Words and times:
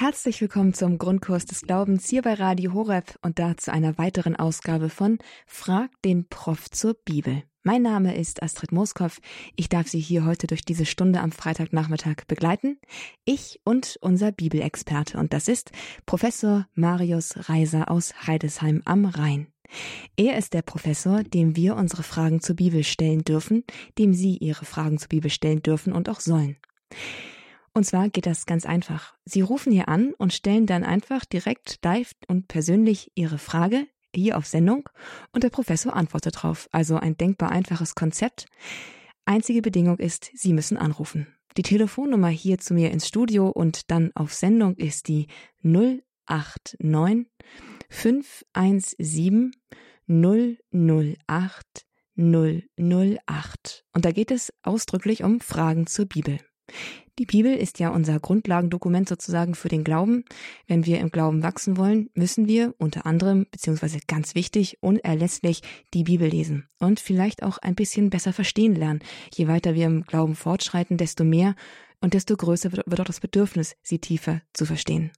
Herzlich 0.00 0.40
willkommen 0.40 0.74
zum 0.74 0.96
Grundkurs 0.96 1.44
des 1.44 1.62
Glaubens 1.62 2.08
hier 2.08 2.22
bei 2.22 2.34
Radio 2.34 2.72
Horeb 2.72 3.18
und 3.20 3.40
da 3.40 3.56
zu 3.56 3.72
einer 3.72 3.98
weiteren 3.98 4.36
Ausgabe 4.36 4.90
von 4.90 5.18
Frag 5.44 5.90
den 6.04 6.28
Prof 6.28 6.70
zur 6.70 6.94
Bibel. 6.94 7.42
Mein 7.64 7.82
Name 7.82 8.16
ist 8.16 8.40
Astrid 8.40 8.70
Moskow. 8.70 9.18
Ich 9.56 9.68
darf 9.68 9.88
Sie 9.88 9.98
hier 9.98 10.24
heute 10.24 10.46
durch 10.46 10.64
diese 10.64 10.86
Stunde 10.86 11.20
am 11.20 11.32
Freitagnachmittag 11.32 12.28
begleiten. 12.28 12.78
Ich 13.24 13.60
und 13.64 13.98
unser 14.00 14.30
Bibelexperte 14.30 15.18
und 15.18 15.32
das 15.32 15.48
ist 15.48 15.72
Professor 16.06 16.68
Marius 16.74 17.48
Reiser 17.48 17.90
aus 17.90 18.14
Heidesheim 18.24 18.82
am 18.84 19.04
Rhein. 19.04 19.48
Er 20.16 20.38
ist 20.38 20.54
der 20.54 20.62
Professor, 20.62 21.24
dem 21.24 21.56
wir 21.56 21.74
unsere 21.74 22.04
Fragen 22.04 22.40
zur 22.40 22.54
Bibel 22.54 22.84
stellen 22.84 23.24
dürfen, 23.24 23.64
dem 23.98 24.14
Sie 24.14 24.36
Ihre 24.36 24.64
Fragen 24.64 24.98
zur 24.98 25.08
Bibel 25.08 25.28
stellen 25.28 25.60
dürfen 25.60 25.92
und 25.92 26.08
auch 26.08 26.20
sollen. 26.20 26.56
Und 27.72 27.84
zwar 27.84 28.08
geht 28.08 28.26
das 28.26 28.46
ganz 28.46 28.66
einfach. 28.66 29.14
Sie 29.24 29.40
rufen 29.40 29.72
hier 29.72 29.88
an 29.88 30.14
und 30.14 30.32
stellen 30.32 30.66
dann 30.66 30.84
einfach 30.84 31.24
direkt 31.24 31.78
live 31.84 32.12
und 32.26 32.48
persönlich 32.48 33.12
Ihre 33.14 33.38
Frage 33.38 33.86
hier 34.14 34.36
auf 34.36 34.46
Sendung 34.46 34.88
und 35.32 35.44
der 35.44 35.50
Professor 35.50 35.94
antwortet 35.94 36.42
drauf. 36.42 36.68
Also 36.72 36.96
ein 36.96 37.16
denkbar 37.16 37.50
einfaches 37.50 37.94
Konzept. 37.94 38.46
Einzige 39.24 39.62
Bedingung 39.62 39.98
ist, 39.98 40.30
Sie 40.34 40.52
müssen 40.52 40.76
anrufen. 40.76 41.26
Die 41.56 41.62
Telefonnummer 41.62 42.28
hier 42.28 42.58
zu 42.58 42.74
mir 42.74 42.90
ins 42.90 43.08
Studio 43.08 43.48
und 43.48 43.90
dann 43.90 44.12
auf 44.14 44.32
Sendung 44.32 44.76
ist 44.76 45.08
die 45.08 45.26
089 45.62 47.26
517 47.90 49.52
008 50.06 51.86
008. 52.16 53.84
Und 53.92 54.04
da 54.04 54.12
geht 54.12 54.30
es 54.30 54.52
ausdrücklich 54.62 55.24
um 55.24 55.40
Fragen 55.40 55.86
zur 55.86 56.06
Bibel. 56.06 56.38
Die 57.18 57.26
Bibel 57.26 57.52
ist 57.52 57.80
ja 57.80 57.88
unser 57.88 58.20
Grundlagendokument 58.20 59.08
sozusagen 59.08 59.56
für 59.56 59.68
den 59.68 59.82
Glauben. 59.82 60.24
Wenn 60.68 60.86
wir 60.86 61.00
im 61.00 61.10
Glauben 61.10 61.42
wachsen 61.42 61.76
wollen, 61.76 62.10
müssen 62.14 62.46
wir 62.46 62.74
unter 62.78 63.06
anderem, 63.06 63.46
beziehungsweise 63.50 63.98
ganz 64.06 64.36
wichtig, 64.36 64.78
unerlässlich 64.82 65.62
die 65.94 66.04
Bibel 66.04 66.28
lesen 66.28 66.68
und 66.78 67.00
vielleicht 67.00 67.42
auch 67.42 67.58
ein 67.58 67.74
bisschen 67.74 68.10
besser 68.10 68.32
verstehen 68.32 68.76
lernen. 68.76 69.00
Je 69.34 69.48
weiter 69.48 69.74
wir 69.74 69.86
im 69.86 70.04
Glauben 70.04 70.36
fortschreiten, 70.36 70.96
desto 70.96 71.24
mehr 71.24 71.56
und 72.00 72.14
desto 72.14 72.36
größer 72.36 72.70
wird 72.72 73.00
auch 73.00 73.04
das 73.04 73.18
Bedürfnis, 73.18 73.74
sie 73.82 73.98
tiefer 73.98 74.42
zu 74.52 74.64
verstehen. 74.64 75.10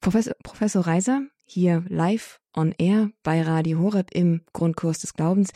Professor, 0.00 0.34
Professor 0.42 0.86
Reiser, 0.86 1.22
hier 1.46 1.84
live 1.88 2.38
on 2.54 2.74
air 2.76 3.10
bei 3.22 3.40
Radio 3.40 3.78
Horeb 3.78 4.10
im 4.12 4.42
Grundkurs 4.52 4.98
des 4.98 5.14
Glaubens, 5.14 5.52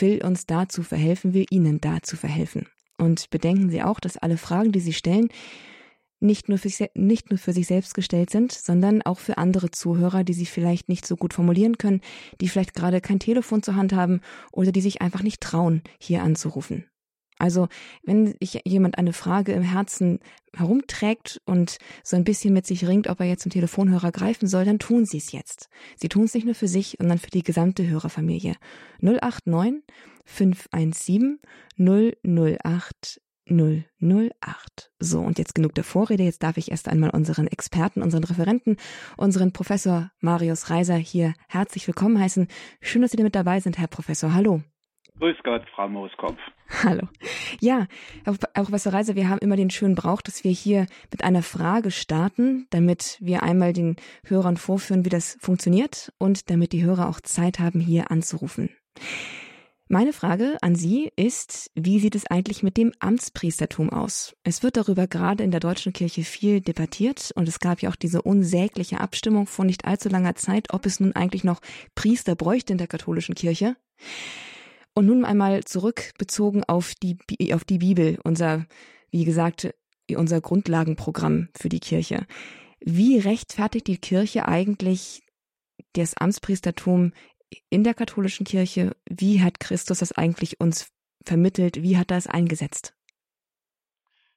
will 0.00 0.24
uns 0.24 0.46
dazu 0.46 0.82
verhelfen, 0.82 1.32
will 1.32 1.46
Ihnen 1.50 1.80
dazu 1.80 2.16
verhelfen. 2.16 2.66
Und 2.98 3.30
bedenken 3.30 3.70
Sie 3.70 3.82
auch, 3.82 4.00
dass 4.00 4.16
alle 4.16 4.38
Fragen, 4.38 4.72
die 4.72 4.80
Sie 4.80 4.92
stellen, 4.92 5.28
nicht 6.20 6.48
nur, 6.48 6.58
für 6.58 6.68
sich, 6.68 6.90
nicht 6.94 7.30
nur 7.30 7.38
für 7.38 7.52
sich 7.52 7.66
selbst 7.66 7.94
gestellt 7.94 8.30
sind, 8.30 8.52
sondern 8.52 9.02
auch 9.02 9.18
für 9.18 9.38
andere 9.38 9.70
Zuhörer, 9.70 10.24
die 10.24 10.32
sie 10.32 10.46
vielleicht 10.46 10.88
nicht 10.88 11.06
so 11.06 11.16
gut 11.16 11.34
formulieren 11.34 11.78
können, 11.78 12.00
die 12.40 12.48
vielleicht 12.48 12.74
gerade 12.74 13.00
kein 13.00 13.18
Telefon 13.18 13.62
zur 13.62 13.76
Hand 13.76 13.92
haben 13.92 14.20
oder 14.52 14.72
die 14.72 14.80
sich 14.80 15.02
einfach 15.02 15.22
nicht 15.22 15.40
trauen, 15.40 15.82
hier 15.98 16.22
anzurufen. 16.22 16.86
Also, 17.38 17.68
wenn 18.02 18.34
sich 18.40 18.62
jemand 18.64 18.98
eine 18.98 19.12
Frage 19.12 19.52
im 19.52 19.62
Herzen 19.62 20.20
herumträgt 20.54 21.40
und 21.44 21.78
so 22.02 22.16
ein 22.16 22.24
bisschen 22.24 22.54
mit 22.54 22.66
sich 22.66 22.86
ringt, 22.86 23.08
ob 23.08 23.20
er 23.20 23.26
jetzt 23.26 23.42
zum 23.42 23.52
Telefonhörer 23.52 24.10
greifen 24.10 24.48
soll, 24.48 24.64
dann 24.64 24.78
tun 24.78 25.04
Sie 25.04 25.18
es 25.18 25.32
jetzt. 25.32 25.68
Sie 25.96 26.08
tun 26.08 26.24
es 26.24 26.34
nicht 26.34 26.46
nur 26.46 26.54
für 26.54 26.68
sich, 26.68 26.96
sondern 26.98 27.18
für 27.18 27.30
die 27.30 27.42
gesamte 27.42 27.86
Hörerfamilie. 27.86 28.54
089 29.00 29.82
517 30.24 31.40
008 31.78 33.20
008. 33.48 34.90
So, 34.98 35.20
und 35.20 35.38
jetzt 35.38 35.54
genug 35.54 35.74
der 35.74 35.84
Vorrede. 35.84 36.24
Jetzt 36.24 36.42
darf 36.42 36.56
ich 36.56 36.70
erst 36.70 36.88
einmal 36.88 37.10
unseren 37.10 37.46
Experten, 37.46 38.02
unseren 38.02 38.24
Referenten, 38.24 38.76
unseren 39.16 39.52
Professor 39.52 40.10
Marius 40.20 40.70
Reiser 40.70 40.96
hier 40.96 41.34
herzlich 41.48 41.86
willkommen 41.86 42.18
heißen. 42.18 42.48
Schön, 42.80 43.02
dass 43.02 43.12
Sie 43.12 43.22
mit 43.22 43.34
dabei 43.34 43.60
sind, 43.60 43.78
Herr 43.78 43.88
Professor. 43.88 44.34
Hallo. 44.34 44.62
Grüß 45.18 45.36
Gott, 45.44 45.62
Frau 45.74 45.88
Mooskopf. 45.88 46.38
Hallo. 46.82 47.08
Ja, 47.60 47.86
Herr 48.24 48.34
Professor 48.64 48.92
Reiser, 48.92 49.14
wir 49.14 49.28
haben 49.30 49.38
immer 49.38 49.56
den 49.56 49.70
schönen 49.70 49.94
Brauch, 49.94 50.20
dass 50.20 50.44
wir 50.44 50.50
hier 50.50 50.86
mit 51.10 51.24
einer 51.24 51.42
Frage 51.42 51.90
starten, 51.90 52.66
damit 52.70 53.16
wir 53.20 53.42
einmal 53.42 53.72
den 53.72 53.96
Hörern 54.24 54.58
vorführen, 54.58 55.06
wie 55.06 55.10
das 55.10 55.38
funktioniert 55.40 56.12
und 56.18 56.50
damit 56.50 56.72
die 56.72 56.84
Hörer 56.84 57.08
auch 57.08 57.20
Zeit 57.20 57.60
haben, 57.60 57.80
hier 57.80 58.10
anzurufen. 58.10 58.70
Meine 59.88 60.12
Frage 60.12 60.58
an 60.62 60.74
Sie 60.74 61.12
ist, 61.14 61.70
wie 61.76 62.00
sieht 62.00 62.16
es 62.16 62.26
eigentlich 62.26 62.64
mit 62.64 62.76
dem 62.76 62.92
Amtspriestertum 62.98 63.90
aus? 63.90 64.36
Es 64.42 64.64
wird 64.64 64.76
darüber 64.76 65.06
gerade 65.06 65.44
in 65.44 65.52
der 65.52 65.60
deutschen 65.60 65.92
Kirche 65.92 66.24
viel 66.24 66.60
debattiert 66.60 67.30
und 67.36 67.46
es 67.46 67.60
gab 67.60 67.80
ja 67.80 67.90
auch 67.90 67.96
diese 67.96 68.20
unsägliche 68.20 69.00
Abstimmung 69.00 69.46
vor 69.46 69.64
nicht 69.64 69.84
allzu 69.84 70.08
langer 70.08 70.34
Zeit, 70.34 70.74
ob 70.74 70.84
es 70.86 70.98
nun 70.98 71.12
eigentlich 71.12 71.44
noch 71.44 71.60
Priester 71.94 72.34
bräuchte 72.34 72.72
in 72.72 72.78
der 72.78 72.88
katholischen 72.88 73.36
Kirche. 73.36 73.76
Und 74.96 75.04
nun 75.04 75.26
einmal 75.26 75.62
zurückbezogen 75.64 76.64
auf 76.64 76.94
die, 76.94 77.18
auf 77.52 77.64
die 77.64 77.78
Bibel, 77.78 78.18
unser, 78.24 78.64
wie 79.10 79.26
gesagt, 79.26 79.74
unser 80.08 80.40
Grundlagenprogramm 80.40 81.50
für 81.54 81.68
die 81.68 81.80
Kirche. 81.80 82.26
Wie 82.80 83.18
rechtfertigt 83.18 83.88
die 83.88 83.98
Kirche 83.98 84.48
eigentlich 84.48 85.22
das 85.92 86.16
Amtspriestertum 86.16 87.12
in 87.68 87.84
der 87.84 87.92
katholischen 87.92 88.46
Kirche, 88.46 88.96
wie 89.06 89.42
hat 89.42 89.60
Christus 89.60 89.98
das 89.98 90.16
eigentlich 90.16 90.60
uns 90.60 90.90
vermittelt, 91.26 91.82
wie 91.82 91.98
hat 91.98 92.10
er 92.10 92.16
es 92.16 92.26
eingesetzt? 92.26 92.96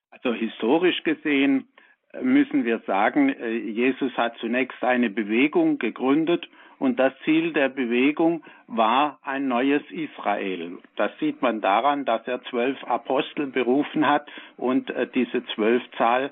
Also 0.09 0.33
historisch 0.33 1.03
gesehen 1.03 1.69
äh, 2.11 2.21
müssen 2.21 2.65
wir 2.65 2.81
sagen, 2.85 3.29
äh, 3.29 3.55
Jesus 3.55 4.11
hat 4.17 4.37
zunächst 4.39 4.83
eine 4.83 5.09
Bewegung 5.09 5.79
gegründet 5.79 6.49
und 6.79 6.97
das 6.99 7.13
Ziel 7.25 7.53
der 7.53 7.69
Bewegung 7.69 8.43
war 8.67 9.19
ein 9.23 9.47
neues 9.47 9.83
Israel. 9.91 10.77
Das 10.95 11.11
sieht 11.19 11.41
man 11.41 11.61
daran, 11.61 12.05
dass 12.05 12.27
er 12.27 12.41
zwölf 12.43 12.81
Apostel 12.85 13.47
berufen 13.47 14.07
hat 14.07 14.27
und 14.57 14.89
äh, 14.89 15.07
diese 15.13 15.45
Zwölfzahl 15.47 16.31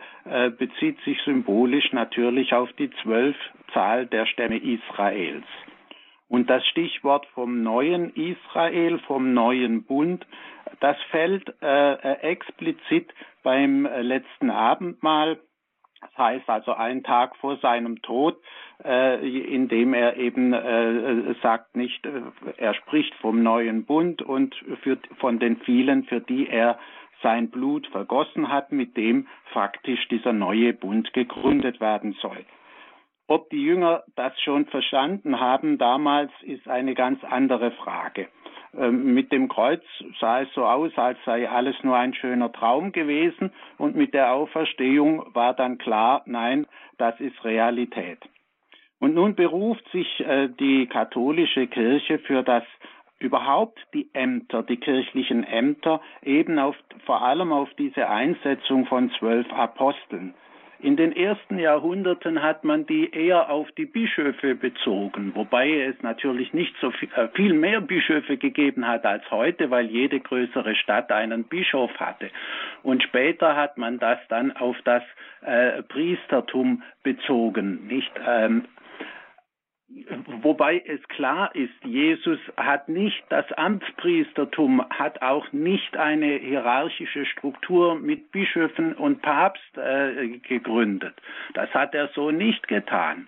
bezieht 0.58 1.00
sich 1.06 1.22
symbolisch 1.22 1.94
natürlich 1.94 2.54
auf 2.54 2.72
die 2.74 2.90
Zwölfzahl 3.02 4.06
der 4.08 4.26
Stämme 4.26 4.58
Israels. 4.58 5.46
Und 6.30 6.50
das 6.50 6.66
Stichwort 6.68 7.26
vom 7.28 7.64
neuen 7.64 8.14
Israel, 8.16 9.00
vom 9.00 9.34
neuen 9.34 9.84
Bund, 9.84 10.26
das 10.80 10.98
fällt 11.10 11.54
äh, 11.62 11.94
äh 11.94 12.20
explizit 12.22 13.14
beim 13.44 13.86
äh, 13.86 14.02
letzten 14.02 14.50
Abendmahl. 14.50 15.40
Das 16.02 16.18
heißt 16.18 16.50
also 16.50 16.74
einen 16.74 17.04
Tag 17.04 17.36
vor 17.38 17.58
seinem 17.58 18.02
Tod, 18.02 18.38
äh, 18.84 19.28
indem 19.28 19.94
er 19.94 20.18
eben 20.18 20.54
äh, 20.54 21.34
sagt 21.42 21.76
nicht, 21.76 22.06
äh, 22.06 22.22
er 22.58 22.74
spricht 22.76 23.14
vom 23.16 23.42
neuen 23.42 23.86
Bund 23.86 24.22
und 24.22 24.56
für, 24.84 24.98
von 25.18 25.40
den 25.40 25.58
vielen, 25.58 26.04
für 26.04 26.22
die 26.22 26.48
er 26.48 26.78
sein 27.24 27.50
Blut 27.50 27.88
vergossen 27.88 28.50
hat, 28.50 28.72
mit 28.72 28.96
dem 28.96 29.28
faktisch 29.52 30.08
dieser 30.10 30.34
neue 30.34 30.74
Bund 30.74 31.14
gegründet 31.14 31.80
werden 31.80 32.14
soll. 32.22 32.46
Ob 33.28 33.50
die 33.50 33.62
Jünger 33.62 34.04
das 34.16 34.40
schon 34.42 34.68
verstanden 34.68 35.40
haben 35.40 35.78
damals, 35.78 36.32
ist 36.44 36.68
eine 36.68 36.94
ganz 36.94 37.22
andere 37.24 37.72
Frage. 37.72 38.28
Ähm, 38.78 39.14
mit 39.14 39.32
dem 39.32 39.48
Kreuz 39.48 39.82
sah 40.20 40.42
es 40.42 40.54
so 40.54 40.66
aus, 40.66 40.92
als 40.98 41.18
sei 41.26 41.50
alles 41.50 41.76
nur 41.84 41.96
ein 41.96 42.14
schöner 42.14 42.52
Traum 42.52 42.92
gewesen 42.92 43.52
und 43.78 43.96
mit 43.96 44.14
der 44.14 44.34
Auferstehung 44.34 45.24
war 45.34 45.54
dann 45.54 45.78
klar, 45.78 46.22
nein, 46.26 46.68
das 46.98 47.20
ist 47.20 47.44
Realität. 47.44 48.20
Und 49.00 49.16
nun 49.16 49.36
beruft 49.36 49.88
sich 49.92 50.20
äh, 50.20 50.50
die 50.60 50.88
katholische 50.88 51.68
Kirche 51.68 52.20
für 52.20 52.44
das 52.44 52.64
überhaupt 53.20 53.80
die 53.94 54.10
Ämter, 54.14 54.62
die 54.62 54.78
kirchlichen 54.78 55.44
Ämter, 55.44 56.02
eben 56.24 56.60
auf, 56.60 56.76
vor 57.06 57.24
allem 57.24 57.52
auf 57.52 57.70
diese 57.80 58.10
Einsetzung 58.10 58.86
von 58.86 59.10
zwölf 59.18 59.52
Aposteln. 59.52 60.36
In 60.80 60.96
den 60.96 61.16
ersten 61.16 61.58
Jahrhunderten 61.58 62.44
hat 62.44 62.64
man 62.64 62.86
die 62.86 63.10
eher 63.12 63.50
auf 63.50 63.72
die 63.72 63.86
Bischöfe 63.86 64.54
bezogen, 64.54 65.32
wobei 65.34 65.72
es 65.82 65.96
natürlich 66.04 66.54
nicht 66.54 66.76
so 66.80 66.92
viel, 66.92 67.10
äh, 67.16 67.30
viel 67.30 67.54
mehr 67.54 67.82
Bischöfe 67.82 68.38
gegeben 68.38 68.88
hat 68.88 69.04
als 69.04 69.30
heute, 69.32 69.72
weil 69.72 69.88
jede 69.88 70.20
größere 70.20 70.76
Stadt 70.76 71.12
einen 71.12 71.46
Bischof 71.46 71.92
hatte. 72.00 72.30
Und 72.84 73.02
später 73.02 73.56
hat 73.56 73.80
man 73.80 73.98
das 73.98 74.20
dann 74.30 74.52
auf 74.52 74.78
das 74.84 75.02
äh, 75.42 75.82
Priestertum 75.82 76.84
bezogen, 77.02 77.88
nicht 77.88 78.12
ähm, 78.28 78.66
Wobei 80.42 80.84
es 80.86 81.02
klar 81.08 81.56
ist, 81.56 81.74
Jesus 81.84 82.40
hat 82.58 82.90
nicht 82.90 83.24
das 83.30 83.50
Amtspriestertum, 83.54 84.84
hat 84.90 85.22
auch 85.22 85.52
nicht 85.54 85.96
eine 85.96 86.36
hierarchische 86.36 87.26
Struktur 87.26 87.96
mit 87.96 88.32
Bischöfen 88.34 88.94
und 88.94 89.22
Papst 89.22 89.78
äh, 89.78 90.40
gegründet. 90.40 91.16
Das 91.54 91.74
hat 91.74 91.96
er 91.96 92.10
so 92.10 92.32
nicht 92.32 92.68
getan. 92.68 93.28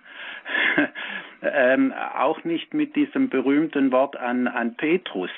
ähm, 1.42 1.94
auch 2.14 2.44
nicht 2.44 2.74
mit 2.74 2.94
diesem 2.94 3.30
berühmten 3.30 3.90
Wort 3.90 4.16
an, 4.16 4.46
an 4.46 4.76
Petrus. 4.76 5.30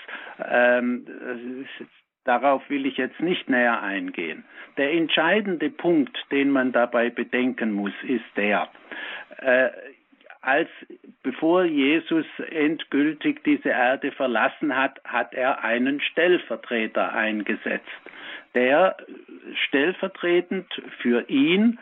Ähm, 0.45 1.07
Darauf 2.25 2.69
will 2.71 2.87
ich 2.87 2.99
jetzt 2.99 3.19
nicht 3.21 3.49
näher 3.49 3.83
eingehen. 3.83 4.45
Der 4.77 4.93
entscheidende 4.93 5.71
Punkt, 5.71 6.17
den 6.31 6.51
man 6.51 6.71
dabei 6.71 7.11
bedenken 7.11 7.73
muss, 7.73 7.93
ist 8.05 8.25
der, 8.37 8.69
äh, 9.39 9.71
als 10.43 10.69
bevor 11.23 11.65
Jesus 11.65 12.27
endgültig 12.51 13.43
diese 13.45 13.71
Erde 13.71 14.11
verlassen 14.13 14.77
hat, 14.77 15.01
hat 15.05 15.33
er 15.35 15.65
einen 15.65 16.01
Stellvertreter 16.01 17.13
eingesetzt, 17.13 17.87
der 18.55 18.97
stellvertretend 19.67 20.67
für 21.01 21.29
ihn 21.29 21.79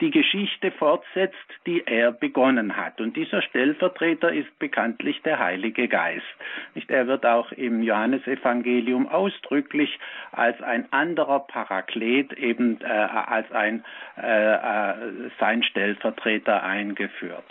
die 0.00 0.10
Geschichte 0.10 0.70
fortsetzt, 0.70 1.34
die 1.66 1.82
er 1.84 2.12
begonnen 2.12 2.76
hat. 2.76 3.00
Und 3.00 3.16
dieser 3.16 3.42
Stellvertreter 3.42 4.32
ist 4.32 4.56
bekanntlich 4.58 5.20
der 5.22 5.38
Heilige 5.38 5.88
Geist. 5.88 6.24
Er 6.88 7.08
wird 7.08 7.26
auch 7.26 7.50
im 7.52 7.82
Johannesevangelium 7.82 9.08
ausdrücklich 9.08 9.98
als 10.30 10.60
ein 10.62 10.90
anderer 10.92 11.40
Paraklet, 11.40 12.32
eben 12.34 12.80
äh, 12.82 12.84
als 12.84 13.50
ein 13.50 13.84
äh, 14.16 14.98
sein 15.40 15.62
Stellvertreter 15.64 16.62
eingeführt. 16.62 17.44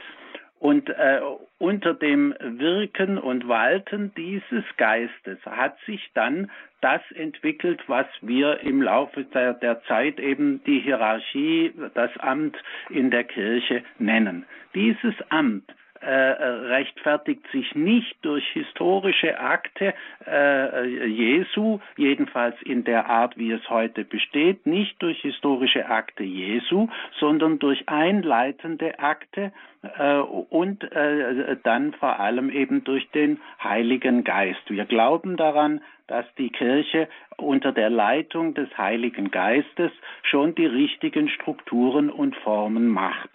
Und 0.59 0.89
äh, 0.89 1.19
unter 1.57 1.93
dem 1.93 2.33
Wirken 2.39 3.17
und 3.17 3.47
Walten 3.47 4.13
dieses 4.15 4.63
Geistes 4.77 5.37
hat 5.45 5.77
sich 5.85 6.09
dann 6.13 6.49
das 6.81 7.01
entwickelt, 7.13 7.81
was 7.87 8.07
wir 8.21 8.61
im 8.61 8.81
Laufe 8.81 9.23
der, 9.25 9.53
der, 9.53 9.83
Zeit 9.83 10.19
eben 10.19 10.63
die 10.63 10.79
Hierarchie, 10.79 11.73
das 11.93 12.11
Amt 12.17 12.57
in 12.89 13.11
der 13.11 13.23
Kirche 13.23 13.83
nennen. 13.99 14.45
Dieses 14.73 15.15
Amt 15.29 15.63
äh, 16.05 16.45
rechtfertigt 16.67 17.41
sich 17.51 17.73
nicht 17.73 18.15
durch 18.21 18.47
historische 18.49 19.39
Akte 19.39 19.93
äh, 20.25 20.85
Jesu, 21.07 21.79
jedenfalls 21.97 22.55
in 22.61 22.83
der 22.83 23.09
Art, 23.09 23.37
wie 23.37 23.51
es 23.51 23.69
heute 23.69 24.05
besteht, 24.05 24.65
nicht 24.65 25.01
durch 25.01 25.19
historische 25.21 25.87
Akte 25.87 26.23
Jesu, 26.23 26.87
sondern 27.19 27.59
durch 27.59 27.89
einleitende 27.89 28.99
Akte 28.99 29.51
äh, 29.97 30.17
und 30.19 30.83
äh, 30.91 31.57
dann 31.63 31.93
vor 31.93 32.19
allem 32.19 32.49
eben 32.49 32.83
durch 32.83 33.09
den 33.11 33.39
Heiligen 33.63 34.23
Geist. 34.23 34.69
Wir 34.69 34.85
glauben 34.85 35.37
daran, 35.37 35.81
dass 36.07 36.25
die 36.37 36.49
Kirche 36.49 37.07
unter 37.37 37.71
der 37.71 37.89
Leitung 37.89 38.53
des 38.53 38.69
Heiligen 38.77 39.31
Geistes 39.31 39.91
schon 40.21 40.53
die 40.53 40.67
richtigen 40.67 41.29
Strukturen 41.29 42.09
und 42.11 42.35
Formen 42.35 42.87
macht. 42.89 43.29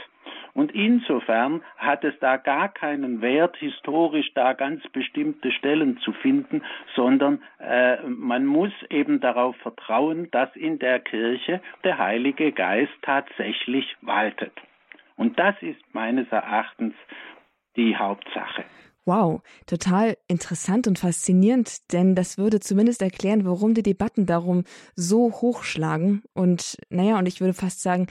Und 0.54 0.72
insofern 0.72 1.62
hat 1.76 2.04
es 2.04 2.14
da 2.20 2.36
gar 2.36 2.68
keinen 2.68 3.20
Wert, 3.20 3.56
historisch 3.56 4.32
da 4.34 4.52
ganz 4.52 4.82
bestimmte 4.92 5.52
Stellen 5.52 5.98
zu 5.98 6.12
finden, 6.12 6.62
sondern 6.94 7.42
äh, 7.58 7.98
man 8.06 8.46
muss 8.46 8.72
eben 8.88 9.20
darauf 9.20 9.56
vertrauen, 9.56 10.28
dass 10.30 10.54
in 10.56 10.78
der 10.78 11.00
Kirche 11.00 11.60
der 11.84 11.98
Heilige 11.98 12.52
Geist 12.52 12.92
tatsächlich 13.02 13.96
waltet. 14.00 14.52
Und 15.16 15.38
das 15.38 15.54
ist 15.60 15.80
meines 15.92 16.30
Erachtens 16.30 16.94
die 17.76 17.96
Hauptsache. 17.96 18.64
Wow, 19.06 19.42
total 19.66 20.16
interessant 20.28 20.86
und 20.86 20.98
faszinierend, 20.98 21.92
denn 21.92 22.14
das 22.14 22.36
würde 22.36 22.60
zumindest 22.60 23.00
erklären, 23.00 23.44
warum 23.44 23.74
die 23.74 23.82
Debatten 23.82 24.26
darum 24.26 24.64
so 24.94 25.32
hochschlagen. 25.32 26.22
Und 26.34 26.76
naja, 26.90 27.18
und 27.18 27.26
ich 27.26 27.40
würde 27.40 27.54
fast 27.54 27.82
sagen, 27.82 28.06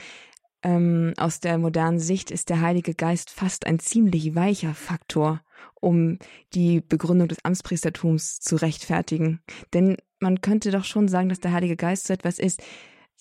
ähm, 0.62 1.14
aus 1.16 1.40
der 1.40 1.58
modernen 1.58 1.98
Sicht 1.98 2.30
ist 2.30 2.50
der 2.50 2.60
Heilige 2.60 2.94
Geist 2.94 3.30
fast 3.30 3.66
ein 3.66 3.78
ziemlich 3.78 4.34
weicher 4.34 4.74
Faktor, 4.74 5.40
um 5.80 6.18
die 6.54 6.82
Begründung 6.86 7.28
des 7.28 7.44
Amtspriestertums 7.44 8.40
zu 8.40 8.56
rechtfertigen. 8.56 9.40
Denn 9.72 9.96
man 10.20 10.40
könnte 10.40 10.70
doch 10.70 10.84
schon 10.84 11.08
sagen, 11.08 11.28
dass 11.28 11.40
der 11.40 11.52
Heilige 11.52 11.76
Geist 11.76 12.06
so 12.06 12.14
etwas 12.14 12.38
ist, 12.38 12.62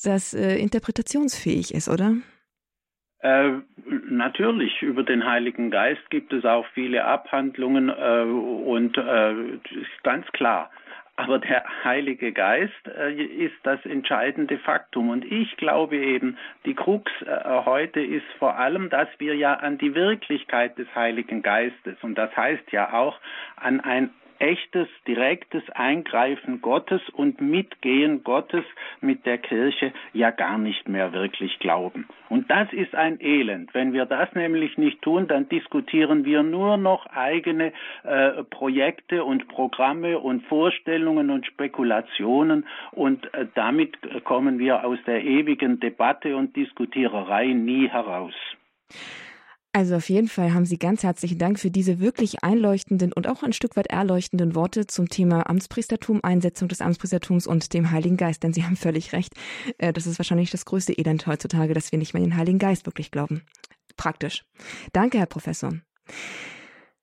das 0.04 0.34
äh, 0.34 0.56
interpretationsfähig 0.58 1.74
ist, 1.74 1.90
oder? 1.90 2.16
Äh, 3.22 3.52
natürlich, 4.10 4.82
über 4.82 5.04
den 5.04 5.26
Heiligen 5.26 5.72
Geist 5.72 6.10
gibt 6.10 6.32
es 6.32 6.46
auch 6.46 6.66
viele 6.74 7.04
Abhandlungen 7.04 7.90
äh, 7.90 8.24
und 8.24 8.98
äh, 8.98 9.60
ganz 10.04 10.26
klar, 10.28 10.72
aber 11.20 11.40
der 11.40 11.66
Heilige 11.84 12.32
Geist 12.32 12.88
äh, 12.88 13.12
ist 13.14 13.56
das 13.64 13.86
entscheidende 13.86 14.58
Faktum. 14.58 15.10
Und 15.10 15.30
ich 15.30 15.58
glaube 15.58 15.98
eben, 15.98 16.38
die 16.66 16.74
Krux 16.74 17.12
äh, 17.22 17.66
heute 17.66 18.00
ist 18.00 18.26
vor 18.38 18.58
allem, 18.58 18.90
dass 18.90 19.10
wir 19.18 19.36
ja 19.36 19.56
an 19.56 19.78
die 19.78 19.96
Wirklichkeit 19.96 20.78
des 20.78 20.88
Heiligen 20.96 21.42
Geistes, 21.42 21.98
und 22.04 22.16
das 22.16 22.36
heißt 22.38 22.72
ja 22.72 22.94
auch 22.94 23.20
an 23.58 23.82
ein 23.82 24.12
echtes, 24.40 24.88
direktes 25.08 25.64
Eingreifen 25.72 26.62
Gottes 26.62 27.02
und 27.10 27.42
Mitgehen 27.42 28.24
Gottes 28.24 28.66
mit 29.02 29.26
der 29.26 29.38
Kirche 29.38 29.94
ja 30.14 30.32
gar 30.32 30.58
nicht 30.58 30.88
mehr 30.88 31.14
wirklich 31.14 31.60
glauben. 31.60 32.08
Und 32.30 32.50
das 32.50 32.72
ist 32.74 32.96
ein 32.96 33.20
Elend. 33.22 33.74
Wenn 33.74 33.94
wir 33.94 34.06
das 34.06 34.34
nämlich 34.34 34.78
nicht 34.78 35.02
tun, 35.02 35.28
dann 35.28 35.50
diskutieren 35.50 36.26
wir 36.26 36.44
nur 36.44 36.78
noch 36.78 37.06
eigene 37.08 37.74
äh, 38.04 38.44
Projekte 38.44 39.24
und 39.24 39.48
Programme 39.48 40.20
und 40.20 40.46
Vorstellungen 40.46 41.30
und 41.30 41.46
Spekulationen 41.46 42.66
und 42.92 43.34
äh, 43.34 43.48
damit 43.56 43.98
kommen 44.24 44.60
wir 44.60 44.86
aus 44.86 45.00
der 45.06 45.24
ewigen 45.24 45.80
Debatte 45.80 46.36
und 46.36 46.56
Diskutiererei 46.56 47.48
nie 47.48 47.90
heraus. 47.90 48.34
Also 49.72 49.98
auf 49.98 50.10
jeden 50.10 50.28
Fall 50.28 50.54
haben 50.56 50.66
Sie 50.66 50.80
ganz 50.80 51.04
herzlichen 51.04 51.38
Dank 51.38 51.60
für 51.60 51.70
diese 51.70 52.00
wirklich 52.00 52.44
einleuchtenden 52.44 53.14
und 53.14 53.28
auch 53.28 53.44
ein 53.44 53.54
Stück 53.54 53.76
weit 53.76 53.88
erleuchtenden 53.88 54.56
Worte 54.56 54.88
zum 54.88 55.10
Thema 55.10 55.48
Amtspriestertum, 55.48 56.22
Einsetzung 56.24 56.68
des 56.68 56.82
Amtspriestertums 56.82 57.46
und 57.46 57.72
dem 57.74 57.92
Heiligen 57.92 58.18
Geist. 58.18 58.42
Denn 58.42 58.52
Sie 58.52 58.64
haben 58.64 58.76
völlig 58.76 59.14
recht. 59.14 59.34
Äh, 59.78 59.94
das 59.94 60.08
ist 60.08 60.18
wahrscheinlich 60.18 60.50
das 60.50 60.66
größte 60.66 60.94
Elend 60.94 61.28
heutzutage, 61.28 61.76
dass 61.76 61.92
wir 61.92 62.00
nicht 62.00 62.16
mehr 62.16 62.24
in 62.24 62.32
den 62.32 62.38
Heiligen 62.38 62.58
Geist 62.58 62.88
wirklich 62.88 63.12
glauben. 63.12 63.44
Praktisch. 63.96 64.44
Danke, 64.92 65.20
Herr 65.20 65.28
Professor. 65.28 65.74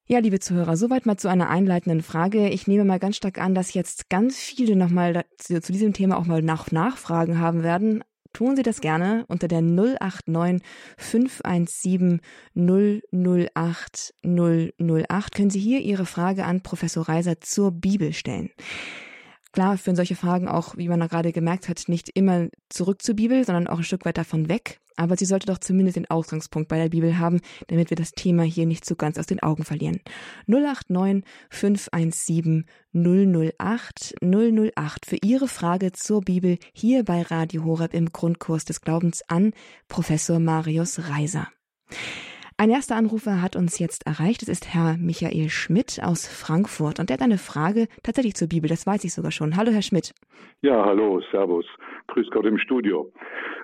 Ja, 0.09 0.19
liebe 0.19 0.41
Zuhörer, 0.41 0.77
soweit 0.77 1.07
mal 1.07 1.17
zu 1.17 1.29
einer 1.29 1.49
einleitenden 1.49 2.03
Frage. 2.03 2.49
Ich 2.49 2.67
nehme 2.67 2.85
mal 2.85 2.99
ganz 2.99 3.17
stark 3.17 3.39
an, 3.39 3.55
dass 3.55 3.75
jetzt 3.75 4.09
ganz 4.09 4.39
viele 4.39 4.75
nochmal 4.75 5.25
zu, 5.39 5.61
zu 5.61 5.73
diesem 5.73 5.93
Thema 5.93 6.17
auch 6.17 6.27
mal 6.27 6.43
nach 6.43 6.73
Nachfragen 6.73 7.39
haben 7.39 7.63
werden 7.63 8.03
tun 8.37 8.55
Sie 8.55 8.63
das 8.63 8.83
gerne 8.83 9.25
unter 9.29 9.49
der 9.49 9.63
089 9.63 10.63
517 10.99 12.21
008 12.55 14.15
008. 14.23 15.35
Können 15.35 15.51
Sie 15.51 15.59
hier 15.59 15.81
Ihre 15.81 16.05
Frage 16.05 16.45
an 16.45 16.63
Professor 16.63 17.09
Reiser 17.09 17.41
zur 17.41 17.73
Bibel 17.73 18.13
stellen. 18.13 18.51
Klar 19.57 19.79
führen 19.79 19.97
solche 19.97 20.17
Fragen 20.17 20.49
auch, 20.49 20.77
wie 20.77 20.87
man 20.87 21.01
gerade 21.09 21.33
gemerkt 21.33 21.71
hat, 21.71 21.85
nicht 21.87 22.11
immer 22.11 22.49
zurück 22.69 23.01
zur 23.01 23.17
Bibel, 23.17 23.43
sondern 23.43 23.69
auch 23.69 23.79
ein 23.79 23.85
Stück 23.85 24.05
weit 24.05 24.19
davon 24.19 24.51
weg. 24.51 24.81
Aber 24.97 25.17
sie 25.17 25.25
sollte 25.25 25.47
doch 25.47 25.57
zumindest 25.57 25.97
den 25.97 26.11
Ausgangspunkt 26.11 26.69
bei 26.69 26.77
der 26.77 26.91
Bibel 26.91 27.19
haben, 27.19 27.41
damit 27.69 27.89
wir 27.89 27.97
das 27.97 28.13
Thema 28.13 28.43
hier 28.43 28.67
nicht 28.67 28.85
so 28.85 28.97
ganz 28.97 29.17
aus 29.17 29.25
den 29.25 29.43
Augen 29.43 29.65
verlieren. 29.65 30.01
089 30.47 31.25
517 31.49 32.67
008 32.93 34.17
008 34.21 35.07
für 35.07 35.17
Ihre 35.25 35.49
Frage 35.49 35.93
zur 35.93 36.21
Bibel 36.21 36.59
hier 36.75 37.03
bei 37.03 37.23
Radio 37.23 37.65
Horeb 37.65 37.95
im 37.95 38.13
Grundkurs 38.13 38.67
des 38.67 38.83
Glaubens 38.83 39.23
an 39.27 39.55
Professor 39.89 40.39
Marius 40.39 41.09
Reiser. 41.09 41.49
Ein 42.59 42.71
erster 42.71 42.97
Anrufer 42.97 43.43
hat 43.43 43.55
uns 43.55 43.79
jetzt 43.79 44.07
erreicht. 44.07 44.43
Es 44.43 44.49
ist 44.49 44.73
Herr 44.73 44.97
Michael 44.97 45.51
Schmidt 45.51 46.01
aus 46.03 46.27
Frankfurt 46.27 46.99
und 46.99 47.11
der 47.11 47.19
hat 47.19 47.23
eine 47.23 47.37
Frage 47.37 47.87
tatsächlich 48.03 48.35
zur 48.35 48.49
Bibel. 48.49 48.67
Das 48.67 48.87
weiß 48.87 49.05
ich 49.05 49.13
sogar 49.13 49.31
schon. 49.31 49.59
Hallo, 49.59 49.73
Herr 49.73 49.83
Schmidt. 49.83 50.15
Ja, 50.63 50.83
hallo, 50.83 51.21
Servus. 51.31 51.67
Grüß 52.07 52.31
Gott 52.31 52.47
im 52.47 52.57
Studio. 52.57 53.13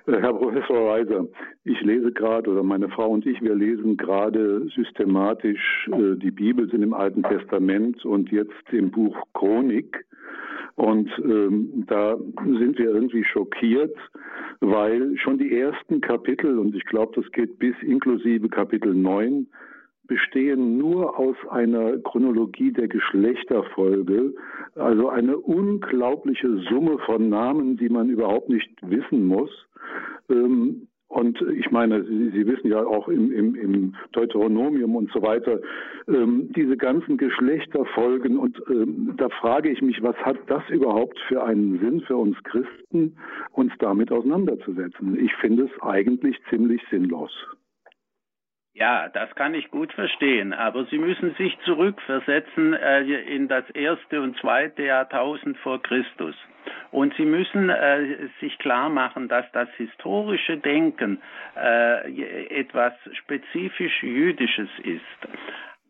Äh, 0.05 0.19
Herr 0.19 0.33
Professor 0.33 0.91
Reiser, 0.91 1.25
ich 1.63 1.81
lese 1.81 2.11
gerade, 2.11 2.51
oder 2.51 2.61
meine 2.61 2.87
Frau 2.87 3.09
und 3.09 3.25
ich, 3.25 3.41
wir 3.41 3.55
lesen 3.55 3.97
gerade 3.97 4.67
systematisch 4.75 5.89
äh, 5.91 6.15
die 6.15 6.29
Bibel, 6.29 6.69
sind 6.69 6.83
im 6.83 6.93
Alten 6.93 7.23
Testament 7.23 8.05
und 8.05 8.31
jetzt 8.31 8.71
im 8.71 8.91
Buch 8.91 9.17
Chronik. 9.33 10.05
Und 10.75 11.09
ähm, 11.19 11.85
da 11.87 12.17
sind 12.17 12.77
wir 12.79 12.91
irgendwie 12.91 13.23
schockiert, 13.23 13.95
weil 14.59 15.15
schon 15.17 15.37
die 15.37 15.55
ersten 15.57 16.01
Kapitel, 16.01 16.57
und 16.57 16.75
ich 16.75 16.85
glaube, 16.85 17.21
das 17.21 17.31
geht 17.31 17.59
bis 17.59 17.75
inklusive 17.81 18.49
Kapitel 18.49 18.93
9, 18.93 19.47
bestehen 20.07 20.77
nur 20.77 21.17
aus 21.17 21.35
einer 21.49 21.97
Chronologie 21.99 22.71
der 22.71 22.87
Geschlechterfolge, 22.87 24.33
also 24.75 25.09
eine 25.09 25.37
unglaubliche 25.37 26.57
Summe 26.69 26.97
von 27.05 27.29
Namen, 27.29 27.77
die 27.77 27.89
man 27.89 28.09
überhaupt 28.09 28.49
nicht 28.49 28.69
wissen 28.81 29.25
muss. 29.25 29.51
Ähm, 30.29 30.87
und 31.07 31.39
ich 31.55 31.69
meine, 31.69 32.03
Sie, 32.03 32.31
Sie 32.31 32.47
wissen 32.47 32.71
ja 32.71 32.83
auch 32.83 33.07
im, 33.07 33.31
im, 33.31 33.55
im 33.55 33.95
Deuteronomium 34.13 34.95
und 34.95 35.11
so 35.11 35.21
weiter, 35.21 35.59
ähm, 36.07 36.51
diese 36.55 36.75
ganzen 36.75 37.17
Geschlechterfolgen. 37.17 38.37
Und 38.37 38.59
ähm, 38.69 39.13
da 39.17 39.29
frage 39.29 39.69
ich 39.69 39.81
mich, 39.81 40.01
was 40.01 40.15
hat 40.17 40.37
das 40.47 40.67
überhaupt 40.69 41.19
für 41.27 41.43
einen 41.43 41.79
Sinn 41.79 42.01
für 42.01 42.17
uns 42.17 42.35
Christen, 42.43 43.15
uns 43.51 43.71
damit 43.77 44.11
auseinanderzusetzen? 44.11 45.19
Ich 45.23 45.33
finde 45.35 45.65
es 45.65 45.81
eigentlich 45.83 46.39
ziemlich 46.49 46.81
sinnlos. 46.89 47.31
Ja, 48.75 49.07
das 49.07 49.33
kann 49.35 49.53
ich 49.53 49.69
gut 49.69 49.93
verstehen, 49.93 50.51
aber 50.51 50.85
Sie 50.85 50.97
müssen 50.97 51.35
sich 51.35 51.55
zurückversetzen 51.59 52.73
äh, 52.73 53.01
in 53.03 53.47
das 53.47 53.69
erste 53.69 54.19
und 54.19 54.35
zweite 54.39 54.81
Jahrtausend 54.83 55.57
vor 55.59 55.79
Christus. 55.81 56.35
Und 56.89 57.13
Sie 57.15 57.25
müssen 57.25 57.69
äh, 57.69 58.29
sich 58.39 58.57
klar 58.57 58.89
machen, 58.89 59.27
dass 59.27 59.45
das 59.51 59.69
historische 59.77 60.57
Denken 60.57 61.21
äh, 61.55 62.49
etwas 62.59 62.93
spezifisch 63.13 64.01
Jüdisches 64.01 64.69
ist. 64.83 65.01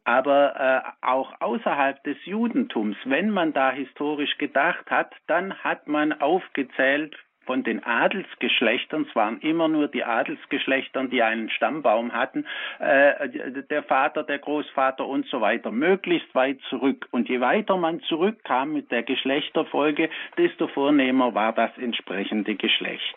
Aber 0.03 0.53
äh, 1.01 1.05
auch 1.05 1.39
außerhalb 1.39 2.03
des 2.03 2.17
Judentums, 2.25 2.97
wenn 3.05 3.29
man 3.29 3.53
da 3.53 3.71
historisch 3.71 4.37
gedacht 4.37 4.91
hat, 4.91 5.13
dann 5.27 5.53
hat 5.63 5.87
man 5.87 6.11
aufgezählt, 6.19 7.15
von 7.45 7.63
den 7.63 7.83
Adelsgeschlechtern, 7.83 9.05
es 9.09 9.15
waren 9.15 9.39
immer 9.41 9.67
nur 9.67 9.88
die 9.88 10.03
Adelsgeschlechtern, 10.03 11.09
die 11.09 11.23
einen 11.23 11.50
Stammbaum 11.50 12.13
hatten, 12.13 12.45
äh, 12.79 13.29
der 13.69 13.83
Vater, 13.83 14.23
der 14.23 14.39
Großvater 14.39 15.05
und 15.05 15.25
so 15.27 15.41
weiter, 15.41 15.71
möglichst 15.71 16.33
weit 16.35 16.59
zurück. 16.69 17.07
Und 17.12 17.29
je 17.29 17.39
weiter 17.41 17.77
man 17.77 18.01
zurückkam 18.01 18.73
mit 18.73 18.91
der 18.91 19.03
Geschlechterfolge, 19.03 20.09
desto 20.38 20.67
vornehmer 20.67 21.33
war 21.33 21.53
das 21.53 21.71
entsprechende 21.77 22.55
Geschlecht. 22.55 23.15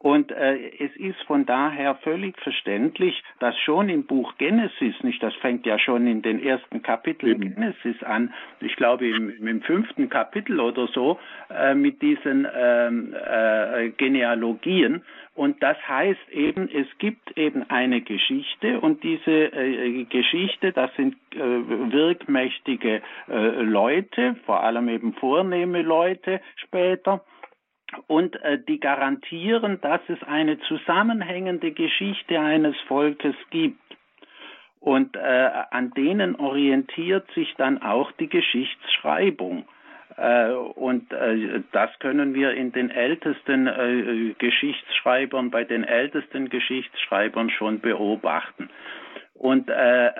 Und 0.00 0.30
äh, 0.30 0.70
es 0.78 0.94
ist 0.96 1.20
von 1.26 1.44
daher 1.44 1.96
völlig 1.96 2.38
verständlich, 2.38 3.20
dass 3.40 3.58
schon 3.58 3.88
im 3.88 4.04
Buch 4.04 4.32
Genesis, 4.38 4.94
nicht, 5.02 5.20
das 5.20 5.34
fängt 5.36 5.66
ja 5.66 5.76
schon 5.76 6.06
in 6.06 6.22
den 6.22 6.40
ersten 6.40 6.82
Kapiteln 6.82 7.38
mhm. 7.38 7.54
Genesis 7.54 8.02
an, 8.04 8.32
ich 8.60 8.76
glaube 8.76 9.08
im, 9.08 9.44
im 9.44 9.60
fünften 9.62 10.08
Kapitel 10.08 10.60
oder 10.60 10.86
so, 10.88 11.18
äh, 11.50 11.74
mit 11.74 12.00
diesen 12.00 12.46
ähm, 12.54 13.12
äh, 13.12 13.88
Genealogien. 13.90 15.02
Und 15.34 15.62
das 15.62 15.76
heißt 15.88 16.30
eben, 16.30 16.68
es 16.68 16.86
gibt 16.98 17.36
eben 17.36 17.68
eine 17.68 18.00
Geschichte 18.00 18.80
und 18.80 19.02
diese 19.02 19.52
äh, 19.52 20.04
Geschichte, 20.04 20.72
das 20.72 20.94
sind 20.94 21.16
äh, 21.34 21.38
wirkmächtige 21.38 23.02
äh, 23.28 23.62
Leute, 23.62 24.36
vor 24.46 24.62
allem 24.62 24.88
eben 24.88 25.12
vornehme 25.14 25.82
Leute 25.82 26.40
später, 26.56 27.24
und 28.06 28.36
äh, 28.42 28.58
die 28.58 28.80
garantieren, 28.80 29.80
dass 29.80 30.00
es 30.08 30.22
eine 30.22 30.58
zusammenhängende 30.60 31.72
Geschichte 31.72 32.38
eines 32.38 32.76
Volkes 32.86 33.34
gibt. 33.50 33.78
Und 34.80 35.16
äh, 35.16 35.50
an 35.70 35.90
denen 35.92 36.36
orientiert 36.36 37.28
sich 37.32 37.54
dann 37.56 37.82
auch 37.82 38.12
die 38.12 38.28
Geschichtsschreibung. 38.28 39.66
Äh, 40.16 40.50
und 40.50 41.12
äh, 41.12 41.62
das 41.72 41.90
können 41.98 42.34
wir 42.34 42.52
in 42.52 42.72
den 42.72 42.90
ältesten 42.90 43.66
äh, 43.66 44.34
Geschichtsschreibern, 44.38 45.50
bei 45.50 45.64
den 45.64 45.84
ältesten 45.84 46.48
Geschichtsschreibern 46.48 47.50
schon 47.50 47.80
beobachten. 47.80 48.70
Und 49.34 49.68
äh, 49.68 50.10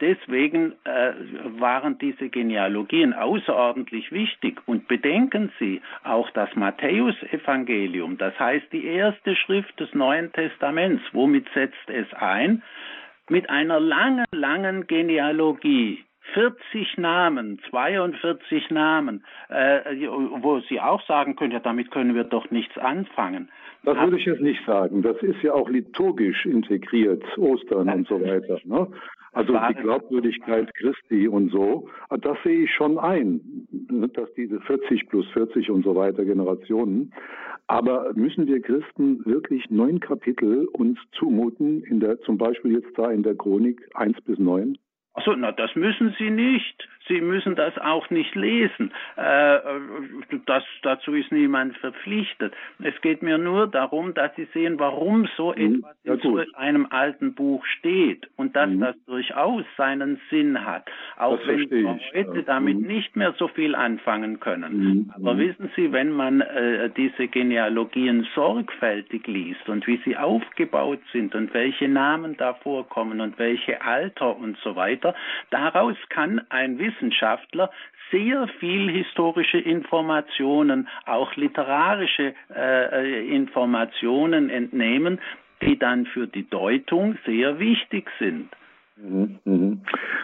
deswegen 0.00 0.72
äh, 0.84 1.12
waren 1.58 1.98
diese 1.98 2.28
Genealogien 2.28 3.12
außerordentlich 3.12 4.12
wichtig. 4.12 4.60
Und 4.66 4.88
bedenken 4.88 5.52
Sie 5.58 5.80
auch 6.04 6.30
das 6.30 6.54
Matthäusevangelium, 6.56 8.18
das 8.18 8.38
heißt 8.38 8.72
die 8.72 8.86
erste 8.86 9.36
Schrift 9.36 9.78
des 9.80 9.92
Neuen 9.94 10.32
Testaments. 10.32 11.02
Womit 11.12 11.46
setzt 11.54 11.88
es 11.88 12.12
ein? 12.14 12.62
Mit 13.28 13.48
einer 13.50 13.80
langen, 13.80 14.24
langen 14.32 14.86
Genealogie. 14.86 16.04
40 16.34 16.98
Namen, 16.98 17.60
42 17.68 18.70
Namen, 18.70 19.24
äh, 19.48 19.80
wo 20.40 20.60
Sie 20.60 20.80
auch 20.80 21.04
sagen 21.06 21.36
können, 21.36 21.52
ja, 21.52 21.60
damit 21.60 21.90
können 21.90 22.14
wir 22.14 22.24
doch 22.24 22.50
nichts 22.50 22.78
anfangen. 22.78 23.50
Das 23.84 23.98
würde 23.98 24.16
ich 24.16 24.26
jetzt 24.26 24.40
nicht 24.40 24.64
sagen. 24.64 25.02
Das 25.02 25.16
ist 25.22 25.42
ja 25.42 25.52
auch 25.52 25.68
liturgisch 25.68 26.46
integriert, 26.46 27.22
Ostern 27.36 27.88
und 27.88 28.08
so 28.08 28.20
weiter. 28.20 28.60
Ne? 28.64 28.86
Also 29.32 29.54
die 29.54 29.74
Glaubwürdigkeit 29.74 30.74
Christi 30.74 31.26
und 31.26 31.50
so, 31.50 31.88
das 32.20 32.36
sehe 32.44 32.64
ich 32.64 32.70
schon 32.74 32.98
ein, 32.98 33.40
dass 34.12 34.32
diese 34.34 34.60
40 34.60 35.08
plus 35.08 35.26
40 35.32 35.70
und 35.70 35.84
so 35.84 35.96
weiter 35.96 36.24
Generationen. 36.24 37.12
Aber 37.66 38.12
müssen 38.14 38.46
wir 38.46 38.60
Christen 38.60 39.24
wirklich 39.24 39.70
neun 39.70 40.00
Kapitel 40.00 40.66
uns 40.74 40.98
zumuten, 41.12 41.82
in 41.84 42.00
der, 42.00 42.20
zum 42.20 42.36
Beispiel 42.36 42.72
jetzt 42.72 42.98
da 42.98 43.10
in 43.10 43.22
der 43.22 43.34
Chronik 43.34 43.80
1 43.94 44.20
bis 44.22 44.38
9? 44.38 44.76
Achso, 45.14 45.34
na, 45.36 45.52
das 45.52 45.74
müssen 45.76 46.14
Sie 46.18 46.30
nicht. 46.30 46.88
Sie 47.08 47.20
müssen 47.20 47.56
das 47.56 47.76
auch 47.78 48.08
nicht 48.10 48.34
lesen. 48.34 48.92
Äh, 49.16 49.58
das, 50.46 50.64
dazu 50.82 51.14
ist 51.14 51.32
niemand 51.32 51.76
verpflichtet. 51.78 52.54
Es 52.82 52.98
geht 53.00 53.22
mir 53.22 53.38
nur 53.38 53.66
darum, 53.66 54.14
dass 54.14 54.34
Sie 54.36 54.48
sehen, 54.52 54.78
warum 54.78 55.28
so 55.36 55.52
mhm. 55.56 55.84
etwas 56.04 56.24
in 56.24 56.30
so 56.30 56.44
einem 56.54 56.86
alten 56.90 57.34
Buch 57.34 57.64
steht 57.78 58.28
und 58.36 58.56
dass 58.56 58.70
mhm. 58.70 58.80
das 58.80 58.96
durchaus 59.06 59.64
seinen 59.76 60.20
Sinn 60.30 60.64
hat. 60.64 60.88
Auch 61.16 61.38
das 61.38 61.48
wenn 61.48 61.70
wir 61.70 61.98
heute 62.14 62.42
damit 62.42 62.80
mhm. 62.80 62.86
nicht 62.86 63.16
mehr 63.16 63.34
so 63.38 63.48
viel 63.48 63.74
anfangen 63.74 64.40
können. 64.40 64.78
Mhm. 64.78 65.12
Aber 65.14 65.34
mhm. 65.34 65.38
wissen 65.38 65.70
Sie, 65.76 65.92
wenn 65.92 66.12
man 66.12 66.40
äh, 66.40 66.90
diese 66.96 67.28
Genealogien 67.28 68.26
sorgfältig 68.34 69.26
liest 69.26 69.68
und 69.68 69.86
wie 69.86 70.00
sie 70.04 70.16
aufgebaut 70.16 71.00
sind 71.12 71.34
und 71.34 71.52
welche 71.54 71.88
Namen 71.88 72.36
da 72.36 72.54
vorkommen 72.54 73.20
und 73.20 73.38
welche 73.38 73.82
Alter 73.82 74.36
und 74.36 74.56
so 74.58 74.76
weiter, 74.76 75.14
daraus 75.50 75.96
kann 76.08 76.40
ein 76.48 76.78
Wissen 76.78 76.91
Wissenschaftler 76.92 77.70
sehr 78.10 78.46
viel 78.60 78.90
historische 78.90 79.58
Informationen, 79.58 80.88
auch 81.06 81.34
literarische 81.36 82.34
äh, 82.54 83.26
Informationen 83.34 84.50
entnehmen, 84.50 85.20
die 85.62 85.78
dann 85.78 86.06
für 86.06 86.26
die 86.26 86.48
Deutung 86.48 87.16
sehr 87.24 87.58
wichtig 87.58 88.10
sind. 88.18 88.48
Mhm, 89.02 89.38
mhm. 89.44 89.80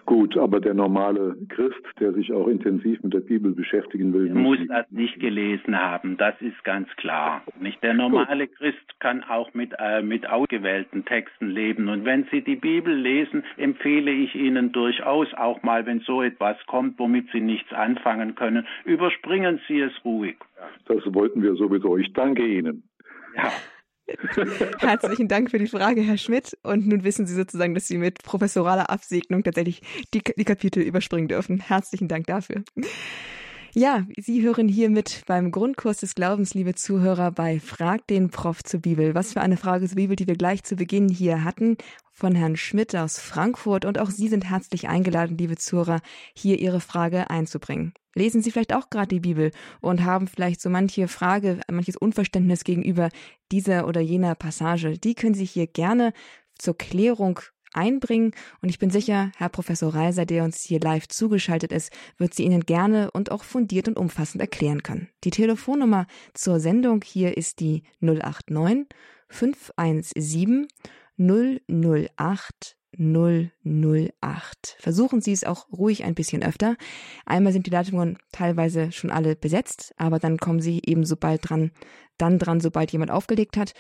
Gut, 0.07 0.37
aber 0.37 0.61
der 0.61 0.75
normale 0.75 1.37
Christ, 1.49 1.83
der 1.99 2.13
sich 2.13 2.33
auch 2.33 2.47
intensiv 2.47 3.03
mit 3.03 3.13
der 3.13 3.21
Bibel 3.21 3.53
beschäftigen 3.53 4.15
will, 4.15 4.33
muss 4.33 4.59
das 4.69 4.89
nicht 4.91 5.19
gelesen 5.19 5.77
haben. 5.77 6.17
Das 6.17 6.35
ist 6.41 6.63
ganz 6.63 6.89
klar. 6.97 7.43
Nicht 7.61 7.83
der 7.83 7.95
normale 7.95 8.47
Gut. 8.47 8.57
Christ 8.57 9.01
kann 9.01 9.25
auch 9.25 9.53
mit 9.53 9.73
äh, 9.79 10.01
mit 10.03 10.29
ausgewählten 10.29 11.05
Texten 11.05 11.49
leben. 11.49 11.89
Und 11.89 12.05
wenn 12.05 12.27
Sie 12.31 12.41
die 12.43 12.57
Bibel 12.57 12.95
lesen, 12.95 13.43
empfehle 13.57 14.13
ich 14.13 14.35
Ihnen 14.35 14.71
durchaus 14.71 15.33
auch 15.35 15.63
mal, 15.63 15.85
wenn 15.85 16.01
so 16.01 16.23
etwas 16.23 16.57
kommt, 16.67 16.99
womit 16.99 17.29
Sie 17.33 17.41
nichts 17.41 17.73
anfangen 17.73 18.37
können, 18.37 18.65
überspringen 18.85 19.61
Sie 19.67 19.81
es 19.81 19.93
ruhig. 20.05 20.37
Das 20.87 21.03
wollten 21.15 21.43
wir 21.43 21.55
sowieso. 21.57 21.97
Ich 21.97 22.13
danke 22.13 22.47
Ihnen. 22.47 22.85
Ja. 23.37 23.51
Herzlichen 24.79 25.29
Dank 25.29 25.51
für 25.51 25.59
die 25.59 25.67
Frage, 25.67 26.01
Herr 26.01 26.17
Schmidt. 26.17 26.57
Und 26.63 26.87
nun 26.87 27.05
wissen 27.05 27.27
Sie 27.27 27.35
sozusagen, 27.35 27.75
dass 27.75 27.89
Sie 27.89 27.99
mit 27.99 28.23
professoraler 28.23 28.91
Absegnung 28.91 29.43
tatsächlich 29.43 29.83
die, 30.15 30.23
die 30.37 30.45
Kapitel 30.45 30.83
überspringen 30.83 31.29
dürfen. 31.29 31.61
Herzlichen 31.61 32.09
Dank 32.09 32.27
dafür. 32.27 32.63
Ja, 33.75 34.07
Sie 34.17 34.43
hören 34.43 34.67
hiermit 34.67 35.23
beim 35.27 35.51
Grundkurs 35.51 35.99
des 35.99 36.15
Glaubens, 36.15 36.55
liebe 36.55 36.75
Zuhörer, 36.75 37.31
bei 37.31 37.61
Frag 37.61 38.07
den 38.07 38.31
Prof 38.31 38.65
zur 38.65 38.81
Bibel. 38.81 39.15
Was 39.15 39.35
für 39.35 39.41
eine 39.41 39.57
Frage 39.57 39.87
zur 39.87 39.97
Bibel, 39.97 40.17
die 40.17 40.27
wir 40.27 40.37
gleich 40.37 40.65
zu 40.65 40.75
Beginn 40.75 41.09
hier 41.09 41.45
hatten 41.45 41.77
von 42.19 42.35
Herrn 42.35 42.57
Schmidt 42.57 42.97
aus 42.97 43.21
Frankfurt. 43.21 43.85
Und 43.85 43.99
auch 44.01 44.11
Sie 44.11 44.29
sind 44.29 44.51
herzlich 44.51 44.89
eingeladen, 44.89 45.39
liebe 45.39 45.57
Zuhörer, 45.57 46.01
hier 46.35 46.59
Ihre 46.59 46.81
Frage 46.81 47.31
einzubringen. 47.31 47.95
Lesen 48.15 48.43
Sie 48.43 48.51
vielleicht 48.51 48.75
auch 48.75 48.91
gerade 48.91 49.07
die 49.07 49.21
Bibel 49.21 49.53
und 49.81 50.05
haben 50.05 50.27
vielleicht 50.27 50.61
so 50.61 50.69
manche 50.69 51.07
Frage, 51.07 51.61
manches 51.71 51.97
Unverständnis 51.97 52.65
gegenüber 52.65 53.11
dieser 53.53 53.87
oder 53.87 54.01
jener 54.01 54.35
Passage. 54.35 54.99
Die 54.99 55.15
können 55.15 55.35
Sie 55.35 55.45
hier 55.45 55.69
gerne 55.69 56.13
zur 56.59 56.77
Klärung 56.77 57.39
einbringen. 57.73 58.33
Und 58.63 58.69
ich 58.69 58.81
bin 58.81 58.91
sicher, 58.91 59.31
Herr 59.37 59.49
Professor 59.49 59.95
Reiser, 59.95 60.27
der 60.27 60.43
uns 60.43 60.63
hier 60.63 60.81
live 60.81 61.07
zugeschaltet 61.07 61.71
ist, 61.71 61.93
wird 62.17 62.35
sie 62.35 62.43
Ihnen 62.43 62.67
gerne 62.67 63.13
und 63.13 63.31
auch 63.31 63.45
fundiert 63.45 63.87
und 63.87 63.97
umfassend 63.97 64.41
erklären 64.41 64.83
können. 64.83 65.09
Die 65.23 65.31
Telefonnummer 65.31 66.09
zur 66.35 66.59
Sendung 66.59 67.03
hier 67.05 67.37
ist 67.37 67.61
die 67.61 67.85
089 68.01 68.87
517 69.29 70.67
008 71.19 72.79
008. 72.97 74.77
Versuchen 74.79 75.21
Sie 75.21 75.33
es 75.33 75.45
auch 75.45 75.71
ruhig 75.71 76.05
ein 76.05 76.15
bisschen 76.15 76.43
öfter. 76.43 76.77
Einmal 77.27 77.53
sind 77.53 77.67
die 77.67 77.71
Leitungen 77.71 78.19
teilweise 78.33 78.93
schon 78.93 79.11
alle 79.11 79.37
besetzt, 79.37 79.95
aber 79.99 80.19
dann 80.19 80.39
kommen 80.39 80.61
Sie 80.61 80.83
eben 80.85 81.05
sobald 81.05 81.49
dran, 81.49 81.71
dann 82.17 82.39
dran, 82.39 82.61
sobald 82.61 82.91
jemand 82.91 83.11
aufgelegt 83.11 83.57
hat. 83.57 83.75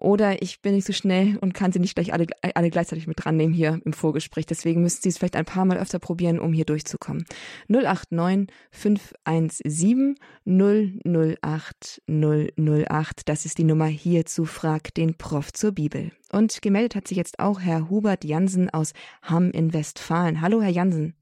Oder 0.00 0.40
ich 0.42 0.62
bin 0.62 0.74
nicht 0.74 0.86
so 0.86 0.94
schnell 0.94 1.36
und 1.40 1.52
kann 1.52 1.72
sie 1.72 1.78
nicht 1.78 1.94
gleich 1.94 2.14
alle, 2.14 2.26
alle 2.54 2.70
gleichzeitig 2.70 3.06
mit 3.06 3.22
dran 3.22 3.36
nehmen 3.36 3.52
hier 3.52 3.80
im 3.84 3.92
Vorgespräch. 3.92 4.46
Deswegen 4.46 4.82
müssten 4.82 5.02
Sie 5.02 5.10
es 5.10 5.18
vielleicht 5.18 5.36
ein 5.36 5.44
paar 5.44 5.66
Mal 5.66 5.76
öfter 5.78 5.98
probieren, 5.98 6.40
um 6.40 6.54
hier 6.54 6.64
durchzukommen. 6.64 7.26
089 7.68 8.48
517 8.72 10.14
008 10.46 12.02
008. 12.08 13.28
Das 13.28 13.44
ist 13.44 13.58
die 13.58 13.64
Nummer 13.64 13.86
hier 13.86 14.24
zu 14.24 14.46
Frag 14.46 14.94
den 14.94 15.18
Prof 15.18 15.52
zur 15.52 15.72
Bibel. 15.72 16.12
Und 16.32 16.62
gemeldet 16.62 16.96
hat 16.96 17.06
sich 17.06 17.18
jetzt 17.18 17.38
auch 17.38 17.60
Herr 17.60 17.90
Hubert 17.90 18.24
Jansen 18.24 18.70
aus 18.70 18.94
Hamm 19.22 19.50
in 19.50 19.74
Westfalen. 19.74 20.40
Hallo, 20.40 20.62
Herr 20.62 20.70
Jansen. 20.70 21.14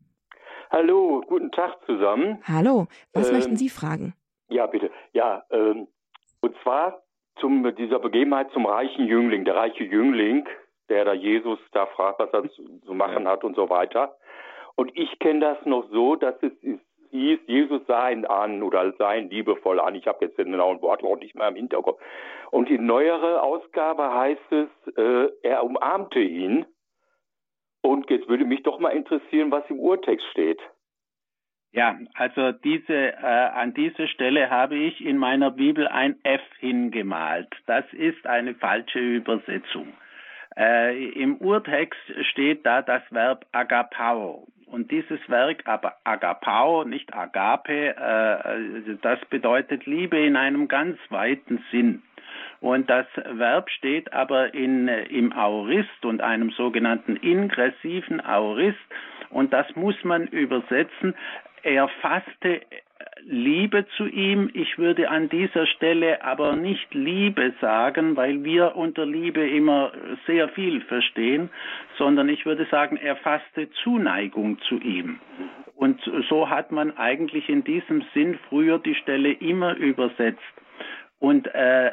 Hallo, 0.70 1.22
guten 1.26 1.50
Tag 1.50 1.74
zusammen. 1.86 2.38
Hallo, 2.44 2.86
was 3.12 3.28
ähm, 3.28 3.34
möchten 3.36 3.56
Sie 3.56 3.70
fragen? 3.70 4.14
Ja, 4.48 4.66
bitte. 4.66 4.90
Ja, 5.12 5.42
ähm, 5.50 5.88
und 6.40 6.54
zwar 6.62 7.02
zum, 7.40 7.74
dieser 7.76 7.98
Begebenheit 7.98 8.50
zum 8.52 8.66
reichen 8.66 9.06
Jüngling. 9.06 9.44
Der 9.44 9.56
reiche 9.56 9.84
Jüngling, 9.84 10.46
der 10.88 11.04
da 11.04 11.12
Jesus 11.12 11.58
da 11.72 11.86
fragt, 11.86 12.18
was 12.20 12.32
er 12.32 12.48
zu, 12.50 12.80
zu 12.84 12.94
machen 12.94 13.26
hat 13.28 13.44
und 13.44 13.56
so 13.56 13.68
weiter. 13.70 14.16
Und 14.76 14.96
ich 14.96 15.18
kenne 15.18 15.40
das 15.40 15.66
noch 15.66 15.88
so, 15.90 16.16
dass 16.16 16.34
es 16.42 16.52
ist, 16.62 16.80
hieß, 17.10 17.40
Jesus 17.46 17.80
sah 17.86 18.10
ihn 18.10 18.26
an 18.26 18.62
oder 18.62 18.92
sah 18.98 19.14
ihn 19.14 19.30
liebevoll 19.30 19.80
an. 19.80 19.94
Ich 19.94 20.06
habe 20.06 20.24
jetzt 20.24 20.38
den 20.38 20.52
genauen 20.52 20.80
Wortlaut 20.82 21.20
nicht 21.20 21.34
mehr 21.34 21.48
im 21.48 21.56
Hinterkopf. 21.56 22.00
Und 22.50 22.68
die 22.68 22.78
neuere 22.78 23.42
Ausgabe 23.42 24.12
heißt 24.12 24.52
es, 24.52 24.96
äh, 24.96 25.28
er 25.42 25.64
umarmte 25.64 26.20
ihn. 26.20 26.66
Und 27.82 28.10
jetzt 28.10 28.28
würde 28.28 28.44
mich 28.44 28.62
doch 28.62 28.78
mal 28.78 28.90
interessieren, 28.90 29.50
was 29.50 29.64
im 29.68 29.78
Urtext 29.80 30.26
steht. 30.30 30.60
Ja, 31.78 31.96
also 32.14 32.50
diese 32.50 33.12
äh, 33.12 33.50
an 33.54 33.72
diese 33.72 34.08
Stelle 34.08 34.50
habe 34.50 34.74
ich 34.74 35.00
in 35.00 35.16
meiner 35.16 35.52
Bibel 35.52 35.86
ein 35.86 36.16
F 36.24 36.40
hingemalt. 36.58 37.46
Das 37.66 37.84
ist 37.92 38.26
eine 38.26 38.56
falsche 38.56 38.98
Übersetzung. 38.98 39.86
Äh, 40.56 41.10
Im 41.10 41.36
Urtext 41.36 42.00
steht 42.32 42.66
da 42.66 42.82
das 42.82 43.02
Verb 43.10 43.46
agapao. 43.52 44.48
Und 44.66 44.90
dieses 44.90 45.20
Werk 45.28 45.62
aber 45.66 45.94
agapao, 46.02 46.82
nicht 46.82 47.14
agape, 47.14 47.94
äh, 47.96 48.96
das 49.00 49.20
bedeutet 49.30 49.86
Liebe 49.86 50.18
in 50.18 50.34
einem 50.34 50.66
ganz 50.66 50.98
weiten 51.10 51.64
Sinn. 51.70 52.02
Und 52.60 52.90
das 52.90 53.06
Verb 53.14 53.70
steht 53.70 54.12
aber 54.12 54.52
in, 54.52 54.88
im 54.88 55.32
Aorist 55.32 56.04
und 56.04 56.22
einem 56.22 56.50
sogenannten 56.50 57.14
ingressiven 57.14 58.20
Aorist. 58.20 58.78
Und 59.30 59.52
das 59.52 59.66
muss 59.76 59.94
man 60.04 60.26
übersetzen 60.26 61.14
er 61.62 61.88
fasste 62.00 62.60
Liebe 63.24 63.86
zu 63.96 64.06
ihm. 64.06 64.50
Ich 64.54 64.78
würde 64.78 65.10
an 65.10 65.28
dieser 65.28 65.66
Stelle 65.66 66.22
aber 66.24 66.56
nicht 66.56 66.94
Liebe 66.94 67.52
sagen, 67.60 68.16
weil 68.16 68.44
wir 68.44 68.76
unter 68.76 69.04
Liebe 69.04 69.46
immer 69.46 69.92
sehr 70.26 70.48
viel 70.50 70.80
verstehen, 70.82 71.50
sondern 71.96 72.28
ich 72.28 72.46
würde 72.46 72.66
sagen, 72.70 72.96
er 72.96 73.16
fasste 73.16 73.70
Zuneigung 73.82 74.58
zu 74.68 74.76
ihm. 74.76 75.20
Und 75.74 76.00
so 76.28 76.50
hat 76.50 76.72
man 76.72 76.96
eigentlich 76.96 77.48
in 77.48 77.62
diesem 77.62 78.02
Sinn 78.14 78.38
früher 78.48 78.78
die 78.78 78.96
Stelle 78.96 79.32
immer 79.32 79.76
übersetzt. 79.76 80.42
Und 81.20 81.52
äh, 81.52 81.90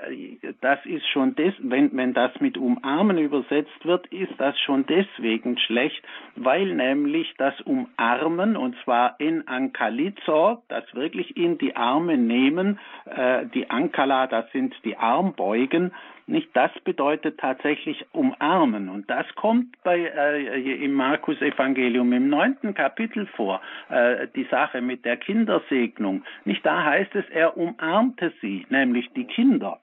das 0.61 0.85
ist 0.85 1.07
schon 1.07 1.35
des, 1.35 1.53
wenn, 1.59 1.95
wenn 1.97 2.13
das 2.13 2.31
mit 2.41 2.59
umarmen 2.59 3.17
übersetzt 3.17 3.83
wird, 3.83 4.05
ist 4.07 4.33
das 4.37 4.59
schon 4.59 4.85
deswegen 4.85 5.57
schlecht, 5.57 6.03
weil 6.35 6.75
nämlich 6.75 7.33
das 7.39 7.59
Umarmen, 7.61 8.55
und 8.55 8.75
zwar 8.83 9.19
in 9.19 9.47
Ankalizo, 9.47 10.61
das 10.67 10.83
wirklich 10.93 11.35
in 11.37 11.57
die 11.57 11.75
Arme 11.75 12.17
nehmen, 12.17 12.79
äh, 13.05 13.47
die 13.47 13.67
Ankala, 13.71 14.27
das 14.27 14.51
sind 14.51 14.75
die 14.83 14.95
Armbeugen, 14.95 15.91
nicht 16.27 16.49
das 16.53 16.71
bedeutet 16.83 17.39
tatsächlich 17.39 18.05
umarmen. 18.11 18.89
Und 18.89 19.09
das 19.09 19.25
kommt 19.35 19.81
bei, 19.83 19.99
äh, 19.99 20.83
im 20.83 20.93
Markus 20.93 21.39
Evangelium 21.41 22.11
im 22.13 22.29
neunten 22.29 22.73
Kapitel 22.73 23.27
vor, 23.27 23.61
äh, 23.89 24.27
die 24.35 24.47
Sache 24.49 24.81
mit 24.81 25.05
der 25.05 25.17
Kindersegnung. 25.17 26.23
Nicht 26.43 26.65
da 26.65 26.83
heißt 26.83 27.15
es, 27.15 27.25
er 27.29 27.57
umarmte 27.57 28.33
sie, 28.41 28.65
nämlich 28.69 29.11
die 29.13 29.25
Kinder 29.25 29.79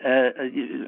äh, 0.00 0.32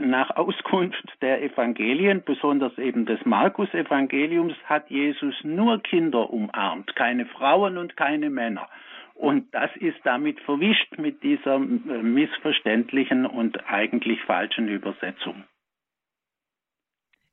nach 0.00 0.30
Auskunft 0.37 1.04
der 1.20 1.42
Evangelien, 1.42 2.22
besonders 2.25 2.76
eben 2.78 3.06
des 3.06 3.25
Markus-Evangeliums, 3.25 4.54
hat 4.64 4.90
Jesus 4.90 5.34
nur 5.42 5.82
Kinder 5.82 6.30
umarmt, 6.30 6.94
keine 6.96 7.26
Frauen 7.26 7.78
und 7.78 7.96
keine 7.96 8.30
Männer. 8.30 8.68
Und 9.14 9.54
das 9.54 9.71
ist 9.76 9.99
damit 10.04 10.40
verwischt 10.40 10.99
mit 10.99 11.23
dieser 11.23 11.57
äh, 11.57 11.59
missverständlichen 11.59 13.26
und 13.26 13.59
eigentlich 13.69 14.23
falschen 14.25 14.69
Übersetzung. 14.69 15.45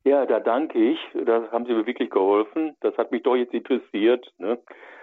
Ja, 0.03 0.25
da 0.25 0.39
danke 0.39 0.79
ich. 0.79 1.00
Da 1.25 1.51
haben 1.51 1.65
Sie 1.65 1.74
mir 1.74 1.86
wirklich 1.86 2.09
geholfen. 2.09 2.75
Das 2.81 2.98
hat 2.98 3.12
mich 3.12 3.24
doch 3.24 3.36
jetzt 3.36 3.53
interessiert, 3.53 4.31
ne? 4.38 4.57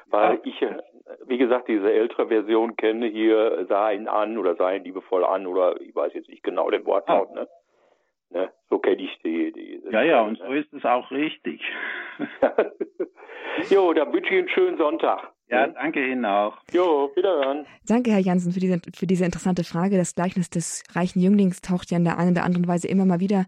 weil 0.09 0.41
ich, 0.45 0.61
äh, 0.63 0.79
wie 1.27 1.39
gesagt, 1.39 1.69
diese 1.69 1.93
ältere 1.93 2.29
Version 2.29 2.77
kenne 2.77 3.07
hier, 3.07 3.67
sah 3.69 3.91
ihn 3.91 4.09
an 4.09 4.39
oder 4.39 4.55
sah 4.57 4.73
ihn 4.73 4.85
liebevoll 4.85 5.25
an 5.25 5.47
oder 5.47 5.81
ich 5.81 5.95
weiß 5.95 6.15
jetzt 6.15 6.29
nicht 6.29 6.43
genau 6.43 6.71
den 6.71 6.87
Wortlaut. 6.87 7.29
Ah. 7.33 7.41
Ne? 7.41 7.49
Ne? 8.31 8.51
So 8.71 8.79
kenne 8.79 9.03
ich 9.03 9.19
die. 9.25 9.53
die 9.53 9.81
ja, 9.91 10.03
ja, 10.03 10.23
und 10.23 10.39
so 10.39 10.45
ist 10.53 10.73
es 10.73 10.85
auch 10.85 11.11
richtig. 11.11 11.61
jo, 13.71 13.93
dann 13.93 14.13
wünsche 14.13 14.35
ich 14.35 14.39
einen 14.39 14.49
schönen 14.49 14.79
Sonntag. 14.79 15.33
Ja, 15.49 15.69
danke 15.69 16.05
Ihnen 16.05 16.25
auch. 16.25 16.59
Jo, 16.73 17.13
wiederhören. 17.15 17.67
Danke, 17.87 18.11
Herr 18.11 18.19
Jansen, 18.19 18.53
für 18.53 18.59
diese, 18.59 18.81
für 18.95 19.07
diese 19.07 19.25
interessante 19.25 19.63
Frage. 19.63 19.97
Das 19.97 20.17
Gleichnis 20.17 20.51
des 20.51 20.83
reichen 20.93 21.21
Jünglings 21.21 21.61
taucht 21.61 21.91
ja 21.93 21.99
in 21.99 22.05
der 22.05 22.19
einen 22.19 22.33
oder 22.33 22.43
anderen 22.43 22.67
Weise 22.67 22.89
immer 22.89 23.05
mal 23.05 23.21
wieder 23.21 23.47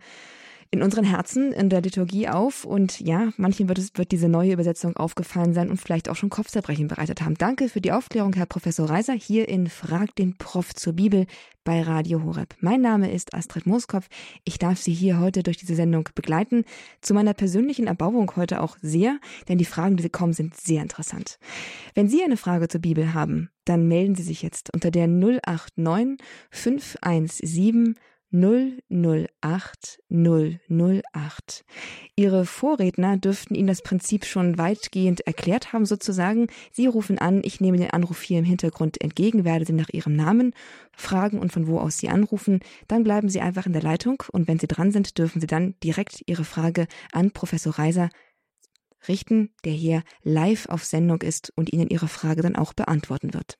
in 0.70 0.82
unseren 0.82 1.04
Herzen, 1.04 1.52
in 1.52 1.70
der 1.70 1.80
Liturgie 1.80 2.28
auf. 2.28 2.64
Und 2.64 3.00
ja, 3.00 3.30
manchen 3.36 3.68
wird, 3.68 3.78
es, 3.78 3.92
wird 3.94 4.12
diese 4.12 4.28
neue 4.28 4.52
Übersetzung 4.52 4.96
aufgefallen 4.96 5.54
sein 5.54 5.70
und 5.70 5.80
vielleicht 5.80 6.08
auch 6.08 6.16
schon 6.16 6.30
Kopfzerbrechen 6.30 6.88
bereitet 6.88 7.22
haben. 7.22 7.36
Danke 7.36 7.68
für 7.68 7.80
die 7.80 7.92
Aufklärung, 7.92 8.34
Herr 8.34 8.46
Professor 8.46 8.88
Reiser, 8.88 9.14
hier 9.14 9.48
in 9.48 9.68
Frag 9.68 10.14
den 10.16 10.36
Prof 10.36 10.74
zur 10.74 10.92
Bibel 10.92 11.26
bei 11.64 11.82
Radio 11.82 12.22
Horeb. 12.22 12.54
Mein 12.60 12.80
Name 12.80 13.10
ist 13.12 13.34
Astrid 13.34 13.66
Mooskopf. 13.66 14.08
Ich 14.44 14.58
darf 14.58 14.78
Sie 14.78 14.92
hier 14.92 15.20
heute 15.20 15.42
durch 15.42 15.56
diese 15.56 15.74
Sendung 15.74 16.08
begleiten. 16.14 16.64
Zu 17.00 17.14
meiner 17.14 17.34
persönlichen 17.34 17.86
Erbauung 17.86 18.36
heute 18.36 18.62
auch 18.62 18.76
sehr, 18.80 19.18
denn 19.48 19.58
die 19.58 19.64
Fragen, 19.64 19.96
die 19.96 20.02
Sie 20.02 20.10
kommen, 20.10 20.32
sind 20.32 20.56
sehr 20.56 20.82
interessant. 20.82 21.38
Wenn 21.94 22.08
Sie 22.08 22.22
eine 22.22 22.36
Frage 22.36 22.68
zur 22.68 22.80
Bibel 22.80 23.14
haben, 23.14 23.50
dann 23.64 23.86
melden 23.86 24.14
Sie 24.14 24.22
sich 24.22 24.42
jetzt 24.42 24.72
unter 24.72 24.90
der 24.90 25.06
089 25.08 26.18
517 26.50 27.96
008 28.30 30.00
008. 30.10 31.64
Ihre 32.14 32.44
Vorredner 32.44 33.16
dürften 33.16 33.54
Ihnen 33.54 33.68
das 33.68 33.82
Prinzip 33.82 34.26
schon 34.26 34.58
weitgehend 34.58 35.26
erklärt 35.26 35.72
haben, 35.72 35.86
sozusagen. 35.86 36.48
Sie 36.72 36.86
rufen 36.86 37.18
an, 37.18 37.40
ich 37.42 37.60
nehme 37.60 37.78
den 37.78 37.90
Anruf 37.90 38.20
hier 38.20 38.38
im 38.38 38.44
Hintergrund 38.44 39.00
entgegen, 39.00 39.44
werde 39.44 39.64
Sie 39.64 39.72
nach 39.72 39.88
Ihrem 39.88 40.14
Namen 40.14 40.52
fragen 40.92 41.38
und 41.38 41.52
von 41.52 41.66
wo 41.66 41.78
aus 41.78 41.98
Sie 41.98 42.10
anrufen. 42.10 42.60
Dann 42.86 43.02
bleiben 43.02 43.30
Sie 43.30 43.40
einfach 43.40 43.66
in 43.66 43.72
der 43.72 43.82
Leitung 43.82 44.22
und 44.30 44.46
wenn 44.46 44.58
Sie 44.58 44.68
dran 44.68 44.92
sind, 44.92 45.16
dürfen 45.16 45.40
Sie 45.40 45.46
dann 45.46 45.74
direkt 45.82 46.22
Ihre 46.26 46.44
Frage 46.44 46.86
an 47.12 47.30
Professor 47.30 47.78
Reiser 47.78 48.10
richten, 49.06 49.54
der 49.64 49.72
hier 49.72 50.02
live 50.22 50.66
auf 50.68 50.84
Sendung 50.84 51.22
ist 51.22 51.52
und 51.56 51.72
Ihnen 51.72 51.88
Ihre 51.88 52.08
Frage 52.08 52.42
dann 52.42 52.56
auch 52.56 52.74
beantworten 52.74 53.32
wird. 53.32 53.58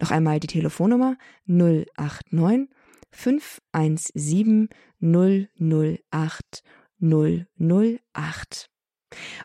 Noch 0.00 0.10
einmal 0.10 0.40
die 0.40 0.48
Telefonnummer 0.48 1.16
089 1.46 2.68
517 3.16 4.68
008 5.00 6.62
008. 7.00 8.70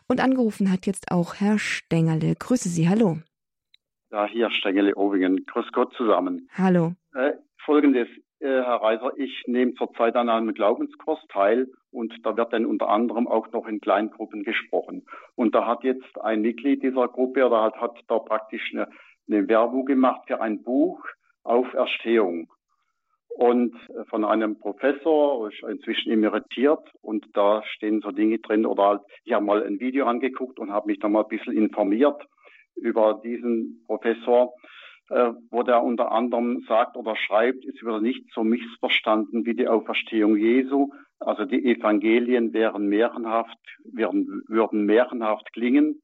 Und 0.08 0.20
angerufen 0.20 0.70
hat 0.70 0.86
jetzt 0.86 1.10
auch 1.10 1.34
Herr 1.36 1.58
Stengerle. 1.58 2.34
Grüße 2.38 2.68
Sie, 2.68 2.88
hallo. 2.88 3.18
Ja, 4.10 4.26
hier 4.26 4.50
Stengerle 4.50 4.94
Ovingen. 4.94 5.44
Grüß 5.46 5.72
Gott 5.72 5.94
zusammen. 5.94 6.48
Hallo. 6.54 6.92
Äh, 7.14 7.32
Folgendes, 7.64 8.08
äh, 8.40 8.46
Herr 8.46 8.82
Reiser, 8.82 9.12
ich 9.16 9.44
nehme 9.46 9.74
zurzeit 9.74 10.16
an 10.16 10.28
einem 10.28 10.52
Glaubenskurs 10.52 11.20
teil 11.28 11.68
und 11.90 12.14
da 12.24 12.36
wird 12.36 12.52
dann 12.52 12.66
unter 12.66 12.88
anderem 12.88 13.26
auch 13.28 13.50
noch 13.52 13.66
in 13.66 13.80
Kleingruppen 13.80 14.42
gesprochen. 14.42 15.06
Und 15.34 15.54
da 15.54 15.66
hat 15.66 15.84
jetzt 15.84 16.20
ein 16.20 16.42
Mitglied 16.42 16.82
dieser 16.82 17.08
Gruppe 17.08 17.46
oder 17.46 17.62
hat, 17.62 17.76
hat 17.76 17.98
da 18.08 18.18
praktisch 18.18 18.72
eine, 18.72 18.88
eine 19.28 19.48
Werbung 19.48 19.86
gemacht 19.86 20.22
für 20.26 20.40
ein 20.40 20.62
Buch 20.62 21.06
auf 21.44 21.72
Erstehung 21.72 22.48
und 23.36 23.74
äh, 23.88 24.04
von 24.08 24.24
einem 24.24 24.58
Professor, 24.58 25.50
inzwischen 25.68 26.12
emeritiert 26.12 26.80
und 27.00 27.26
da 27.34 27.62
stehen 27.64 28.00
so 28.00 28.10
Dinge 28.10 28.38
drin 28.38 28.66
oder 28.66 28.84
halt, 28.84 29.00
ich 29.24 29.32
habe 29.32 29.44
mal 29.44 29.64
ein 29.64 29.80
Video 29.80 30.06
angeguckt 30.06 30.58
und 30.58 30.72
habe 30.72 30.88
mich 30.88 30.98
da 30.98 31.08
mal 31.08 31.22
ein 31.22 31.28
bisschen 31.28 31.56
informiert 31.56 32.22
über 32.76 33.20
diesen 33.24 33.82
Professor, 33.86 34.52
äh, 35.10 35.32
wo 35.50 35.62
der 35.62 35.82
unter 35.82 36.12
anderem 36.12 36.64
sagt 36.68 36.96
oder 36.96 37.16
schreibt, 37.16 37.64
es 37.64 37.82
würde 37.82 38.02
nicht 38.02 38.24
so 38.32 38.44
missverstanden 38.44 39.44
wie 39.44 39.54
die 39.54 39.68
Auferstehung 39.68 40.36
Jesu, 40.36 40.90
also 41.18 41.44
die 41.44 41.64
Evangelien 41.64 42.52
wären 42.52 42.88
märchenhaft, 42.88 43.58
würden, 43.84 44.42
würden 44.48 44.84
märchenhaft 44.84 45.52
klingen 45.52 46.02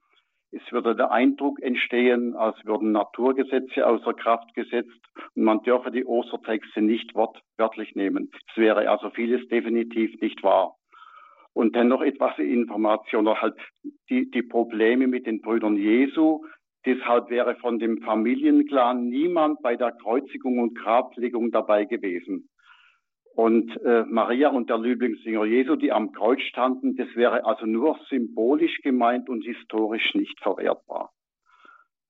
es 0.51 0.63
würde 0.73 0.97
der 0.97 1.11
Eindruck 1.11 1.61
entstehen, 1.61 2.35
als 2.35 2.57
würden 2.65 2.93
Naturgesetze 2.93 3.87
außer 3.87 4.15
Kraft 4.15 4.55
gesetzt 4.55 5.01
und 5.35 5.45
man 5.45 5.63
dürfe 5.63 5.91
die 5.91 6.07
Ostertexte 6.07 6.81
nicht 6.81 7.15
wortwörtlich 7.15 7.95
nehmen. 7.95 8.31
Es 8.51 8.57
wäre 8.57 8.89
also 8.89 9.11
vieles 9.11 9.47
definitiv 9.49 10.19
nicht 10.21 10.43
wahr. 10.43 10.75
Und 11.53 11.75
dennoch 11.75 12.03
etwas 12.03 12.39
Information 12.39 13.27
oder 13.27 13.43
halt 13.43 13.57
die, 14.09 14.31
die 14.31 14.43
Probleme 14.43 15.07
mit 15.07 15.27
den 15.27 15.41
Brüdern 15.41 15.77
Jesu. 15.77 16.45
Deshalb 16.87 17.29
wäre 17.31 17.57
von 17.57 17.79
dem 17.79 18.01
Familienclan 18.01 19.09
niemand 19.09 19.61
bei 19.61 19.77
der 19.77 19.93
Kreuzigung 19.93 20.61
und 20.61 20.79
Grablegung 20.79 21.51
dabei 21.51 21.85
gewesen. 21.85 22.49
Und 23.39 23.81
äh, 23.85 24.03
Maria 24.03 24.49
und 24.49 24.69
der 24.69 24.79
Lieblingsjünger 24.79 25.45
Jesu, 25.45 25.77
die 25.77 25.93
am 25.93 26.11
Kreuz 26.11 26.41
standen, 26.41 26.97
das 26.97 27.07
wäre 27.15 27.47
also 27.47 27.67
nur 27.67 27.97
symbolisch 28.09 28.81
gemeint 28.83 29.29
und 29.29 29.45
historisch 29.45 30.13
nicht 30.17 30.41
verwertbar. 30.41 31.13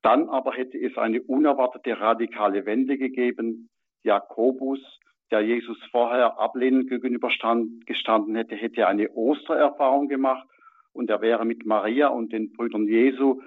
Dann 0.01 0.31
aber 0.31 0.55
hätte 0.55 0.79
es 0.79 0.97
eine 0.97 1.21
unerwartete 1.21 2.01
radikale 2.01 2.65
Wende 2.65 2.97
gegeben. 2.97 3.69
Jakobus 4.05 4.81
der 5.31 5.43
Jesus 5.43 5.77
vorher 5.91 6.39
ablehnend 6.41 6.89
gegenübergestanden 6.89 8.35
hätte, 8.35 8.55
hätte 8.57 8.87
eine 8.87 9.11
Ostererfahrung 9.11 10.09
gemacht 10.09 10.49
und 10.95 11.11
er 11.11 11.21
wäre 11.21 11.45
mit 11.45 11.67
Maria 11.67 12.09
und 12.09 12.33
den 12.33 12.55
Brüdern 12.55 12.87
Jesu, 12.87 13.43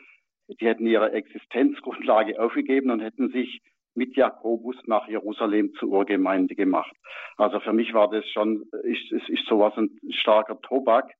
die 0.47 0.67
hätten 0.67 0.85
ihre 0.85 1.13
Existenzgrundlage 1.13 2.39
aufgegeben 2.39 2.91
und 2.91 2.99
hätten 2.99 3.31
sich 3.31 3.63
mit 3.95 4.15
Jakobus 4.15 4.75
nach 4.85 5.07
Jerusalem 5.07 5.73
zur 5.73 5.89
Urgemeinde 5.89 6.55
gemacht. 6.55 6.95
Also 7.37 7.59
für 7.59 7.73
mich 7.73 7.93
war 7.93 8.09
das 8.09 8.25
schon, 8.29 8.63
ist, 8.83 9.11
ist, 9.11 9.29
ist 9.29 9.45
sowas 9.47 9.73
ein 9.77 9.99
starker 10.09 10.59
Tobak, 10.61 11.11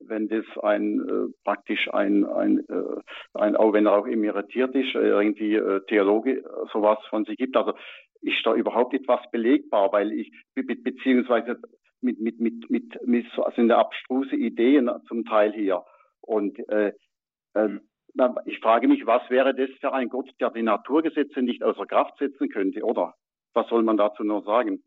wenn 0.00 0.28
das 0.28 0.44
ein 0.62 1.00
äh, 1.00 1.32
praktisch 1.44 1.92
ein, 1.92 2.24
ein, 2.24 2.60
äh, 2.68 3.00
ein, 3.34 3.56
auch 3.56 3.72
wenn 3.72 3.86
er 3.86 3.98
auch 3.98 4.06
emeritiert 4.06 4.74
ist, 4.74 4.94
äh, 4.94 5.08
irgendwie 5.08 5.54
äh, 5.54 5.80
Theologe 5.86 6.42
sowas 6.72 6.98
von 7.10 7.24
sich 7.24 7.36
gibt. 7.36 7.56
Also 7.56 7.74
ist 8.22 8.44
da 8.44 8.54
überhaupt 8.54 8.94
etwas 8.94 9.20
belegbar, 9.30 9.92
weil 9.92 10.12
ich 10.12 10.32
be 10.54 10.62
beziehungsweise 10.62 11.60
mit 12.00 12.20
mit 12.20 12.40
mit 12.40 12.70
mit, 12.70 13.06
mit 13.06 13.26
so, 13.34 13.42
also 13.42 13.56
sind 13.56 13.70
abstruse 13.72 14.36
Ideen 14.36 14.90
zum 15.06 15.24
Teil 15.24 15.52
hier 15.52 15.84
und 16.20 16.58
äh, 16.68 16.92
äh, 17.54 17.78
ich 18.44 18.58
frage 18.60 18.88
mich, 18.88 19.06
was 19.06 19.28
wäre 19.30 19.54
das 19.54 19.70
für 19.80 19.92
ein 19.92 20.08
Gott, 20.08 20.30
der 20.40 20.50
die 20.50 20.62
Naturgesetze 20.62 21.42
nicht 21.42 21.62
außer 21.62 21.86
Kraft 21.86 22.18
setzen 22.18 22.48
könnte, 22.48 22.82
oder? 22.82 23.14
Was 23.54 23.68
soll 23.68 23.82
man 23.82 23.96
dazu 23.96 24.24
nur 24.24 24.42
sagen? 24.42 24.82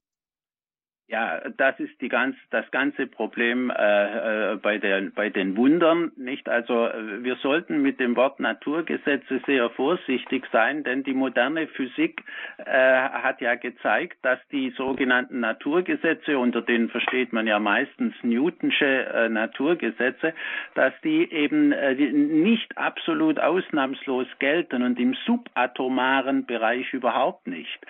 Ja, 1.08 1.42
das 1.58 1.78
ist 1.82 2.00
die 2.00 2.08
ganz, 2.08 2.38
das 2.50 2.70
ganze 2.72 3.08
Problem 3.08 3.70
äh, 3.70 4.54
äh, 4.54 4.56
bei, 4.56 4.78
der, 4.78 5.02
bei 5.14 5.30
den 5.30 5.58
Wundern, 5.58 6.14
nicht? 6.16 6.48
Also 6.48 6.88
äh, 6.88 7.24
wir 7.24 7.36
sollten 7.36 7.82
mit 7.82 8.00
dem 8.00 8.16
Wort 8.16 8.40
Naturgesetze 8.40 9.42
sehr 9.46 9.70
vorsichtig 9.72 10.46
sein, 10.54 10.86
denn 10.86 11.04
die 11.04 11.14
moderne 11.14 11.68
Physik 11.68 12.24
äh, 12.58 12.72
hat 12.72 13.42
ja 13.42 13.56
gezeigt, 13.56 14.18
dass 14.22 14.40
die 14.50 14.70
sogenannten 14.72 15.42
Naturgesetze, 15.42 16.38
unter 16.40 16.62
denen 16.62 16.90
versteht 16.90 17.34
man 17.34 17.48
ja 17.48 17.60
meistens 17.60 18.16
Newtonsche 18.24 19.06
äh, 19.06 19.28
Naturgesetze, 19.28 20.34
dass 20.74 20.94
die 21.04 21.30
eben 21.34 21.74
äh, 21.74 21.96
nicht 21.96 22.78
absolut 22.78 23.40
ausnahmslos 23.40 24.28
gelten 24.40 24.82
und 24.82 24.98
im 24.98 25.16
subatomaren 25.26 26.46
Bereich 26.46 26.94
überhaupt 26.94 27.46
nicht. 27.46 27.86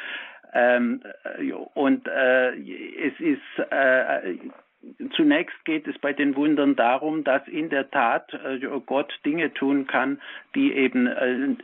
Ähm, 0.54 1.02
äh, 1.40 1.52
und 1.52 2.08
äh, 2.08 2.52
es 2.52 3.20
ist 3.20 3.72
äh, 3.72 4.38
Zunächst 5.16 5.64
geht 5.64 5.88
es 5.88 5.98
bei 6.00 6.12
den 6.12 6.36
Wundern 6.36 6.76
darum, 6.76 7.24
dass 7.24 7.48
in 7.48 7.70
der 7.70 7.90
Tat 7.90 8.34
äh, 8.34 8.60
Gott 8.86 9.14
Dinge 9.26 9.54
tun 9.54 9.88
kann, 9.88 10.20
die 10.56 10.74
eben 10.74 11.08
äh, 11.08 11.56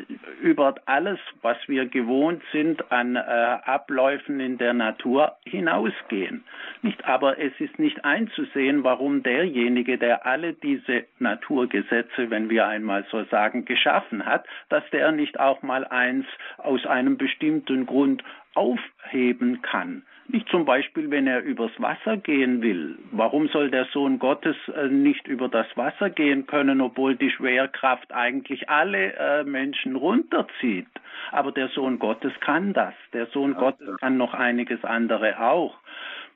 über 0.41 0.75
alles, 0.85 1.19
was 1.41 1.57
wir 1.67 1.85
gewohnt 1.85 2.41
sind 2.53 2.91
an 2.93 3.17
äh, 3.17 3.19
Abläufen 3.19 4.39
in 4.39 4.57
der 4.57 4.73
Natur 4.73 5.35
hinausgehen. 5.45 6.45
Nicht, 6.81 7.03
aber 7.05 7.37
es 7.39 7.51
ist 7.59 7.77
nicht 7.77 8.05
einzusehen, 8.05 8.85
warum 8.85 9.21
derjenige, 9.21 9.97
der 9.97 10.25
alle 10.25 10.53
diese 10.53 11.03
Naturgesetze, 11.19 12.29
wenn 12.29 12.49
wir 12.49 12.67
einmal 12.67 13.05
so 13.11 13.25
sagen, 13.25 13.65
geschaffen 13.65 14.25
hat, 14.25 14.45
dass 14.69 14.83
der 14.91 15.11
nicht 15.11 15.37
auch 15.39 15.61
mal 15.61 15.83
eins 15.85 16.25
aus 16.57 16.85
einem 16.85 17.17
bestimmten 17.17 17.85
Grund 17.85 18.23
aufheben 18.55 19.61
kann. 19.61 20.03
Nicht 20.27 20.47
zum 20.49 20.63
Beispiel, 20.63 21.09
wenn 21.09 21.25
er 21.25 21.41
übers 21.41 21.71
Wasser 21.79 22.17
gehen 22.17 22.61
will. 22.61 22.99
Warum 23.11 23.47
soll 23.47 23.71
der 23.71 23.85
Sohn 23.85 24.19
Gottes 24.19 24.55
äh, 24.75 24.87
nicht 24.87 25.27
über 25.27 25.49
das 25.49 25.65
Wasser 25.75 26.11
gehen 26.11 26.45
können, 26.45 26.81
obwohl 26.81 27.15
die 27.15 27.31
Schwerkraft 27.31 28.11
eigentlich 28.13 28.69
alle 28.69 29.13
äh, 29.13 29.43
Menschen 29.43 29.95
runterzieht? 29.95 30.87
Aber 31.31 31.51
der 31.51 31.69
Sohn 31.69 31.97
Gottes 31.97 32.31
kann 32.41 32.73
das. 32.73 32.93
Der 33.13 33.25
Sohn 33.27 33.55
Gottes 33.55 33.97
kann 33.97 34.17
noch 34.17 34.35
einiges 34.35 34.83
andere 34.83 35.39
auch. 35.39 35.75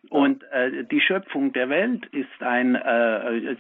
Und 0.09 0.43
äh, 0.51 0.83
die 0.85 0.99
Schöpfung 0.99 1.53
der 1.53 1.69
Welt 1.69 2.05
ist 2.07 2.41
ein 2.41 2.75
äh, 2.75 3.55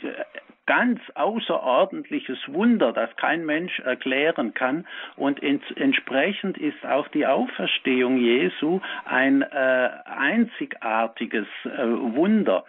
ganz 0.65 0.99
außerordentliches 1.15 2.39
Wunder, 2.47 2.93
das 2.93 3.15
kein 3.17 3.45
Mensch 3.45 3.79
erklären 3.79 4.53
kann. 4.53 4.85
Und 5.15 5.41
entsprechend 5.43 6.57
ist 6.57 6.85
auch 6.85 7.07
die 7.09 7.25
Auferstehung 7.25 8.17
Jesu 8.17 8.79
ein 9.05 9.41
äh, 9.41 9.89
einzigartiges 10.05 11.47
äh, 11.65 11.85
Wunder. 12.15 12.63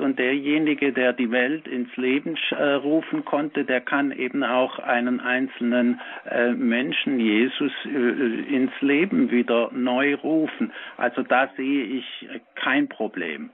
Und 0.00 0.18
derjenige, 0.18 0.92
der 0.92 1.12
die 1.12 1.30
Welt 1.30 1.68
ins 1.68 1.94
Leben 1.96 2.38
äh, 2.50 2.62
rufen 2.72 3.24
konnte, 3.24 3.64
der 3.64 3.82
kann 3.82 4.12
eben 4.12 4.42
auch 4.42 4.78
einen 4.78 5.20
einzelnen 5.20 6.00
äh, 6.30 6.52
Menschen, 6.52 7.20
Jesus, 7.20 7.72
äh, 7.84 8.54
ins 8.54 8.72
Leben 8.80 9.30
wieder 9.30 9.70
neu 9.72 10.14
rufen. 10.14 10.72
Also 10.96 11.22
da 11.22 11.50
sehe 11.56 11.84
ich 11.84 12.28
kein 12.54 12.88
Problem. 12.88 13.50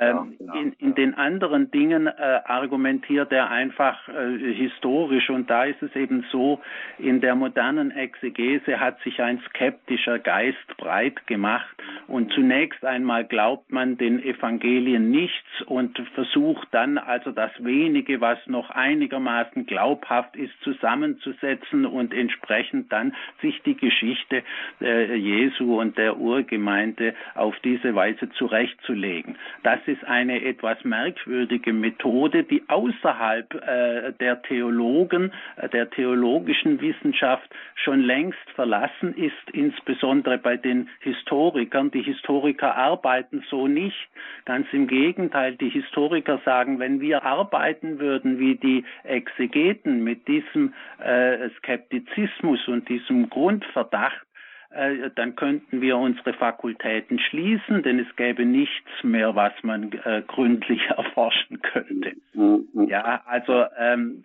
Ähm, 0.00 0.36
genau. 0.38 0.54
in, 0.54 0.72
in, 0.74 0.94
den 0.94 1.14
anderen 1.14 1.72
Dingen 1.72 2.06
äh, 2.06 2.40
argumentiert 2.44 3.32
er 3.32 3.50
einfach 3.50 4.08
äh, 4.08 4.54
historisch 4.54 5.28
und 5.28 5.50
da 5.50 5.64
ist 5.64 5.82
es 5.82 5.94
eben 5.96 6.24
so, 6.30 6.60
in 6.98 7.20
der 7.20 7.34
modernen 7.34 7.90
Exegese 7.90 8.78
hat 8.78 9.00
sich 9.00 9.20
ein 9.20 9.40
skeptischer 9.48 10.20
Geist 10.20 10.76
breit 10.76 11.26
gemacht 11.26 11.74
und 12.06 12.32
zunächst 12.32 12.84
einmal 12.84 13.24
glaubt 13.24 13.72
man 13.72 13.98
den 13.98 14.22
Evangelien 14.22 15.10
nichts 15.10 15.62
und 15.66 15.98
versucht 16.14 16.68
dann 16.70 16.96
also 16.96 17.32
das 17.32 17.50
wenige, 17.58 18.20
was 18.20 18.38
noch 18.46 18.70
einigermaßen 18.70 19.66
glaubhaft 19.66 20.36
ist, 20.36 20.52
zusammenzusetzen 20.62 21.86
und 21.86 22.14
entsprechend 22.14 22.92
dann 22.92 23.16
sich 23.42 23.60
die 23.62 23.76
Geschichte 23.76 24.44
äh, 24.80 25.16
Jesu 25.16 25.80
und 25.80 25.98
der 25.98 26.18
Urgemeinde 26.18 27.14
auf 27.34 27.58
diese 27.64 27.96
Weise 27.96 28.30
zurechtzulegen. 28.30 29.36
Das 29.62 29.80
ist 29.86 30.04
eine 30.04 30.44
etwas 30.44 30.82
merkwürdige 30.84 31.72
Methode, 31.72 32.44
die 32.44 32.62
außerhalb 32.68 33.54
äh, 33.54 34.12
der 34.12 34.42
Theologen, 34.42 35.32
äh, 35.56 35.68
der 35.68 35.90
theologischen 35.90 36.80
Wissenschaft 36.80 37.48
schon 37.74 38.00
längst 38.00 38.38
verlassen 38.54 39.14
ist, 39.14 39.50
insbesondere 39.52 40.38
bei 40.38 40.56
den 40.56 40.88
Historikern. 41.00 41.90
Die 41.90 42.02
Historiker 42.02 42.76
arbeiten 42.76 43.44
so 43.50 43.66
nicht. 43.66 44.08
Ganz 44.44 44.66
im 44.72 44.86
Gegenteil, 44.86 45.56
die 45.56 45.70
Historiker 45.70 46.40
sagen, 46.44 46.78
wenn 46.78 47.00
wir 47.00 47.24
arbeiten 47.24 47.98
würden 47.98 48.38
wie 48.38 48.56
die 48.56 48.84
Exegeten 49.04 50.04
mit 50.04 50.26
diesem 50.28 50.74
äh, 50.98 51.50
Skeptizismus 51.58 52.66
und 52.68 52.88
diesem 52.88 53.28
Grundverdacht, 53.30 54.27
dann 54.70 55.34
könnten 55.34 55.80
wir 55.80 55.96
unsere 55.96 56.34
Fakultäten 56.34 57.18
schließen, 57.18 57.82
denn 57.82 57.98
es 57.98 58.16
gäbe 58.16 58.44
nichts 58.44 58.90
mehr, 59.02 59.34
was 59.34 59.52
man 59.62 59.92
äh, 60.04 60.22
gründlich 60.26 60.82
erforschen 60.96 61.62
könnte. 61.62 62.12
Mhm. 62.34 62.68
Ja, 62.88 63.22
also 63.26 63.64
ähm, 63.78 64.22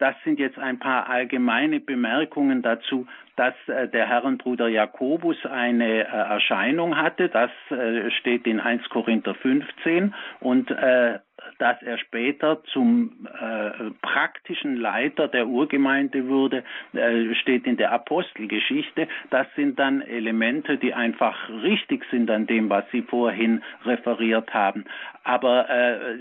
das 0.00 0.16
sind 0.24 0.40
jetzt 0.40 0.58
ein 0.58 0.78
paar 0.78 1.08
allgemeine 1.08 1.78
Bemerkungen 1.78 2.62
dazu, 2.62 3.06
dass 3.36 3.54
äh, 3.68 3.86
der 3.88 4.08
Herrenbruder 4.08 4.66
Jakobus 4.68 5.36
eine 5.44 6.04
äh, 6.04 6.06
Erscheinung 6.06 6.96
hatte. 6.96 7.28
Das 7.28 7.50
äh, 7.70 8.10
steht 8.10 8.46
in 8.46 8.60
1 8.60 8.88
Korinther 8.88 9.34
15 9.34 10.14
und 10.40 10.70
äh, 10.70 11.18
dass 11.58 11.80
er 11.82 11.98
später 11.98 12.62
zum 12.72 13.26
äh, 13.26 13.90
praktischen 14.02 14.76
Leiter 14.76 15.28
der 15.28 15.46
Urgemeinde 15.46 16.28
wurde, 16.28 16.64
äh, 16.92 17.34
steht 17.34 17.66
in 17.66 17.76
der 17.76 17.92
Apostelgeschichte. 17.92 19.08
Das 19.30 19.46
sind 19.56 19.78
dann 19.78 20.02
Elemente, 20.02 20.78
die 20.78 20.94
einfach 20.94 21.48
richtig 21.62 22.04
sind 22.10 22.30
an 22.30 22.46
dem, 22.46 22.70
was 22.70 22.84
Sie 22.92 23.02
vorhin 23.02 23.62
referiert 23.84 24.52
haben. 24.54 24.84
Aber 25.22 25.68
äh, 25.68 26.16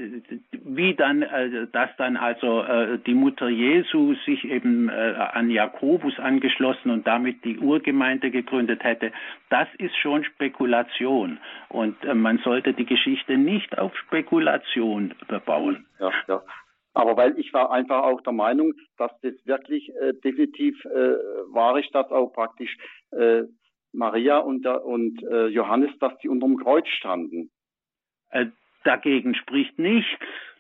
wie 0.52 0.94
dann, 0.94 1.22
äh, 1.22 1.68
dass 1.72 1.89
dann 1.98 2.18
also 2.18 2.63
äh, 2.63 3.00
die 3.06 3.13
Mutter 3.13 3.48
Jesu 3.48 4.13
sich 4.26 4.44
eben 4.44 4.89
äh, 4.89 5.13
an 5.34 5.50
Jakobus 5.50 6.20
angeschlossen 6.20 6.92
und 6.92 7.08
damit 7.08 7.46
die 7.46 7.60
Urgemeinde 7.60 8.30
gegründet 8.30 8.84
hätte, 8.84 9.12
das 9.50 9.68
ist 9.78 9.96
schon 9.98 10.26
Spekulation. 10.26 11.38
Und 11.70 12.04
äh, 12.04 12.13
man 12.13 12.39
sollte 12.39 12.74
die 12.74 12.86
Geschichte 12.86 13.38
nicht 13.38 13.78
auf 13.78 13.98
Spekulation 13.98 15.13
bebauen. 15.28 15.86
Ja, 16.00 16.12
ja. 16.28 16.44
Aber 16.94 17.16
weil 17.16 17.38
ich 17.40 17.54
war 17.54 17.72
einfach 17.72 18.04
auch 18.04 18.22
der 18.22 18.34
Meinung, 18.34 18.74
dass 18.98 19.12
das 19.22 19.34
wirklich 19.46 19.90
äh, 19.96 20.14
definitiv 20.14 20.84
äh, 20.86 21.16
wahr 21.54 21.78
ist, 21.80 21.94
dass 21.94 22.10
auch 22.12 22.34
praktisch 22.34 22.76
äh, 23.12 23.44
Maria 23.94 24.40
und, 24.40 24.66
und 24.66 25.24
äh, 25.24 25.48
Johannes, 25.48 25.92
dass 26.00 26.18
die 26.20 26.30
unterm 26.30 26.58
Kreuz 26.58 26.88
standen. 26.88 27.52
Äh, 28.32 28.48
dagegen 28.84 29.36
spricht 29.36 29.78
nichts. 29.80 30.10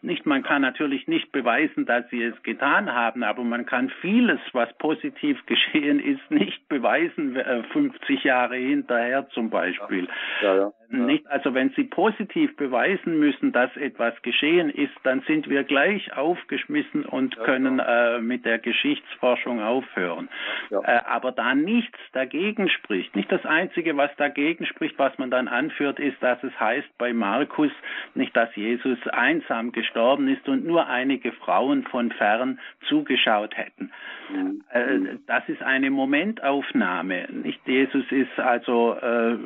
Nicht, 0.01 0.25
man 0.25 0.43
kann 0.43 0.61
natürlich 0.61 1.07
nicht 1.07 1.31
beweisen, 1.33 1.85
dass 1.85 2.09
sie 2.09 2.23
es 2.23 2.41
getan 2.43 2.93
haben, 2.93 3.21
aber 3.23 3.43
man 3.43 3.65
kann 3.65 3.89
vieles, 4.01 4.39
was 4.53 4.71
positiv 4.77 5.37
geschehen 5.45 5.99
ist, 5.99 6.31
nicht 6.31 6.67
beweisen, 6.69 7.37
50 7.71 8.09
äh, 8.09 8.27
Jahre 8.27 8.55
hinterher 8.55 9.27
zum 9.29 9.49
Beispiel. 9.49 10.07
Ja, 10.41 10.55
ja, 10.55 10.61
ja. 10.61 10.71
Nicht, 10.91 11.27
also 11.27 11.53
wenn 11.53 11.69
Sie 11.75 11.83
positiv 11.83 12.55
beweisen 12.55 13.19
müssen, 13.19 13.51
dass 13.51 13.75
etwas 13.77 14.19
geschehen 14.23 14.71
ist, 14.71 14.93
dann 15.03 15.21
sind 15.27 15.47
wir 15.47 15.63
gleich 15.63 16.11
aufgeschmissen 16.17 17.05
und 17.05 17.37
können 17.37 17.77
äh, 17.77 18.19
mit 18.19 18.43
der 18.43 18.57
Geschichtsforschung 18.57 19.61
aufhören. 19.61 20.29
Äh, 20.71 21.01
aber 21.05 21.31
da 21.31 21.53
nichts 21.53 21.99
dagegen 22.13 22.69
spricht, 22.69 23.15
nicht 23.15 23.31
das 23.31 23.45
Einzige, 23.45 23.97
was 23.97 24.09
dagegen 24.15 24.65
spricht, 24.65 24.97
was 24.97 25.15
man 25.19 25.29
dann 25.29 25.47
anführt, 25.47 25.99
ist, 25.99 26.17
dass 26.23 26.43
es 26.43 26.59
heißt 26.59 26.89
bei 26.97 27.13
Markus 27.13 27.71
nicht, 28.15 28.35
dass 28.35 28.55
Jesus 28.55 28.97
einsam 29.09 29.71
gestorben 29.89 30.27
ist 30.27 30.47
und 30.47 30.65
nur 30.65 30.87
einige 30.87 31.31
Frauen 31.31 31.83
von 31.83 32.11
fern 32.11 32.59
zugeschaut 32.87 33.55
hätten. 33.57 33.91
Mhm. 34.31 34.63
Äh, 34.69 35.17
das 35.25 35.47
ist 35.47 35.61
eine 35.61 35.89
Momentaufnahme. 35.89 37.27
Nicht 37.31 37.59
Jesus 37.67 38.05
ist 38.11 38.37
also 38.39 38.93
äh, 38.93 39.37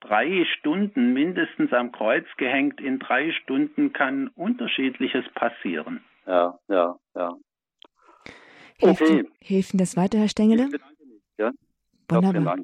drei 0.00 0.44
Stunden 0.58 1.12
mindestens 1.12 1.72
am 1.72 1.92
Kreuz 1.92 2.26
gehängt. 2.36 2.80
In 2.80 2.98
drei 2.98 3.32
Stunden 3.32 3.92
kann 3.92 4.28
unterschiedliches 4.28 5.24
passieren. 5.34 6.00
Ja, 6.26 6.58
ja, 6.68 6.96
ja. 7.14 7.34
Hilft, 8.78 9.02
okay. 9.02 9.24
hilft 9.40 9.74
Ihnen 9.74 9.78
das 9.78 9.96
weiter, 9.96 10.18
Herr 10.18 10.28
Stengele? 10.28 10.68
Ja. 11.38 11.50
Wunderbar. 12.08 12.58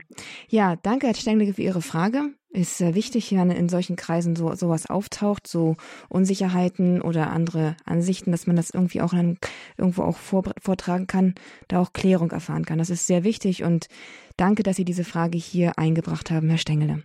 Ja, 0.48 0.76
danke, 0.76 1.06
Herr 1.08 1.14
Stengele, 1.14 1.54
für 1.54 1.62
Ihre 1.62 1.82
Frage. 1.82 2.30
Ist 2.50 2.76
sehr 2.76 2.94
wichtig, 2.94 3.32
wenn 3.32 3.50
in 3.50 3.68
solchen 3.70 3.96
Kreisen 3.96 4.36
so 4.36 4.54
sowas 4.54 4.88
auftaucht, 4.88 5.46
so 5.46 5.76
Unsicherheiten 6.10 7.00
oder 7.00 7.30
andere 7.30 7.76
Ansichten, 7.86 8.30
dass 8.30 8.46
man 8.46 8.56
das 8.56 8.70
irgendwie 8.70 9.00
auch 9.00 9.12
dann 9.12 9.38
irgendwo 9.78 10.02
auch 10.02 10.18
vor, 10.18 10.44
vortragen 10.60 11.06
kann, 11.06 11.34
da 11.68 11.80
auch 11.80 11.94
Klärung 11.94 12.30
erfahren 12.30 12.66
kann. 12.66 12.78
Das 12.78 12.90
ist 12.90 13.06
sehr 13.06 13.24
wichtig 13.24 13.62
und 13.64 13.88
danke, 14.36 14.62
dass 14.62 14.76
Sie 14.76 14.84
diese 14.84 15.04
Frage 15.04 15.38
hier 15.38 15.78
eingebracht 15.78 16.30
haben, 16.30 16.50
Herr 16.50 16.58
Stengele. 16.58 17.02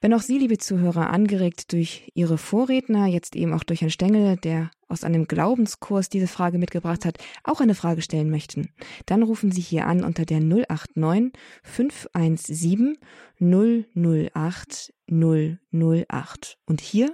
Wenn 0.00 0.14
auch 0.14 0.22
Sie, 0.22 0.38
liebe 0.38 0.58
Zuhörer, 0.58 1.10
angeregt 1.10 1.72
durch 1.72 2.10
Ihre 2.14 2.38
Vorredner, 2.38 3.06
jetzt 3.06 3.36
eben 3.36 3.52
auch 3.52 3.64
durch 3.64 3.80
Herrn 3.80 3.90
Stengel, 3.90 4.36
der 4.36 4.70
aus 4.88 5.04
einem 5.04 5.26
Glaubenskurs 5.26 6.08
diese 6.08 6.26
Frage 6.26 6.58
mitgebracht 6.58 7.04
hat, 7.04 7.18
auch 7.44 7.60
eine 7.60 7.74
Frage 7.74 8.02
stellen 8.02 8.30
möchten, 8.30 8.70
dann 9.06 9.22
rufen 9.22 9.52
Sie 9.52 9.60
hier 9.60 9.86
an 9.86 10.04
unter 10.04 10.24
der 10.24 10.40
089 10.40 11.32
517 11.62 12.98
008 13.40 14.92
008. 15.10 16.58
Und 16.66 16.80
hier, 16.80 17.12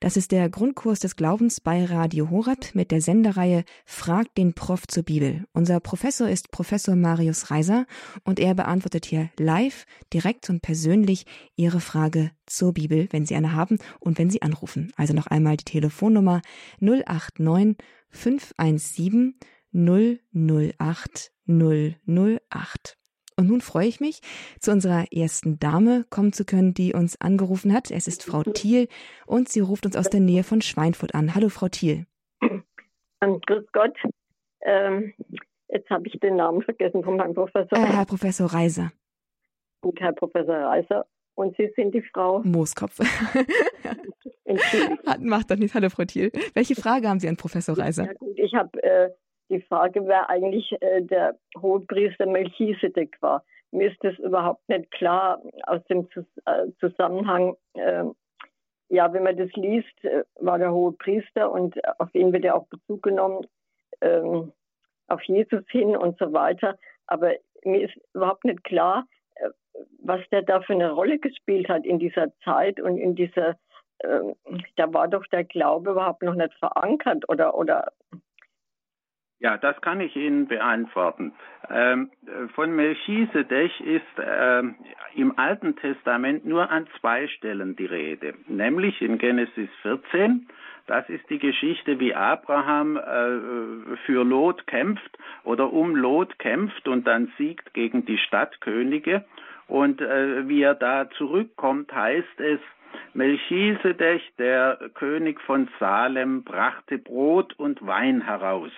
das 0.00 0.16
ist 0.16 0.32
der 0.32 0.48
Grundkurs 0.50 1.00
des 1.00 1.16
Glaubens 1.16 1.60
bei 1.60 1.84
Radio 1.84 2.30
Horat 2.30 2.74
mit 2.74 2.90
der 2.90 3.00
Sendereihe 3.00 3.64
Fragt 3.84 4.36
den 4.36 4.52
Prof 4.52 4.86
zur 4.86 5.04
Bibel. 5.04 5.46
Unser 5.52 5.80
Professor 5.80 6.28
ist 6.28 6.50
Professor 6.50 6.96
Marius 6.96 7.50
Reiser 7.50 7.86
und 8.24 8.38
er 8.38 8.54
beantwortet 8.54 9.06
hier 9.06 9.30
live, 9.38 9.86
direkt 10.12 10.50
und 10.50 10.60
persönlich 10.60 11.24
Ihre 11.56 11.80
Frage 11.80 12.30
zur 12.50 12.74
Bibel, 12.74 13.08
wenn 13.10 13.26
Sie 13.26 13.34
eine 13.34 13.54
haben 13.54 13.78
und 14.00 14.18
wenn 14.18 14.30
Sie 14.30 14.42
anrufen. 14.42 14.92
Also 14.96 15.14
noch 15.14 15.26
einmal 15.26 15.56
die 15.56 15.64
Telefonnummer 15.64 16.42
089 16.80 17.76
517 18.10 19.34
008 19.72 21.32
008. 21.46 22.96
Und 23.36 23.48
nun 23.48 23.62
freue 23.62 23.86
ich 23.86 24.00
mich, 24.00 24.20
zu 24.58 24.70
unserer 24.70 25.04
ersten 25.12 25.58
Dame 25.58 26.04
kommen 26.10 26.34
zu 26.34 26.44
können, 26.44 26.74
die 26.74 26.92
uns 26.92 27.18
angerufen 27.20 27.72
hat. 27.72 27.90
Es 27.90 28.06
ist 28.06 28.22
Frau 28.22 28.42
Thiel 28.42 28.86
und 29.26 29.48
sie 29.48 29.60
ruft 29.60 29.86
uns 29.86 29.96
aus 29.96 30.10
der 30.10 30.20
Nähe 30.20 30.42
von 30.42 30.60
Schweinfurt 30.60 31.14
an. 31.14 31.34
Hallo, 31.34 31.48
Frau 31.48 31.68
Thiel. 31.68 32.06
Und 33.20 33.46
grüß 33.46 33.64
Gott. 33.72 33.96
Ähm, 34.62 35.14
jetzt 35.68 35.88
habe 35.88 36.06
ich 36.06 36.20
den 36.20 36.36
Namen 36.36 36.62
vergessen 36.62 37.02
von 37.02 37.16
meinem 37.16 37.34
Professor. 37.34 37.78
Äh, 37.78 37.86
Herr 37.86 38.04
Professor 38.04 38.46
Reiser. 38.52 38.92
Gut, 39.80 39.98
Herr 40.00 40.12
Professor 40.12 40.56
Reiser. 40.56 41.06
Und 41.34 41.56
Sie 41.56 41.72
sind 41.76 41.94
die 41.94 42.02
Frau? 42.02 42.40
Mooskopf. 42.40 42.98
Macht 45.20 45.50
doch 45.50 45.56
nichts. 45.56 45.74
Hallo, 45.74 45.88
Frau 45.88 46.04
Thiel. 46.04 46.30
Welche 46.54 46.74
Frage 46.74 47.08
haben 47.08 47.20
Sie 47.20 47.28
an 47.28 47.36
Professor 47.36 47.78
Reiser? 47.78 48.06
Ja, 48.06 48.12
gut, 48.14 48.38
ich 48.38 48.54
habe 48.54 48.82
äh, 48.82 49.10
die 49.48 49.60
Frage, 49.62 50.06
wer 50.06 50.28
eigentlich 50.28 50.72
äh, 50.80 51.02
der 51.02 51.38
Hohepriester 51.60 52.26
Melchisedek 52.26 53.16
war. 53.20 53.44
Mir 53.72 53.90
ist 53.90 54.02
das 54.02 54.18
überhaupt 54.18 54.68
nicht 54.68 54.90
klar 54.90 55.40
aus 55.66 55.82
dem 55.84 56.10
Zus 56.10 56.24
äh, 56.46 56.66
Zusammenhang. 56.80 57.56
Äh, 57.74 58.04
ja, 58.88 59.12
wenn 59.12 59.22
man 59.22 59.36
das 59.36 59.50
liest, 59.54 60.04
äh, 60.04 60.24
war 60.40 60.58
der 60.58 60.72
Hohepriester 60.72 61.50
und 61.50 61.76
auf 62.00 62.12
ihn 62.14 62.32
wird 62.32 62.44
ja 62.44 62.54
auch 62.54 62.66
Bezug 62.66 63.02
genommen, 63.02 63.46
ähm, 64.00 64.52
auf 65.06 65.22
Jesus 65.22 65.62
hin 65.68 65.96
und 65.96 66.18
so 66.18 66.32
weiter. 66.32 66.76
Aber 67.06 67.32
mir 67.64 67.84
ist 67.84 67.94
überhaupt 68.14 68.44
nicht 68.44 68.64
klar, 68.64 69.06
was 70.02 70.20
der 70.30 70.42
da 70.42 70.60
für 70.60 70.74
eine 70.74 70.90
Rolle 70.90 71.18
gespielt 71.18 71.68
hat 71.68 71.84
in 71.84 71.98
dieser 71.98 72.32
Zeit 72.44 72.80
und 72.80 72.96
in 72.96 73.14
dieser, 73.14 73.56
ähm, 74.02 74.34
da 74.76 74.92
war 74.92 75.08
doch 75.08 75.26
der 75.26 75.44
Glaube 75.44 75.90
überhaupt 75.92 76.22
noch 76.22 76.34
nicht 76.34 76.54
verankert 76.54 77.28
oder, 77.28 77.54
oder 77.54 77.92
ja, 79.42 79.56
das 79.56 79.80
kann 79.80 80.02
ich 80.02 80.14
Ihnen 80.16 80.48
beantworten. 80.48 81.32
Ähm, 81.70 82.10
von 82.54 82.76
Melchisedech 82.76 83.80
ist 83.80 84.02
ähm, 84.22 84.74
im 85.14 85.38
Alten 85.38 85.76
Testament 85.76 86.44
nur 86.44 86.70
an 86.70 86.86
zwei 87.00 87.26
Stellen 87.26 87.74
die 87.74 87.86
Rede, 87.86 88.34
nämlich 88.48 89.00
in 89.00 89.16
Genesis 89.16 89.70
14. 89.80 90.46
Das 90.86 91.08
ist 91.08 91.28
die 91.30 91.38
Geschichte, 91.38 91.98
wie 92.00 92.14
Abraham 92.14 92.98
äh, 92.98 93.96
für 94.04 94.24
Lot 94.24 94.66
kämpft 94.66 95.16
oder 95.44 95.72
um 95.72 95.96
Lot 95.96 96.38
kämpft 96.38 96.86
und 96.86 97.06
dann 97.06 97.32
siegt 97.38 97.72
gegen 97.72 98.04
die 98.04 98.18
Stadtkönige. 98.18 99.24
Und 99.70 100.00
äh, 100.00 100.48
wie 100.48 100.62
er 100.62 100.74
da 100.74 101.08
zurückkommt, 101.10 101.94
heißt 101.94 102.40
es, 102.40 102.58
Melchisedech, 103.14 104.22
der 104.36 104.90
König 104.94 105.40
von 105.42 105.68
Salem, 105.78 106.42
brachte 106.42 106.98
Brot 106.98 107.56
und 107.56 107.80
Wein 107.86 108.20
heraus. 108.20 108.72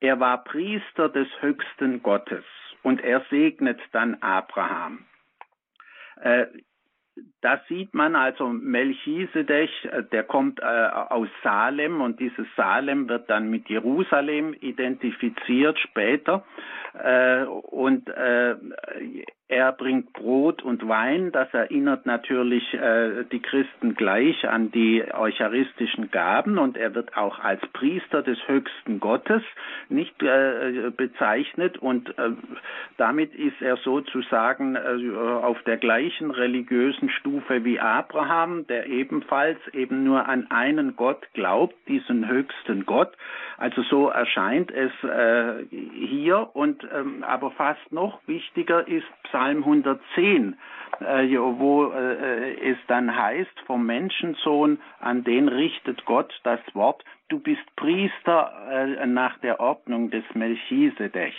Er 0.00 0.18
war 0.18 0.42
Priester 0.42 1.10
des 1.10 1.28
höchsten 1.40 2.02
Gottes 2.02 2.44
und 2.82 3.02
er 3.02 3.22
segnet 3.28 3.78
dann 3.92 4.14
Abraham. 4.22 5.04
Äh, 6.16 6.46
da 7.42 7.60
sieht 7.68 7.94
man 7.94 8.16
also 8.16 8.48
Melchisedech, 8.48 9.70
äh, 9.90 10.02
der 10.12 10.24
kommt 10.24 10.60
äh, 10.60 10.64
aus 10.64 11.28
Salem 11.42 12.00
und 12.00 12.20
dieses 12.20 12.46
Salem 12.56 13.08
wird 13.08 13.30
dann 13.30 13.50
mit 13.50 13.68
Jerusalem 13.68 14.54
identifiziert 14.60 15.78
später. 15.78 16.44
Äh, 17.02 17.44
und 17.44 18.08
äh, 18.08 18.56
er 19.48 19.72
bringt 19.72 20.12
Brot 20.12 20.62
und 20.62 20.86
Wein. 20.88 21.32
Das 21.32 21.52
erinnert 21.54 22.04
natürlich 22.04 22.74
äh, 22.74 23.24
die 23.30 23.40
Christen 23.40 23.94
gleich 23.94 24.48
an 24.48 24.70
die 24.72 25.04
eucharistischen 25.12 26.10
Gaben 26.10 26.58
und 26.58 26.76
er 26.76 26.94
wird 26.94 27.16
auch 27.16 27.38
als 27.38 27.60
Priester 27.72 28.22
des 28.22 28.38
höchsten 28.48 29.00
Gottes 29.00 29.42
nicht 29.88 30.20
äh, 30.22 30.90
bezeichnet 30.96 31.78
und 31.78 32.14
damit 32.96 33.34
ist 33.34 33.60
er 33.60 33.76
sozusagen 33.78 34.76
auf 34.76 35.62
der 35.62 35.76
gleichen 35.76 36.30
religiösen 36.30 37.08
Stufe 37.10 37.29
wie 37.64 37.80
Abraham, 37.80 38.66
der 38.66 38.86
ebenfalls 38.86 39.58
eben 39.72 40.04
nur 40.04 40.26
an 40.28 40.50
einen 40.50 40.96
Gott 40.96 41.26
glaubt, 41.34 41.74
diesen 41.88 42.28
höchsten 42.28 42.86
Gott. 42.86 43.12
Also 43.58 43.82
so 43.82 44.08
erscheint 44.08 44.70
es 44.70 44.92
äh, 45.04 45.64
hier 45.70 46.50
und 46.54 46.86
ähm, 46.94 47.24
aber 47.24 47.50
fast 47.52 47.92
noch 47.92 48.20
wichtiger 48.26 48.86
ist 48.88 49.06
Psalm 49.24 49.50
Psalm 49.50 49.64
110, 49.64 50.56
äh, 51.00 51.28
wo 51.36 51.90
äh, 51.92 52.70
es 52.70 52.78
dann 52.86 53.14
heißt, 53.14 53.60
vom 53.66 53.86
Menschensohn, 53.86 54.78
an 55.00 55.24
den 55.24 55.48
richtet 55.48 56.04
Gott 56.04 56.32
das 56.44 56.60
Wort, 56.74 57.04
du 57.28 57.40
bist 57.40 57.64
Priester 57.76 58.52
äh, 58.70 59.06
nach 59.06 59.38
der 59.38 59.60
Ordnung 59.60 60.10
des 60.10 60.24
Melchisedech. 60.34 61.34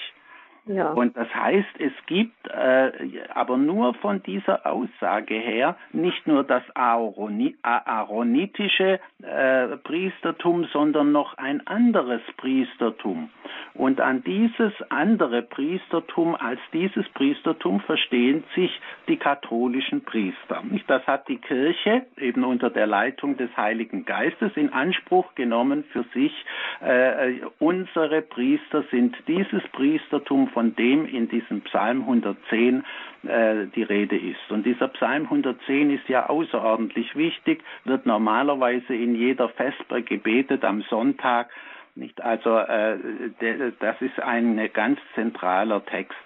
Ja. 0.65 0.91
Und 0.91 1.17
das 1.17 1.34
heißt, 1.34 1.80
es 1.80 1.93
gibt 2.06 2.47
äh, 2.47 2.91
aber 3.34 3.58
nur 3.58 3.95
von 3.95 4.21
dieser 4.21 4.67
Aussage 4.67 5.34
her 5.36 5.76
nicht 5.91 6.28
nur 6.28 6.43
das 6.43 6.62
aaronitische 6.76 9.00
äh, 9.24 9.78
Priestertum, 9.78 10.65
sondern 10.71 11.12
noch 11.12 11.36
ein 11.38 11.65
anderes 11.65 12.21
Priestertum. 12.38 13.32
Und 13.74 14.02
an 14.02 14.24
dieses 14.24 14.74
andere 14.89 15.41
Priestertum, 15.41 16.36
als 16.36 16.60
dieses 16.74 17.10
Priestertum 17.10 17.80
verstehen 17.80 18.43
sich 18.54 18.69
die 19.08 19.17
katholischen 19.17 20.04
Priester. 20.04 20.62
Das 20.88 21.08
hat 21.08 21.28
die 21.28 21.38
Kirche 21.38 22.06
eben 22.17 22.43
unter 22.43 22.69
der 22.69 22.86
Leitung 22.86 23.38
des 23.38 23.50
Heiligen 23.58 24.06
Geistes 24.06 24.52
in 24.56 24.71
Anspruch 24.74 25.34
genommen 25.36 25.86
für 25.91 26.04
sich. 26.13 26.34
Äh, 26.82 27.39
unsere 27.60 28.21
Priester 28.21 28.84
sind 28.91 29.15
dieses 29.28 29.63
Priestertum 29.69 30.51
von 30.52 30.76
dem 30.76 31.06
in 31.06 31.28
diesem 31.30 31.62
Psalm 31.62 32.02
110 32.02 32.84
äh, 33.24 33.68
die 33.76 33.84
Rede 33.84 34.18
ist. 34.18 34.50
Und 34.50 34.66
dieser 34.66 34.88
Psalm 34.90 35.24
110 35.24 35.92
ist 35.92 36.08
ja 36.08 36.30
außerordentlich 36.30 37.16
wichtig, 37.16 37.64
wird 37.86 38.06
normalerweise 38.06 38.94
in 38.94 39.16
jeder 39.16 39.50
Vesper 39.50 40.02
gebetet 40.02 40.64
am 40.64 40.82
Sonntag. 40.84 41.50
Nicht 41.96 42.22
also, 42.22 42.58
äh, 42.58 42.98
das 43.80 44.02
ist 44.02 44.20
ein 44.22 44.70
ganz 44.74 45.00
zentraler 45.16 45.86
Text. 45.86 46.18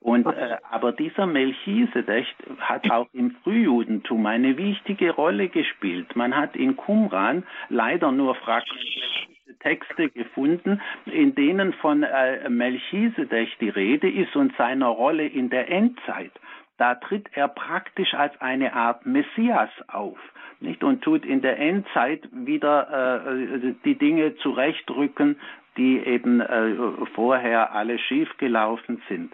Und 0.00 0.26
äh, 0.26 0.58
aber 0.70 0.92
dieser 0.92 1.26
Melchisedech 1.26 2.32
hat 2.60 2.90
auch 2.90 3.08
im 3.12 3.32
Frühjudentum 3.42 4.24
eine 4.26 4.56
wichtige 4.56 5.10
Rolle 5.10 5.48
gespielt. 5.48 6.14
Man 6.14 6.36
hat 6.36 6.54
in 6.54 6.76
Qumran 6.76 7.44
leider 7.70 8.12
nur 8.12 8.34
fragmentierte 8.36 9.35
Texte 9.60 10.10
gefunden, 10.10 10.80
in 11.06 11.34
denen 11.34 11.72
von 11.74 12.02
äh, 12.02 12.48
Melchisedech 12.48 13.56
die 13.60 13.68
Rede 13.68 14.10
ist 14.10 14.36
und 14.36 14.54
seiner 14.56 14.88
Rolle 14.88 15.26
in 15.26 15.50
der 15.50 15.70
Endzeit. 15.70 16.32
Da 16.78 16.94
tritt 16.96 17.28
er 17.32 17.48
praktisch 17.48 18.14
als 18.14 18.38
eine 18.40 18.74
Art 18.74 19.06
Messias 19.06 19.70
auf 19.88 20.18
nicht 20.60 20.82
und 20.82 21.02
tut 21.02 21.24
in 21.24 21.42
der 21.42 21.58
Endzeit 21.58 22.28
wieder 22.32 23.26
äh, 23.26 23.74
die 23.84 23.96
Dinge 23.96 24.36
zurechtrücken, 24.36 25.36
die 25.76 25.98
eben 25.98 26.40
äh, 26.40 26.74
vorher 27.14 27.72
alle 27.72 27.98
schiefgelaufen 27.98 29.02
sind. 29.08 29.32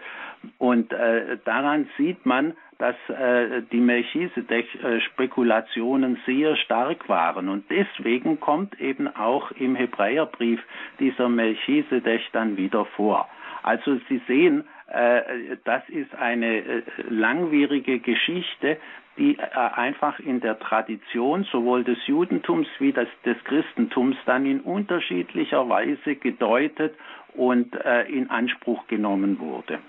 Und 0.57 0.91
äh, 0.91 1.37
daran 1.45 1.87
sieht 1.97 2.25
man, 2.25 2.53
dass 2.77 2.95
äh, 3.09 3.63
die 3.71 3.79
Melchisedech-Spekulationen 3.79 6.19
sehr 6.25 6.55
stark 6.57 7.09
waren. 7.09 7.49
Und 7.49 7.65
deswegen 7.69 8.39
kommt 8.39 8.79
eben 8.79 9.07
auch 9.07 9.49
im 9.51 9.75
Hebräerbrief 9.75 10.61
dieser 10.99 11.29
Melchisedech 11.29 12.29
dann 12.31 12.57
wieder 12.57 12.85
vor. 12.85 13.27
Also 13.63 13.99
Sie 14.09 14.21
sehen, 14.27 14.65
äh, 14.87 15.57
das 15.63 15.87
ist 15.89 16.13
eine 16.15 16.57
äh, 16.57 16.83
langwierige 17.09 17.99
Geschichte, 17.99 18.77
die 19.17 19.37
äh, 19.37 19.55
einfach 19.55 20.19
in 20.19 20.41
der 20.41 20.59
Tradition 20.59 21.45
sowohl 21.51 21.83
des 21.83 21.97
Judentums 22.07 22.67
wie 22.79 22.91
des, 22.91 23.07
des 23.25 23.37
Christentums 23.45 24.17
dann 24.25 24.45
in 24.45 24.61
unterschiedlicher 24.61 25.67
Weise 25.69 26.15
gedeutet 26.15 26.95
und 27.33 27.73
äh, 27.75 28.03
in 28.03 28.29
Anspruch 28.29 28.87
genommen 28.87 29.39
wurde. 29.39 29.79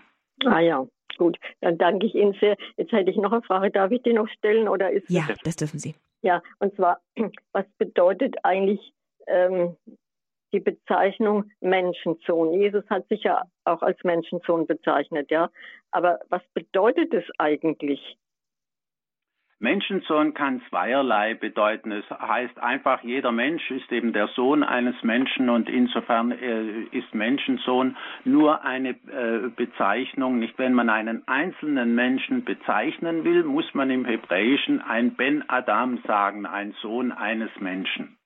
Ah 0.44 0.60
ja, 0.60 0.84
gut. 1.16 1.38
Dann 1.60 1.78
danke 1.78 2.06
ich 2.06 2.14
Ihnen 2.14 2.34
sehr. 2.40 2.56
Jetzt 2.76 2.92
hätte 2.92 3.10
ich 3.10 3.16
noch 3.16 3.32
eine 3.32 3.42
Frage. 3.42 3.70
Darf 3.70 3.90
ich 3.90 4.02
die 4.02 4.12
noch 4.12 4.28
stellen 4.28 4.68
oder 4.68 4.90
ist 4.90 5.08
Ja, 5.08 5.24
das, 5.28 5.38
das 5.44 5.56
dürfen 5.56 5.78
Sie. 5.78 5.94
Ja, 6.22 6.42
und 6.58 6.74
zwar, 6.76 7.00
was 7.52 7.66
bedeutet 7.78 8.36
eigentlich 8.44 8.92
ähm, 9.26 9.76
die 10.52 10.60
Bezeichnung 10.60 11.50
Menschensohn? 11.60 12.52
Jesus 12.54 12.84
hat 12.88 13.06
sich 13.08 13.24
ja 13.24 13.42
auch 13.64 13.82
als 13.82 14.02
Menschensohn 14.04 14.66
bezeichnet, 14.66 15.30
ja. 15.30 15.50
Aber 15.90 16.20
was 16.28 16.42
bedeutet 16.54 17.12
es 17.12 17.24
eigentlich? 17.38 18.16
Menschensohn 19.60 20.34
kann 20.34 20.60
zweierlei 20.68 21.34
bedeuten. 21.34 21.92
Es 21.92 22.08
heißt 22.10 22.58
einfach, 22.58 23.02
jeder 23.02 23.32
Mensch 23.32 23.70
ist 23.70 23.90
eben 23.92 24.12
der 24.12 24.28
Sohn 24.28 24.62
eines 24.62 25.00
Menschen 25.02 25.48
und 25.48 25.68
insofern 25.68 26.32
äh, 26.32 26.82
ist 26.90 27.14
Menschensohn 27.14 27.96
nur 28.24 28.64
eine 28.64 28.90
äh, 28.90 29.48
Bezeichnung. 29.54 30.38
Nicht 30.38 30.58
wenn 30.58 30.74
man 30.74 30.90
einen 30.90 31.26
einzelnen 31.28 31.94
Menschen 31.94 32.44
bezeichnen 32.44 33.24
will, 33.24 33.44
muss 33.44 33.72
man 33.74 33.90
im 33.90 34.04
Hebräischen 34.04 34.80
ein 34.82 35.14
Ben 35.14 35.48
Adam 35.48 35.98
sagen, 36.06 36.46
ein 36.46 36.72
Sohn 36.82 37.12
eines 37.12 37.50
Menschen. 37.60 38.16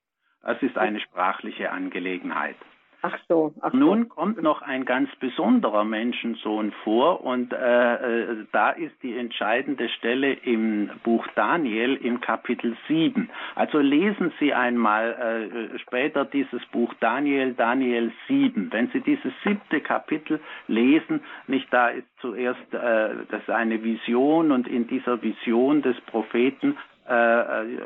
Das 0.42 0.62
ist 0.62 0.78
eine 0.78 1.00
sprachliche 1.00 1.70
Angelegenheit. 1.70 2.56
Ach 3.00 3.16
so, 3.28 3.54
ach 3.60 3.70
so. 3.70 3.78
Nun 3.78 4.08
kommt 4.08 4.42
noch 4.42 4.60
ein 4.60 4.84
ganz 4.84 5.08
besonderer 5.16 5.84
Menschensohn 5.84 6.72
vor 6.82 7.24
und 7.24 7.52
äh, 7.52 7.94
äh, 7.94 8.46
da 8.50 8.70
ist 8.70 8.94
die 9.02 9.16
entscheidende 9.16 9.88
Stelle 9.88 10.32
im 10.32 10.90
Buch 11.04 11.24
Daniel 11.36 11.94
im 11.94 12.20
Kapitel 12.20 12.76
7. 12.88 13.30
Also 13.54 13.78
lesen 13.78 14.32
Sie 14.40 14.52
einmal 14.52 15.70
äh, 15.72 15.78
später 15.78 16.24
dieses 16.24 16.64
Buch 16.66 16.92
Daniel, 16.98 17.54
Daniel 17.54 18.12
7. 18.26 18.72
Wenn 18.72 18.88
Sie 18.88 19.00
dieses 19.00 19.32
siebte 19.44 19.80
Kapitel 19.80 20.40
lesen, 20.66 21.20
nicht 21.46 21.72
da 21.72 21.90
ist 21.90 22.08
zuerst 22.20 22.74
äh, 22.74 23.10
das 23.30 23.48
eine 23.48 23.84
Vision 23.84 24.50
und 24.50 24.66
in 24.66 24.88
dieser 24.88 25.22
Vision 25.22 25.82
des 25.82 26.00
Propheten 26.00 26.76
äh, 27.08 27.14
äh 27.14 27.78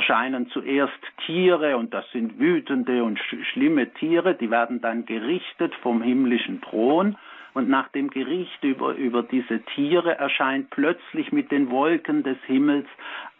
erscheinen 0.00 0.48
zuerst 0.48 0.98
Tiere 1.26 1.76
und 1.76 1.92
das 1.92 2.10
sind 2.10 2.38
wütende 2.38 3.04
und 3.04 3.18
sch 3.18 3.36
schlimme 3.52 3.92
Tiere, 3.92 4.34
die 4.34 4.50
werden 4.50 4.80
dann 4.80 5.04
gerichtet 5.04 5.74
vom 5.82 6.00
himmlischen 6.00 6.62
Thron 6.62 7.16
und 7.52 7.68
nach 7.68 7.88
dem 7.88 8.08
Gericht 8.08 8.64
über, 8.64 8.94
über 8.94 9.22
diese 9.22 9.60
Tiere 9.74 10.16
erscheint 10.16 10.70
plötzlich 10.70 11.32
mit 11.32 11.50
den 11.50 11.70
Wolken 11.70 12.22
des 12.22 12.38
Himmels 12.46 12.86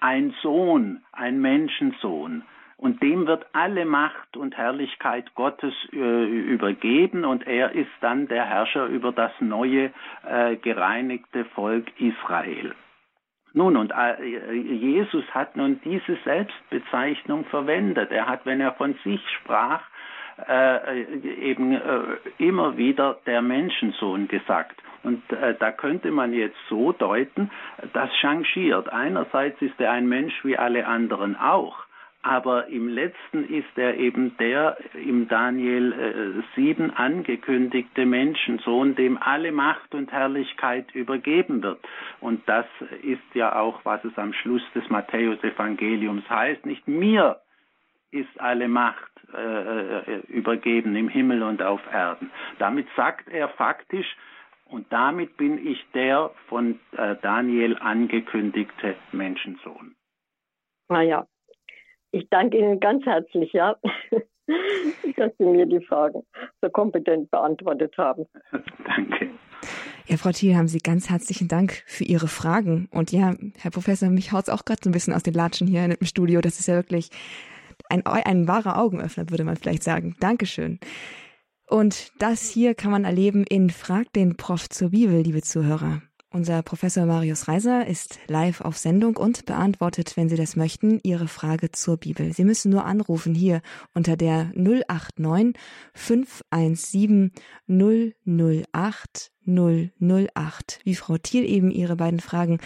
ein 0.01 0.35
Sohn, 0.43 1.01
ein 1.13 1.41
Menschensohn. 1.41 2.43
Und 2.77 3.03
dem 3.03 3.27
wird 3.27 3.47
alle 3.53 3.87
Macht 3.87 4.37
und 4.37 4.57
Herrlichkeit 4.57 5.35
Gottes 5.35 5.73
äh, 5.93 6.25
übergeben 6.25 7.25
und 7.25 7.47
er 7.47 7.73
ist 7.73 7.91
dann 8.03 8.29
der 8.29 8.45
Herrscher 8.45 8.87
über 8.87 9.13
das 9.13 9.33
neue, 9.41 9.93
äh, 10.29 10.57
gereinigte 10.57 11.47
Volk 11.47 11.87
Israel. 11.99 12.75
Nun, 13.53 13.77
und 13.77 13.93
äh, 13.93 14.23
Jesus 14.25 15.25
hat 15.33 15.57
nun 15.57 15.81
diese 15.85 16.17
Selbstbezeichnung 16.25 17.45
verwendet. 17.47 18.11
Er 18.11 18.27
hat, 18.27 18.47
wenn 18.47 18.61
er 18.61 18.73
von 18.73 18.95
sich 19.05 19.21
sprach, 19.41 19.83
äh, 20.49 21.03
eben 21.23 21.73
äh, 21.73 22.01
immer 22.39 22.77
wieder 22.77 23.19
der 23.27 23.43
Menschensohn 23.43 24.29
gesagt. 24.29 24.81
Und 25.03 25.23
äh, 25.33 25.55
da 25.59 25.73
könnte 25.73 26.11
man 26.11 26.33
jetzt 26.33 26.59
so 26.69 26.93
deuten, 26.93 27.51
das 27.93 28.11
changiert. 28.21 28.93
Einerseits 28.93 29.61
ist 29.61 29.81
er 29.81 29.93
ein 29.93 30.09
Mensch 30.09 30.45
wie 30.45 30.57
alle 30.57 30.87
anderen 30.87 31.37
auch 31.37 31.77
aber 32.23 32.67
im 32.67 32.89
letzten 32.89 33.45
ist 33.45 33.77
er 33.77 33.97
eben 33.97 34.37
der 34.37 34.77
im 34.95 35.29
Daniel 35.29 36.43
äh, 36.55 36.61
7 36.61 36.91
angekündigte 36.91 38.05
Menschensohn, 38.05 38.95
dem 38.95 39.17
alle 39.17 39.53
Macht 39.53 39.95
und 39.95 40.13
Herrlichkeit 40.13 40.95
übergeben 40.95 41.63
wird. 41.63 41.81
Und 42.21 42.47
das 42.47 42.67
ist 43.03 43.35
ja 43.35 43.57
auch, 43.59 43.81
was 43.85 44.05
es 44.05 44.17
am 44.19 44.35
Schluss 44.35 44.63
des 44.75 44.89
Matthäusevangeliums 44.91 46.29
heißt, 46.29 46.67
nicht 46.67 46.87
mir 46.87 47.41
ist 48.11 48.41
alle 48.41 48.69
Macht 48.69 49.11
äh, 49.33 49.99
äh 49.99 50.21
übergeben 50.29 50.97
im 50.97 51.09
Himmel 51.09 51.43
und 51.43 51.63
auf 51.63 51.81
Erden. 51.91 52.31
Damit 52.59 52.87
sagt 52.97 53.29
er 53.29 53.49
faktisch, 53.49 54.17
und 54.67 54.93
damit 54.93 55.37
bin 55.37 55.67
ich 55.67 55.85
der 55.95 56.31
von 56.49 56.79
äh, 56.93 57.17
Daniel 57.23 57.77
angekündigte 57.81 58.95
Menschensohn. 59.11 59.97
Naja, 60.89 61.27
ich 62.13 62.29
danke 62.31 62.59
Ihnen 62.59 62.81
ganz 62.81 63.05
herzlich, 63.05 63.53
ja, 63.53 63.77
dass 65.17 65.33
Sie 65.39 65.45
mir 65.45 65.67
die 65.67 65.85
Fragen 65.85 66.23
so 66.61 66.69
kompetent 66.71 67.31
beantwortet 67.31 67.97
haben. 67.97 68.27
Danke. 68.85 69.31
Ja, 70.07 70.17
Frau 70.17 70.31
Thiel, 70.31 70.57
haben 70.57 70.67
Sie 70.67 70.79
ganz 70.79 71.09
herzlichen 71.09 71.47
Dank 71.47 71.85
für 71.87 72.03
Ihre 72.03 72.27
Fragen. 72.27 72.89
Und 72.91 73.13
ja, 73.13 73.35
Herr 73.59 73.71
Professor, 73.71 74.09
mich 74.09 74.33
haut 74.33 74.45
es 74.45 74.49
auch 74.49 74.65
gerade 74.65 74.81
so 74.83 74.91
ein 74.91 74.93
bisschen 74.93 75.15
aus 75.15 75.23
den 75.23 75.35
Latschen 75.35 75.69
hier 75.69 75.85
im 75.85 76.07
Studio. 76.07 76.41
Das 76.41 76.59
ist 76.59 76.67
ja 76.67 76.75
wirklich 76.75 77.11
ein, 77.89 78.05
ein 78.05 78.49
wahrer 78.49 78.79
Augenöffner, 78.79 79.31
würde 79.31 79.45
man 79.45 79.57
vielleicht 79.57 79.85
sagen. 79.85 80.17
Dankeschön. 80.19 80.81
Und 81.69 82.11
das 82.19 82.51
hier 82.51 82.75
kann 82.75 82.91
man 82.91 83.05
erleben 83.05 83.45
in 83.49 83.71
Frag 83.71 84.13
den 84.13 84.37
Prof 84.37 84.69
zur 84.69 84.91
Bibel, 84.91 85.21
liebe 85.21 85.43
Zuhörer. 85.43 86.03
Unser 86.33 86.63
Professor 86.63 87.07
Marius 87.07 87.49
Reiser 87.49 87.89
ist 87.89 88.21
live 88.29 88.61
auf 88.61 88.79
Sendung 88.79 89.17
und 89.17 89.47
beantwortet, 89.47 90.17
wenn 90.17 90.29
Sie 90.29 90.37
das 90.37 90.55
möchten, 90.55 91.01
Ihre 91.03 91.27
Frage 91.27 91.73
zur 91.73 91.97
Bibel. 91.97 92.33
Sie 92.33 92.45
müssen 92.45 92.71
nur 92.71 92.85
anrufen 92.85 93.35
hier 93.35 93.63
unter 93.95 94.17
der 94.17 94.53
089 94.55 95.61
517 95.93 97.33
008 97.67 99.33
008. 99.45 100.79
Wie 100.85 100.95
Frau 100.95 101.19
Thiel 101.19 101.45
eben 101.45 101.73
ihre 101.73 101.97
beiden 101.97 102.21
Fragen 102.21 102.61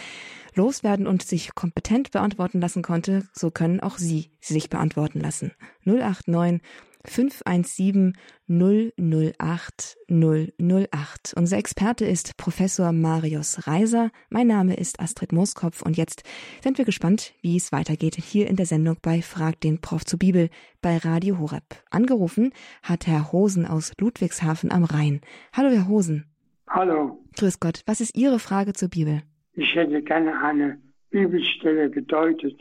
loswerden 0.55 1.07
und 1.07 1.22
sich 1.22 1.55
kompetent 1.55 2.11
beantworten 2.11 2.61
lassen 2.61 2.83
konnte, 2.83 3.27
so 3.33 3.50
können 3.50 3.81
auch 3.81 3.96
Sie 3.96 4.31
sich 4.40 4.68
beantworten 4.68 5.20
lassen. 5.20 5.53
089 5.85 6.61
517 7.07 8.14
008 8.49 9.97
008. 10.09 11.35
Unser 11.37 11.59
Experte 11.59 12.05
ist 12.05 12.37
Professor 12.37 12.93
Marius 12.93 13.67
Reiser. 13.67 14.11
Mein 14.31 14.47
Name 14.47 14.77
ist 14.77 15.01
Astrid 15.01 15.33
Mooskopf 15.33 15.83
und 15.83 15.97
jetzt 15.97 16.23
sind 16.62 16.79
wir 16.79 16.85
gespannt, 16.85 17.35
wie 17.43 17.57
es 17.57 17.73
weitergeht 17.73 18.17
hier 18.17 18.49
in 18.49 18.57
der 18.57 18.67
Sendung 18.67 18.97
bei 19.03 19.23
Frag 19.23 19.61
den 19.61 19.81
Prof 19.81 20.05
zur 20.05 20.19
Bibel 20.19 20.49
bei 20.83 20.97
Radio 20.99 21.38
Horeb. 21.38 21.64
Angerufen 21.90 22.53
hat 22.83 23.07
Herr 23.07 23.33
Hosen 23.33 23.67
aus 23.67 23.93
Ludwigshafen 24.01 24.73
am 24.73 24.85
Rhein. 24.85 25.21
Hallo, 25.53 25.71
Herr 25.71 25.88
Hosen. 25.88 26.27
Hallo. 26.69 27.23
Grüß 27.37 27.61
Gott. 27.61 27.83
Was 27.87 28.01
ist 28.01 28.17
Ihre 28.17 28.38
Frage 28.38 28.73
zur 28.73 28.88
Bibel? 28.88 29.23
Ich 29.53 29.75
hätte 29.75 30.03
gerne 30.03 30.40
eine 30.40 30.81
Bibelstelle 31.11 31.90
gedeutet. 31.90 32.61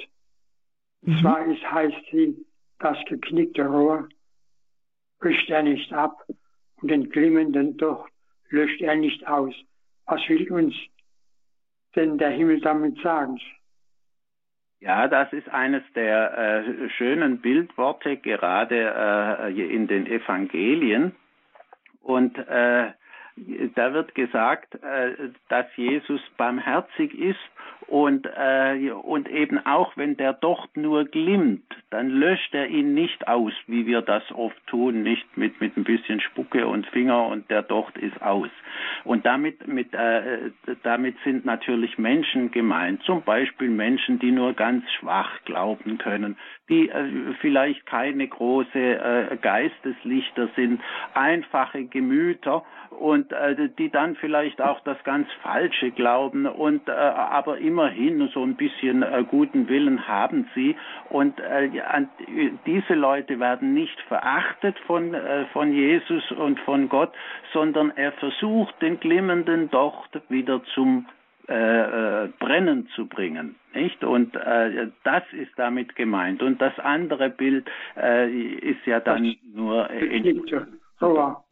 Und 1.02 1.16
mhm. 1.16 1.22
zwar 1.22 1.46
ist, 1.46 1.64
heißt 1.64 2.06
sie 2.12 2.46
das 2.80 2.98
geknickte 3.08 3.66
Rohr 3.66 4.08
bricht 5.24 5.50
er 5.50 5.64
nicht 5.64 5.94
ab 5.94 6.26
und 6.82 6.92
den 6.92 7.10
glimmenden 7.10 7.78
Docht 7.78 8.12
löscht 8.50 8.82
er 8.82 8.96
nicht 8.96 9.26
aus. 9.26 9.56
Was 10.06 10.20
will 10.28 10.52
uns 10.52 10.76
denn 11.96 12.18
der 12.18 12.32
Himmel 12.32 12.60
damit 12.60 13.00
sagen? 13.02 13.40
Ja, 14.82 15.08
das 15.08 15.32
ist 15.32 15.48
eines 15.48 15.82
der 15.96 16.38
äh, 16.38 16.90
schönen 16.90 17.40
Bildworte 17.40 18.18
gerade 18.18 18.94
äh, 19.48 19.76
in 19.76 19.88
den 19.88 20.08
Evangelien. 20.08 21.16
Und 22.02 22.38
äh, 22.38 22.92
da 23.76 23.94
wird 23.94 24.14
gesagt, 24.16 24.76
äh, 24.84 25.30
dass 25.50 25.66
Jesus 25.76 26.22
barmherzig 26.38 27.18
ist 27.18 27.40
und, 27.88 28.28
äh, 28.38 28.92
und 28.92 29.30
eben 29.30 29.64
auch 29.66 29.98
wenn 29.98 30.18
der 30.18 30.34
Docht 30.34 30.78
nur 30.78 31.06
glimmt, 31.06 31.64
dann 31.90 32.10
löscht 32.10 32.54
er 32.54 32.68
ihn 32.68 32.94
nicht 32.94 33.28
aus, 33.28 33.54
wie 33.68 33.86
wir 33.86 34.02
das 34.02 34.24
oft 34.32 34.56
tun, 34.68 35.04
nicht 35.04 35.38
mit, 35.38 35.60
mit 35.60 35.76
ein 35.78 35.84
bisschen 35.84 36.20
Spucke 36.22 36.68
und 36.68 36.86
Finger 36.88 37.28
und 37.28 37.50
der 37.50 37.64
Docht 37.64 37.98
ist 37.98 38.22
aus. 38.22 38.50
Und 39.04 39.26
damit, 39.26 39.68
mit, 39.68 39.94
äh, 39.94 40.52
damit 40.84 41.16
sind 41.24 41.46
natürlich 41.46 41.98
Menschen 41.98 42.52
gemeint, 42.52 43.04
zum 43.04 43.22
Beispiel 43.24 43.70
Menschen, 43.70 44.20
die 44.20 44.32
nur 44.32 44.54
ganz 44.54 44.84
schwach 44.94 45.42
glauben 45.46 45.98
können, 45.98 46.38
die 46.70 46.90
äh, 46.90 47.34
vielleicht 47.42 47.86
keine 47.86 48.28
große 48.28 48.80
äh, 48.80 49.38
Geisteslichter 49.42 50.50
sind, 50.56 50.82
einfache 51.14 51.86
Gemüter 51.86 52.64
und 53.00 53.32
äh, 53.32 53.70
die 53.78 53.90
dann 53.90 54.16
vielleicht 54.16 54.62
auch 54.62 54.80
das 54.82 54.98
ganz 55.04 55.28
Falsche 55.42 55.92
glauben 55.92 56.46
und 56.46 56.88
äh, 56.88 56.92
aber 56.92 57.58
immerhin 57.58 58.28
so 58.34 58.44
ein 58.44 58.56
bisschen 58.56 59.04
äh, 59.04 59.24
guten 59.30 59.68
Willen 59.68 60.08
haben 60.08 60.50
sie 60.56 60.76
und 61.10 61.40
äh, 61.40 61.70
diese 62.66 62.94
Leute 62.94 63.40
werden 63.40 63.74
nicht 63.74 64.00
verachtet 64.08 64.78
von 64.88 65.14
äh, 65.14 65.46
von 65.54 65.74
Jesus 65.74 66.32
und 66.32 66.60
von 66.62 66.90
Gott, 66.90 67.12
sondern 67.52 67.92
er 67.96 68.12
versucht 68.14 68.82
den 68.82 69.00
glimmenden 69.00 69.70
Docht 69.70 70.22
wieder 70.30 70.62
zum 70.74 71.06
äh, 71.50 72.24
äh, 72.24 72.30
brennen 72.40 72.88
zu 72.96 73.06
bringen, 73.06 73.58
nicht? 73.74 74.02
Und 74.06 74.34
äh, 74.34 74.88
das 75.04 75.24
ist 75.34 75.52
damit 75.58 75.94
gemeint. 75.94 76.42
Und 76.42 76.62
das 76.62 76.80
andere 76.80 77.30
Bild 77.30 77.70
äh, 77.98 78.32
ist 78.32 78.86
ja 78.86 79.02
dann 79.02 79.26
das 79.26 79.36
nur 79.54 79.88
geknickte 79.90 80.68
Rohr. 81.02 81.44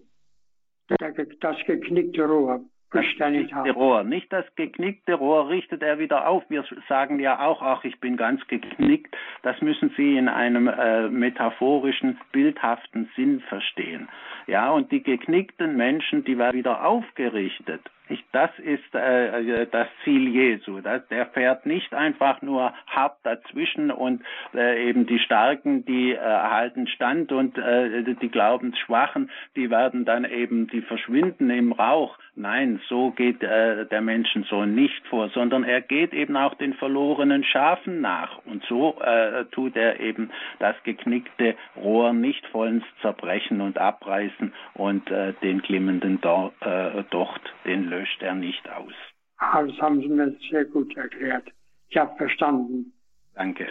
Das 0.98 1.58
geknickte 1.66 2.26
Rohr. 2.26 2.62
Das 2.92 3.06
geknickte 3.18 3.72
Rohr, 3.72 4.04
nicht 4.04 4.34
das 4.34 4.46
geknickte 4.56 5.14
Rohr 5.14 5.48
richtet 5.48 5.82
er 5.82 5.98
wieder 5.98 6.28
auf. 6.28 6.44
Wir 6.50 6.66
sagen 6.90 7.20
ja 7.20 7.40
auch, 7.40 7.62
ach, 7.62 7.86
ich 7.86 7.98
bin 8.02 8.18
ganz 8.18 8.46
geknickt. 8.48 9.16
Das 9.44 9.62
müssen 9.62 9.94
Sie 9.96 10.18
in 10.18 10.28
einem 10.28 10.68
äh, 10.68 11.08
metaphorischen, 11.08 12.20
bildhaften 12.34 13.10
Sinn 13.16 13.40
verstehen. 13.48 14.10
Ja, 14.48 14.72
und 14.72 14.92
die 14.92 15.02
geknickten 15.02 15.78
Menschen, 15.78 16.26
die 16.26 16.38
werden 16.38 16.58
wieder 16.58 16.86
aufgerichtet. 16.86 17.82
Nicht? 18.12 18.26
Das 18.34 18.50
ist 18.60 18.94
äh, 18.94 19.68
das 19.72 19.88
Ziel 20.04 20.28
Jesu. 20.28 20.82
Das, 20.82 21.08
der 21.08 21.28
fährt 21.28 21.66
nicht 21.66 21.94
einfach 21.94 22.42
nur 22.42 22.74
hart 22.86 23.16
dazwischen 23.24 23.90
und 23.90 24.22
äh, 24.54 24.90
eben 24.90 25.06
die 25.06 25.20
Starken, 25.20 25.86
die 25.86 26.12
äh, 26.12 26.20
halten 26.20 26.88
stand 26.88 27.32
und 27.32 27.58
äh, 27.58 28.04
die 28.22 28.28
Glaubensschwachen, 28.28 29.32
die 29.56 29.70
werden 29.70 30.04
dann 30.04 30.26
eben, 30.26 30.68
die 30.68 30.82
verschwinden 30.82 31.50
im 31.50 31.72
Rauch. 31.72 32.18
Nein, 32.36 32.82
so 32.90 33.12
geht 33.12 33.44
äh, 33.44 33.86
der 33.86 34.02
Menschensohn 34.02 34.76
nicht 34.76 35.08
vor, 35.08 35.30
sondern 35.30 35.64
er 35.64 35.80
geht 35.80 36.14
eben 36.14 36.36
auch 36.36 36.56
den 36.56 36.74
verlorenen 36.74 37.46
Schafen 37.46 38.02
nach. 38.02 38.40
Und 38.46 38.62
so 38.66 39.00
äh, 39.00 39.46
tut 39.52 39.78
er 39.78 40.02
eben 40.02 40.32
das 40.60 40.76
geknickte 40.84 41.56
Rohr 41.78 42.12
nicht 42.12 42.46
vollends 42.48 42.86
zerbrechen 43.02 43.62
und 43.62 43.78
abreißen 43.78 44.54
und 44.74 45.10
äh, 45.10 45.32
den 45.42 45.62
glimmenden 45.62 46.20
Do 46.20 46.52
äh, 46.60 47.04
Docht, 47.10 47.42
den 47.66 47.86
lösen 47.86 48.01
löscht 48.02 48.22
er 48.22 48.34
nicht 48.34 48.68
aus. 48.70 48.94
Ah, 49.38 49.64
das 49.64 49.78
haben 49.78 50.02
Sie 50.02 50.08
mir 50.08 50.36
sehr 50.50 50.66
gut 50.66 50.96
erklärt. 50.98 51.48
Ich 51.90 51.98
habe 51.98 52.16
verstanden. 52.18 52.94
Danke. 53.36 53.68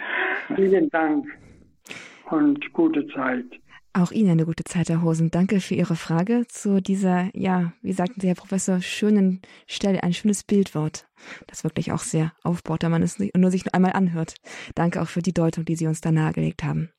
Vielen 0.55 0.89
Dank 0.89 1.25
und 2.29 2.71
gute 2.73 3.07
Zeit. 3.09 3.45
Auch 3.93 4.11
Ihnen 4.11 4.31
eine 4.31 4.45
gute 4.45 4.63
Zeit, 4.63 4.87
Herr 4.87 5.01
Hosen. 5.01 5.31
Danke 5.31 5.59
für 5.59 5.75
Ihre 5.75 5.97
Frage 5.97 6.45
zu 6.47 6.81
dieser, 6.81 7.29
ja, 7.35 7.73
wie 7.81 7.91
sagten 7.91 8.21
Sie, 8.21 8.27
Herr 8.27 8.35
Professor, 8.35 8.79
schönen 8.79 9.41
Stelle, 9.67 10.01
ein 10.01 10.13
schönes 10.13 10.43
Bildwort, 10.45 11.07
das 11.47 11.65
wirklich 11.65 11.91
auch 11.91 11.99
sehr 11.99 12.31
aufbaut, 12.43 12.83
wenn 12.83 12.91
man 12.91 13.03
es 13.03 13.19
nur 13.19 13.51
sich 13.51 13.65
nur 13.65 13.75
einmal 13.75 13.91
anhört. 13.91 14.35
Danke 14.75 15.01
auch 15.01 15.09
für 15.09 15.21
die 15.21 15.33
Deutung, 15.33 15.65
die 15.65 15.75
Sie 15.75 15.87
uns 15.87 15.99
da 15.99 16.11
nahegelegt 16.11 16.63
haben. 16.63 16.89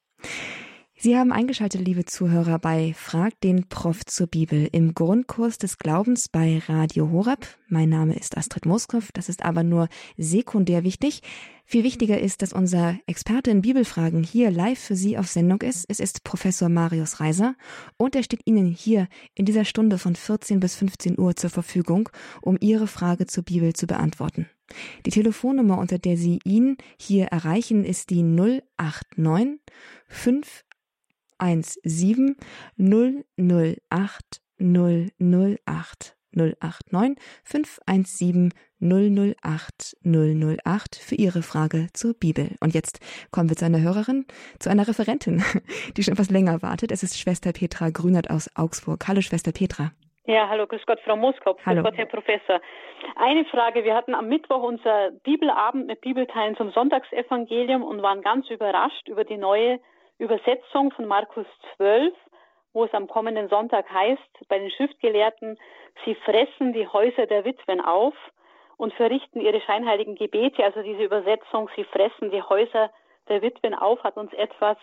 Sie 1.04 1.18
haben 1.18 1.32
eingeschaltet, 1.32 1.80
liebe 1.80 2.04
Zuhörer, 2.04 2.60
bei 2.60 2.94
Frag 2.94 3.40
den 3.40 3.68
Prof 3.68 4.06
zur 4.06 4.28
Bibel 4.28 4.68
im 4.70 4.94
Grundkurs 4.94 5.58
des 5.58 5.78
Glaubens 5.78 6.28
bei 6.28 6.62
Radio 6.68 7.10
Horeb. 7.10 7.44
Mein 7.66 7.88
Name 7.88 8.16
ist 8.16 8.36
Astrid 8.36 8.66
Moskow. 8.66 9.10
Das 9.12 9.28
ist 9.28 9.44
aber 9.44 9.64
nur 9.64 9.88
sekundär 10.16 10.84
wichtig. 10.84 11.22
Viel 11.64 11.82
wichtiger 11.82 12.20
ist, 12.20 12.40
dass 12.40 12.52
unser 12.52 13.00
Experte 13.08 13.50
in 13.50 13.62
Bibelfragen 13.62 14.22
hier 14.22 14.52
live 14.52 14.78
für 14.78 14.94
Sie 14.94 15.18
auf 15.18 15.26
Sendung 15.26 15.62
ist. 15.62 15.86
Es 15.88 15.98
ist 15.98 16.22
Professor 16.22 16.68
Marius 16.68 17.18
Reiser 17.18 17.56
und 17.96 18.14
er 18.14 18.22
steht 18.22 18.42
Ihnen 18.44 18.66
hier 18.66 19.08
in 19.34 19.44
dieser 19.44 19.64
Stunde 19.64 19.98
von 19.98 20.14
14 20.14 20.60
bis 20.60 20.76
15 20.76 21.18
Uhr 21.18 21.34
zur 21.34 21.50
Verfügung, 21.50 22.10
um 22.42 22.56
Ihre 22.60 22.86
Frage 22.86 23.26
zur 23.26 23.42
Bibel 23.42 23.72
zu 23.72 23.88
beantworten. 23.88 24.46
Die 25.04 25.10
Telefonnummer, 25.10 25.78
unter 25.78 25.98
der 25.98 26.16
Sie 26.16 26.38
ihn 26.44 26.76
hier 26.96 27.24
erreichen, 27.26 27.84
ist 27.84 28.10
die 28.10 28.22
089 28.22 29.58
5 30.06 30.64
017 31.42 32.36
008 32.78 34.40
008 34.58 36.16
089 36.34 37.16
517 37.44 38.52
008 38.80 39.96
008 40.04 40.96
für 40.96 41.14
Ihre 41.14 41.42
Frage 41.42 41.88
zur 41.92 42.14
Bibel. 42.14 42.56
Und 42.60 42.74
jetzt 42.74 43.00
kommen 43.30 43.48
wir 43.48 43.56
zu 43.56 43.64
einer 43.64 43.80
Hörerin, 43.80 44.26
zu 44.58 44.70
einer 44.70 44.88
Referentin, 44.88 45.42
die 45.96 46.02
schon 46.02 46.14
etwas 46.14 46.30
länger 46.30 46.62
wartet. 46.62 46.90
Es 46.90 47.02
ist 47.02 47.18
Schwester 47.18 47.52
Petra 47.52 47.90
Grünert 47.90 48.30
aus 48.30 48.50
Augsburg. 48.56 49.06
Hallo 49.08 49.20
Schwester 49.20 49.52
Petra. 49.52 49.92
Ja, 50.24 50.48
hallo, 50.48 50.68
grüß 50.68 50.86
Gott, 50.86 51.00
Frau 51.04 51.16
Moskop, 51.16 51.60
grüß 51.64 51.82
Gott, 51.82 51.96
Herr 51.96 52.06
Professor. 52.06 52.60
Eine 53.16 53.44
Frage, 53.46 53.82
wir 53.82 53.94
hatten 53.94 54.14
am 54.14 54.28
Mittwoch 54.28 54.62
unser 54.62 55.10
Bibelabend 55.24 55.88
mit 55.88 56.00
Bibelteilen 56.00 56.56
zum 56.56 56.70
Sonntagsevangelium 56.70 57.82
und 57.82 58.02
waren 58.02 58.22
ganz 58.22 58.48
überrascht 58.48 59.08
über 59.08 59.24
die 59.24 59.36
neue 59.36 59.80
Übersetzung 60.18 60.92
von 60.92 61.06
Markus 61.06 61.46
12, 61.76 62.14
wo 62.72 62.84
es 62.84 62.94
am 62.94 63.08
kommenden 63.08 63.48
Sonntag 63.48 63.90
heißt, 63.90 64.48
bei 64.48 64.58
den 64.58 64.70
Schriftgelehrten, 64.70 65.58
sie 66.04 66.14
fressen 66.14 66.72
die 66.72 66.86
Häuser 66.86 67.26
der 67.26 67.44
Witwen 67.44 67.80
auf 67.80 68.14
und 68.76 68.94
verrichten 68.94 69.40
ihre 69.40 69.60
scheinheiligen 69.60 70.14
Gebete. 70.14 70.64
Also 70.64 70.82
diese 70.82 71.04
Übersetzung, 71.04 71.68
sie 71.76 71.84
fressen 71.84 72.30
die 72.30 72.42
Häuser 72.42 72.90
der 73.28 73.42
Witwen 73.42 73.74
auf, 73.74 74.02
hat 74.02 74.16
uns 74.16 74.32
etwas 74.32 74.78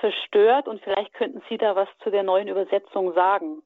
verstört 0.00 0.68
und 0.68 0.82
vielleicht 0.82 1.12
könnten 1.14 1.42
Sie 1.48 1.58
da 1.58 1.76
was 1.76 1.88
zu 2.02 2.10
der 2.10 2.22
neuen 2.22 2.48
Übersetzung 2.48 3.12
sagen. 3.12 3.62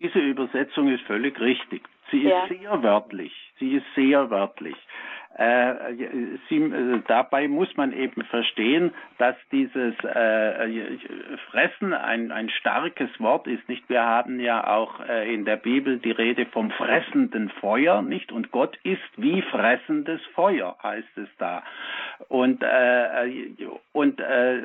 Diese 0.00 0.18
Übersetzung 0.18 0.92
ist 0.92 1.02
völlig 1.04 1.38
richtig. 1.38 1.82
Sie 2.10 2.22
ist 2.22 2.30
ja. 2.30 2.48
sehr 2.48 2.82
wörtlich. 2.82 3.32
Sie 3.58 3.76
ist 3.76 3.86
sehr 3.94 4.30
wörtlich. 4.30 4.76
Äh, 5.34 5.74
sie, 6.48 6.56
äh, 6.56 7.00
dabei 7.06 7.48
muss 7.48 7.74
man 7.76 7.94
eben 7.94 8.22
verstehen, 8.24 8.92
dass 9.16 9.34
dieses 9.50 9.94
äh, 10.04 10.98
Fressen 11.50 11.94
ein, 11.94 12.30
ein 12.30 12.50
starkes 12.50 13.08
Wort 13.18 13.46
ist. 13.46 13.66
Nicht? 13.66 13.88
Wir 13.88 14.02
haben 14.02 14.40
ja 14.40 14.66
auch 14.66 15.00
äh, 15.08 15.32
in 15.32 15.46
der 15.46 15.56
Bibel 15.56 15.98
die 15.98 16.10
Rede 16.10 16.44
vom 16.46 16.70
fressenden 16.70 17.48
Feuer, 17.60 18.02
nicht? 18.02 18.30
Und 18.30 18.50
Gott 18.50 18.78
ist 18.82 19.00
wie 19.16 19.40
fressendes 19.42 20.20
Feuer, 20.34 20.76
heißt 20.82 21.16
es 21.16 21.28
da. 21.38 21.62
Und, 22.28 22.62
äh, 22.62 23.46
und 23.92 24.20
äh, 24.20 24.58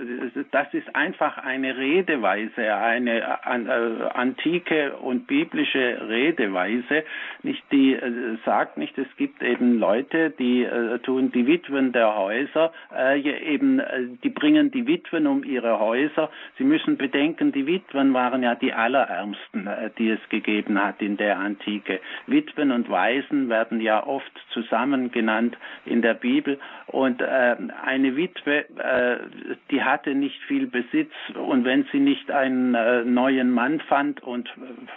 das 0.52 0.74
ist 0.74 0.94
einfach 0.96 1.38
eine 1.38 1.78
Redeweise, 1.78 2.76
eine 2.76 3.46
an, 3.46 3.70
antike 3.70 4.98
und 4.98 5.28
biblische 5.28 6.08
Redeweise, 6.08 7.04
nicht 7.44 7.64
die 7.72 7.98
sagt 8.46 8.78
nicht, 8.78 8.98
es 8.98 9.08
gibt 9.18 9.42
eben 9.42 9.80
Leute, 9.80 10.32
die 10.32 10.57
äh, 10.64 11.00
tun 11.00 11.32
die 11.32 11.48
Witwen 11.48 11.92
der 11.92 12.16
Häuser, 12.16 12.72
äh, 12.96 13.20
eben 13.20 13.80
äh, 13.80 14.08
die 14.24 14.30
bringen 14.30 14.72
die 14.72 14.88
Witwen 14.88 15.28
um 15.28 15.44
ihre 15.44 15.80
Häuser. 15.80 16.30
Sie 16.58 16.64
müssen 16.64 16.98
bedenken, 16.98 17.52
die 17.52 17.66
Witwen 17.66 18.14
waren 18.14 18.44
ja 18.44 18.56
die 18.56 18.74
allerärmsten, 18.74 19.68
äh, 19.68 19.90
die 19.98 20.10
es 20.10 20.30
gegeben 20.30 20.82
hat 20.84 21.02
in 21.02 21.18
der 21.18 21.40
Antike. 21.40 22.00
Witwen 22.28 22.72
und 22.72 22.90
Waisen 22.90 23.50
werden 23.50 23.82
ja 23.82 24.06
oft 24.06 24.32
zusammen 24.52 25.12
genannt 25.12 25.58
in 25.86 26.02
der 26.02 26.14
Bibel 26.14 26.60
und 26.88 27.22
äh, 27.22 27.56
eine 27.86 28.16
Witwe, 28.16 28.66
äh, 28.80 29.18
die 29.72 29.84
hatte 29.84 30.16
nicht 30.16 30.42
viel 30.44 30.68
Besitz 30.68 31.12
und 31.34 31.66
wenn 31.66 31.86
sie 31.92 32.00
nicht 32.00 32.32
einen 32.32 32.76
äh, 32.76 33.04
neuen 33.04 33.52
Mann 33.52 33.80
fand 33.82 34.24
und 34.24 34.50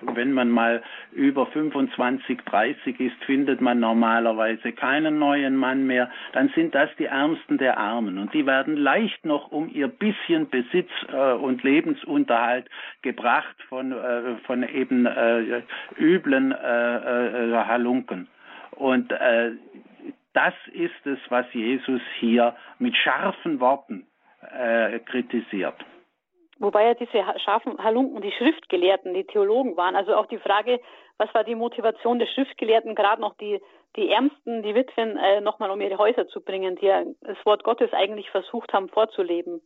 wenn 0.02 0.32
man 0.32 0.50
mal 0.50 0.82
über 1.12 1.46
25, 1.46 2.40
30 2.42 3.00
ist, 3.00 3.24
findet 3.24 3.60
man 3.60 3.80
normalerweise 3.80 4.72
keinen 4.72 5.18
neuen 5.18 5.49
keinen 5.50 5.56
Mann 5.56 5.86
mehr, 5.86 6.10
dann 6.32 6.50
sind 6.54 6.74
das 6.74 6.90
die 6.98 7.06
Ärmsten 7.06 7.58
der 7.58 7.78
Armen. 7.78 8.18
Und 8.18 8.32
die 8.32 8.46
werden 8.46 8.76
leicht 8.76 9.24
noch 9.24 9.50
um 9.50 9.68
ihr 9.72 9.88
bisschen 9.88 10.48
Besitz 10.48 10.90
äh, 11.12 11.32
und 11.32 11.62
Lebensunterhalt 11.62 12.66
gebracht 13.02 13.56
von, 13.68 13.92
äh, 13.92 14.36
von 14.46 14.62
eben 14.62 15.06
äh, 15.06 15.62
üblen 15.98 16.52
äh, 16.52 17.50
äh, 17.50 17.64
Halunken. 17.64 18.28
Und 18.72 19.12
äh, 19.12 19.52
das 20.32 20.54
ist 20.72 21.06
es, 21.06 21.18
was 21.28 21.46
Jesus 21.52 22.00
hier 22.18 22.54
mit 22.78 22.96
scharfen 22.96 23.60
Worten 23.60 24.06
kritisiert. 25.04 25.74
Wobei 26.60 26.86
ja 26.86 26.94
diese 26.94 27.22
scharfen 27.44 27.76
Halunken 27.78 28.22
die 28.22 28.32
Schriftgelehrten, 28.32 29.12
die 29.12 29.24
Theologen 29.24 29.76
waren. 29.76 29.96
Also 29.96 30.14
auch 30.14 30.26
die 30.26 30.38
Frage, 30.38 30.80
was 31.18 31.32
war 31.34 31.44
die 31.44 31.54
Motivation 31.54 32.18
der 32.18 32.26
Schriftgelehrten, 32.26 32.94
gerade 32.94 33.20
noch 33.20 33.34
die, 33.36 33.60
die 33.96 34.08
Ärmsten, 34.08 34.62
die 34.62 34.74
Witwen, 34.74 35.16
äh, 35.16 35.40
nochmal 35.40 35.70
um 35.70 35.80
ihre 35.80 35.98
Häuser 35.98 36.28
zu 36.28 36.40
bringen, 36.40 36.76
die 36.76 36.86
ja 36.86 37.04
das 37.22 37.36
Wort 37.44 37.64
Gottes 37.64 37.92
eigentlich 37.92 38.30
versucht 38.30 38.72
haben 38.72 38.88
vorzuleben. 38.88 39.60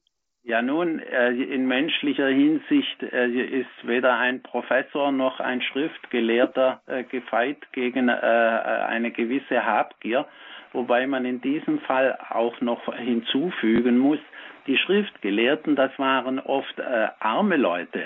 Ja, 0.46 0.60
nun, 0.60 0.98
äh, 0.98 1.30
in 1.30 1.66
menschlicher 1.66 2.28
Hinsicht 2.28 3.02
äh, 3.02 3.28
ist 3.28 3.66
weder 3.82 4.18
ein 4.18 4.42
Professor 4.42 5.10
noch 5.10 5.40
ein 5.40 5.62
Schriftgelehrter 5.62 6.82
äh, 6.86 7.02
gefeit 7.04 7.56
gegen 7.72 8.10
eine 8.10 9.10
gewisse 9.10 9.64
Habgier, 9.64 10.26
wobei 10.74 11.06
man 11.06 11.24
in 11.24 11.40
diesem 11.40 11.78
Fall 11.80 12.18
auch 12.28 12.60
noch 12.60 12.94
hinzufügen 12.94 13.96
muss, 13.96 14.18
die 14.66 14.76
Schriftgelehrten, 14.76 15.76
das 15.76 15.98
waren 15.98 16.38
oft 16.40 16.80
arme 17.20 17.56
Leute. 17.56 18.02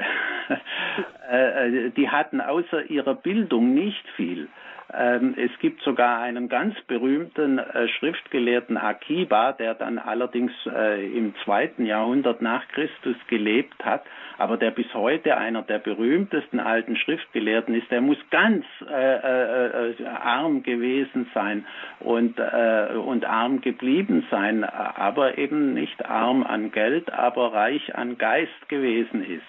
die 1.96 2.08
hatten 2.08 2.40
außer 2.40 2.90
ihrer 2.90 3.14
Bildung 3.14 3.74
nicht 3.74 4.08
viel. 4.16 4.48
Ähm, 4.90 5.34
es 5.36 5.50
gibt 5.60 5.82
sogar 5.82 6.20
einen 6.20 6.48
ganz 6.48 6.74
berühmten 6.86 7.58
äh, 7.58 7.88
Schriftgelehrten 7.88 8.78
Akiba, 8.78 9.52
der 9.52 9.74
dann 9.74 9.98
allerdings 9.98 10.52
äh, 10.64 11.06
im 11.14 11.34
zweiten 11.44 11.84
Jahrhundert 11.84 12.40
nach 12.40 12.66
Christus 12.68 13.16
gelebt 13.28 13.84
hat, 13.84 14.02
aber 14.38 14.56
der 14.56 14.70
bis 14.70 14.92
heute 14.94 15.36
einer 15.36 15.60
der 15.60 15.78
berühmtesten 15.78 16.58
alten 16.58 16.96
Schriftgelehrten 16.96 17.74
ist. 17.74 17.90
Der 17.90 18.00
muss 18.00 18.16
ganz 18.30 18.64
äh, 18.88 20.06
arm 20.06 20.62
gewesen 20.62 21.28
sein 21.34 21.66
und, 22.00 22.38
äh, 22.38 22.94
und 22.94 23.26
arm 23.26 23.60
geblieben 23.60 24.26
sein, 24.30 24.64
aber 24.64 25.36
eben 25.36 25.74
nicht 25.74 26.06
arm 26.06 26.44
an 26.44 26.72
Geld, 26.72 27.12
aber 27.12 27.52
reich 27.52 27.94
an 27.94 28.16
Geist 28.16 28.68
gewesen 28.68 29.22
ist. 29.22 29.42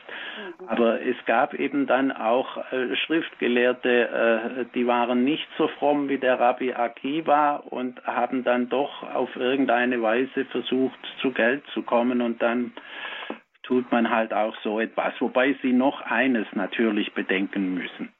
Mhm. 0.59 0.67
Aber 0.67 1.01
es 1.01 1.15
gab 1.25 1.53
eben 1.53 1.87
dann 1.87 2.11
auch 2.11 2.57
Schriftgelehrte, 3.05 4.67
die 4.73 4.87
waren 4.87 5.23
nicht 5.29 5.47
so 5.59 5.67
fromm 5.67 6.09
wie 6.09 6.17
der 6.17 6.39
Rabbi 6.39 6.73
Akiva 6.73 7.57
und 7.57 8.03
haben 8.03 8.43
dann 8.43 8.67
doch 8.67 9.03
auf 9.03 9.35
irgendeine 9.35 10.01
Weise 10.01 10.45
versucht, 10.45 10.99
zu 11.21 11.31
Geld 11.31 11.63
zu 11.73 11.83
kommen 11.83 12.21
und 12.21 12.41
dann 12.41 12.71
tut 13.61 13.91
man 13.91 14.09
halt 14.09 14.33
auch 14.33 14.55
so 14.63 14.79
etwas. 14.79 15.13
Wobei 15.19 15.55
Sie 15.61 15.71
noch 15.71 16.01
eines 16.01 16.47
natürlich 16.53 17.13
bedenken 17.13 17.75
müssen. 17.75 18.11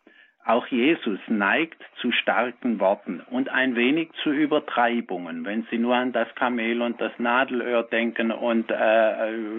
Auch 0.46 0.66
Jesus 0.68 1.20
neigt 1.28 1.80
zu 2.02 2.12
starken 2.12 2.80
Worten 2.80 3.22
und 3.30 3.50
ein 3.50 3.76
wenig 3.76 4.10
zu 4.24 4.32
Übertreibungen, 4.32 5.46
wenn 5.46 5.68
Sie 5.70 5.78
nur 5.78 5.96
an 5.96 6.12
das 6.12 6.34
Kamel 6.36 6.82
und 6.82 7.00
das 7.02 7.12
Nadelöhr 7.20 7.84
denken 7.84 8.32
und 8.32 8.72
äh, 8.72 8.76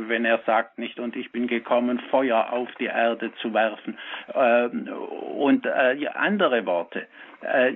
wenn 0.09 0.25
er 0.25 0.41
sagt 0.47 0.79
nicht 0.79 0.99
und 0.99 1.15
ich 1.17 1.31
bin 1.31 1.47
gekommen, 1.47 2.01
Feuer 2.11 2.53
auf 2.53 2.69
die 2.81 2.87
Erde 2.87 3.33
zu 3.41 3.55
werfen 3.55 3.99
äh, 4.35 4.67
und 4.67 5.67
äh, 5.67 6.09
andere 6.15 6.67
Worte. 6.67 7.07
Äh, 7.43 7.73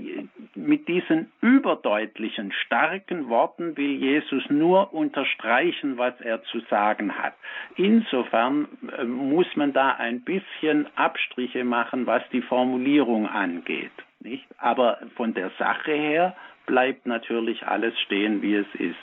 mit 0.54 0.88
diesen 0.88 1.32
überdeutlichen, 1.40 2.52
starken 2.52 3.28
Worten 3.30 3.76
will 3.76 3.92
Jesus 3.92 4.42
nur 4.50 4.92
unterstreichen, 4.92 5.96
was 5.96 6.18
er 6.20 6.42
zu 6.44 6.60
sagen 6.68 7.16
hat. 7.16 7.34
Insofern 7.76 8.68
äh, 8.98 9.04
muss 9.04 9.46
man 9.56 9.72
da 9.72 9.92
ein 9.92 10.20
bisschen 10.20 10.86
Abstriche 10.96 11.64
machen, 11.64 12.06
was 12.06 12.22
die 12.30 12.42
Formulierung 12.42 13.26
angeht. 13.26 13.92
Nicht? 14.20 14.44
Aber 14.58 14.98
von 15.16 15.32
der 15.32 15.50
Sache 15.58 15.92
her 15.92 16.36
bleibt 16.66 17.06
natürlich 17.06 17.66
alles 17.66 17.98
stehen, 18.00 18.42
wie 18.42 18.56
es 18.56 18.66
ist. 18.74 18.96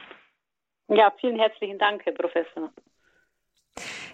Ja, 0.90 1.12
vielen 1.20 1.40
herzlichen 1.40 1.80
Dank, 1.80 2.06
Herr 2.06 2.14
Professor. 2.14 2.72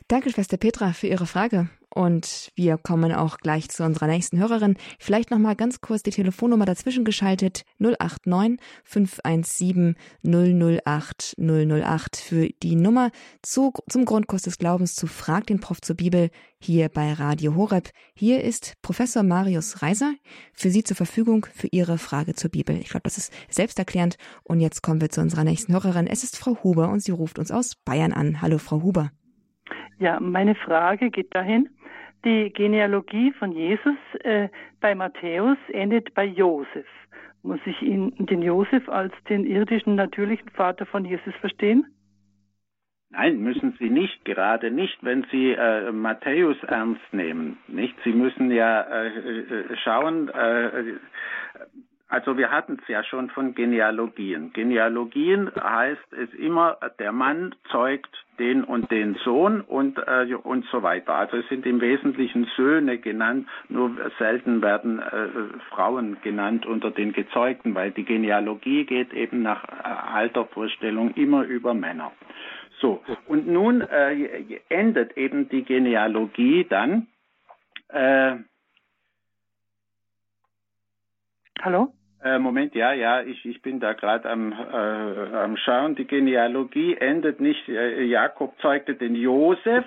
Danke, 0.08 0.30
Schwester 0.30 0.58
Petra, 0.58 0.93
für 0.93 1.08
Ihre 1.08 1.26
Frage. 1.26 1.70
Und 1.98 2.52
wir 2.54 2.78
kommen 2.78 3.12
auch 3.12 3.39
gleich 3.39 3.70
zu 3.70 3.84
unserer 3.84 4.06
nächsten 4.06 4.38
Hörerin. 4.38 4.78
Vielleicht 5.00 5.32
noch 5.32 5.39
mal 5.39 5.56
ganz 5.56 5.82
kurz 5.82 6.04
die 6.04 6.12
Telefonnummer 6.12 6.66
dazwischen 6.66 7.06
geschaltet 7.06 7.64
089 7.80 8.60
517 8.84 9.95
008 10.24 11.36
008 11.39 12.16
für 12.16 12.50
die 12.62 12.76
Nummer 12.76 13.10
zu, 13.41 13.74
zum 13.89 14.06
Grundkurs 14.06 14.43
des 14.43 14.60
Glaubens 14.60 14.93
zu 14.93 15.08
Frag 15.08 15.48
den 15.48 15.60
Prof 15.60 15.82
zur 15.82 15.95
Bibel 15.95 16.30
hier 16.60 16.89
bei 16.89 17.14
Radio 17.14 17.56
Horeb. 17.56 17.89
Hier 18.14 18.43
ist 18.43 18.76
Professor 18.84 19.24
Marius 19.24 19.82
Reiser 19.82 20.14
für 20.54 20.70
Sie 20.70 20.84
zur 20.84 20.98
Verfügung 20.98 21.48
für 21.52 21.68
Ihre 21.72 21.98
Frage 21.98 22.36
zur 22.36 22.52
Bibel. 22.52 22.78
Ich 22.78 22.89
glaube, 22.89 23.06
das 23.06 23.18
ist 23.18 23.34
selbsterklärend. 23.50 24.18
Und 24.43 24.60
jetzt 24.60 24.84
kommen 24.84 25.02
wir 25.02 25.10
zu 25.10 25.22
unserer 25.22 25.43
nächsten 25.43 25.74
Hörerin. 25.74 26.06
Es 26.06 26.24
ist 26.24 26.38
Frau 26.38 26.64
Huber 26.64 26.89
und 26.89 27.00
sie 27.00 27.12
ruft 27.12 27.39
uns 27.39 27.52
aus 27.52 27.74
Bayern 27.76 28.14
an. 28.14 28.39
Hallo, 28.43 28.60
Frau 28.60 28.84
Huber. 28.84 29.10
Ja, 30.00 30.20
meine 30.20 30.54
Frage 30.54 31.10
geht 31.10 31.34
dahin. 31.34 31.70
Die 32.26 32.51
Genealogie 32.51 33.32
von 33.34 33.51
Jesus 33.51 33.97
äh, 34.24 34.49
bei 34.82 34.95
Matthäus 34.95 35.57
endet 35.72 36.13
bei 36.13 36.26
Josef. 36.26 36.88
Muss 37.43 37.59
ich 37.65 37.82
ihn, 37.82 38.13
den 38.18 38.41
Josef 38.41 38.89
als 38.89 39.13
den 39.30 39.45
irdischen, 39.45 39.95
natürlichen 39.95 40.49
Vater 40.49 40.86
von 40.86 41.05
Jesus 41.05 41.34
verstehen? 41.36 41.86
Nein, 43.09 43.39
müssen 43.39 43.76
Sie 43.80 43.89
nicht, 43.89 44.26
gerade 44.26 44.70
nicht, 44.70 44.97
wenn 45.01 45.26
Sie 45.32 45.51
äh, 45.51 45.91
Matthäus 45.91 46.57
ernst 46.63 47.13
nehmen. 47.13 47.57
Nicht? 47.68 47.95
Sie 48.03 48.11
müssen 48.11 48.51
ja 48.51 48.82
äh, 48.82 49.07
äh 49.07 49.78
schauen, 49.78 50.28
äh, 50.28 50.95
also 52.10 52.38
wir 52.38 52.51
hatten 52.51 52.80
es 52.82 52.88
ja 52.88 53.03
schon 53.03 53.30
von 53.30 53.53
Genealogien. 53.53 54.53
Genealogien 54.53 55.51
heißt 55.53 56.14
es 56.14 56.34
immer, 56.36 56.78
der 56.99 57.12
Mann 57.12 57.53
zeugt 57.70 58.10
den 58.39 58.64
und 58.64 58.89
den 58.91 59.16
Sohn 59.26 59.60
und, 59.60 59.97
äh, 59.97 60.34
und 60.36 60.66
so 60.72 60.84
weiter. 60.84 61.16
Also 61.16 61.38
es 61.38 61.49
sind 61.49 61.66
im 61.66 61.82
Wesentlichen 61.82 62.45
Söhne 62.55 62.97
genannt, 62.97 63.49
nur 63.68 63.91
selten 64.20 64.62
werden 64.62 64.99
äh, 64.99 65.28
Frauen 65.70 66.18
genannt 66.22 66.66
unter 66.66 66.91
den 66.91 67.12
Gezeugten, 67.12 67.76
weil 67.76 67.91
die 67.91 68.05
Genealogie 68.05 68.86
geht 68.86 69.12
eben 69.14 69.41
nach 69.41 69.66
äh, 69.66 69.84
Altervorstellung 69.84 71.14
immer 71.16 71.43
über 71.43 71.74
Männer. 71.74 72.14
So, 72.80 73.03
und 73.28 73.47
nun 73.47 73.82
äh, 73.82 74.62
endet 74.70 75.18
eben 75.18 75.49
die 75.49 75.64
Genealogie 75.64 76.66
dann. 76.70 77.08
Äh, 77.89 78.38
Hallo? 81.62 81.97
Äh, 82.24 82.39
Moment, 82.39 82.74
ja, 82.74 82.93
ja, 82.93 83.22
ich, 83.22 83.45
ich 83.45 83.61
bin 83.61 83.80
da 83.80 83.93
gerade 83.93 84.30
am, 84.30 84.51
äh, 84.51 85.36
am 85.36 85.55
Schauen. 85.57 85.95
Die 85.95 86.05
Genealogie 86.05 86.95
endet 86.95 87.39
nicht, 87.39 87.70
äh, 87.70 88.03
Jakob 88.03 88.55
zeugte 88.59 88.95
den 88.95 89.15
Josef, 89.15 89.86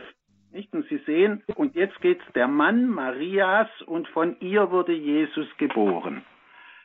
nicht? 0.53 0.73
Und 0.73 0.87
Sie 0.89 0.99
sehen, 1.07 1.43
und 1.55 1.75
jetzt 1.75 2.01
geht's 2.01 2.25
der 2.35 2.49
Mann 2.49 2.89
Marias 2.89 3.69
und 3.87 4.09
von 4.09 4.37
ihr 4.41 4.71
wurde 4.71 4.93
Jesus 4.93 5.47
geboren. 5.59 6.25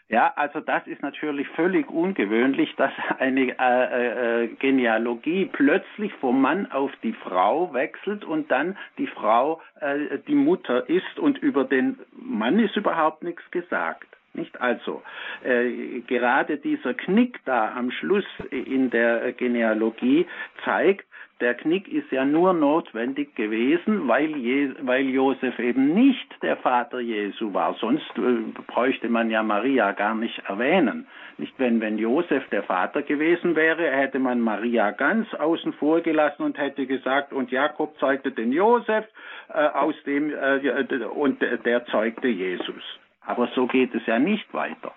Ja, 0.07 0.31
also 0.35 0.59
das 0.59 0.85
ist 0.85 1.01
natürlich 1.01 1.47
völlig 1.49 1.89
ungewöhnlich, 1.89 2.75
dass 2.75 2.91
eine 3.17 3.57
äh, 3.57 4.43
äh, 4.43 4.47
Genealogie 4.59 5.49
plötzlich 5.51 6.13
vom 6.15 6.41
Mann 6.41 6.71
auf 6.71 6.91
die 7.01 7.13
Frau 7.13 7.73
wechselt 7.73 8.23
und 8.23 8.51
dann 8.51 8.77
die 8.99 9.07
Frau 9.07 9.61
äh, 9.79 10.19
die 10.27 10.35
Mutter 10.35 10.87
ist 10.87 11.17
und 11.17 11.39
über 11.39 11.63
den 11.63 11.97
Mann 12.11 12.59
ist 12.59 12.75
überhaupt 12.75 13.23
nichts 13.23 13.41
gesagt. 13.49 14.07
Nicht 14.35 14.59
also 14.61 15.01
äh, 15.43 16.01
gerade 16.01 16.57
dieser 16.57 16.93
Knick 16.93 17.39
da 17.45 17.73
am 17.73 17.91
Schluss 17.91 18.25
in 18.51 18.89
der 18.89 19.31
Genealogie 19.33 20.27
zeigt, 20.63 21.05
der 21.41 21.53
Knick 21.53 21.89
ist 21.89 22.09
ja 22.11 22.23
nur 22.23 22.53
notwendig 22.53 23.35
gewesen, 23.35 24.07
weil, 24.07 24.37
Je 24.37 24.71
weil 24.81 25.09
Josef 25.09 25.59
eben 25.59 25.93
nicht 25.93 26.27
der 26.41 26.55
Vater 26.55 27.01
Jesu 27.01 27.53
war. 27.53 27.73
Sonst 27.73 28.09
äh, 28.17 28.61
bräuchte 28.67 29.09
man 29.09 29.29
ja 29.29 29.43
Maria 29.43 29.91
gar 29.91 30.15
nicht 30.15 30.39
erwähnen. 30.47 31.07
Nicht 31.37 31.53
wenn, 31.59 31.81
wenn 31.81 31.97
Josef 31.97 32.47
der 32.49 32.63
Vater 32.63 33.01
gewesen 33.01 33.57
wäre, 33.57 33.91
hätte 33.91 34.19
man 34.19 34.39
Maria 34.39 34.91
ganz 34.91 35.33
außen 35.33 35.73
vor 35.73 35.99
gelassen 35.99 36.43
und 36.43 36.57
hätte 36.57 36.85
gesagt, 36.85 37.33
und 37.33 37.51
Jakob 37.51 37.97
zeugte 37.99 38.31
den 38.31 38.53
Josef 38.53 39.05
äh, 39.49 39.57
aus 39.57 39.95
dem 40.05 40.29
äh, 40.29 41.05
und 41.05 41.41
der 41.41 41.85
zeugte 41.87 42.29
Jesus. 42.29 42.83
Aber 43.25 43.47
so 43.55 43.67
geht 43.67 43.93
es 43.95 44.05
ja 44.05 44.19
nicht 44.19 44.53
weiter. 44.53 44.93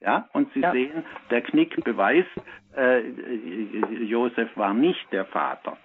Ja, 0.00 0.28
und 0.32 0.52
Sie 0.52 0.60
ja. 0.60 0.72
sehen, 0.72 1.04
der 1.30 1.40
Knick 1.40 1.82
beweist, 1.82 2.28
äh, 2.76 3.00
Josef 4.04 4.54
war 4.56 4.74
nicht 4.74 5.10
der 5.10 5.24
Vater. 5.24 5.78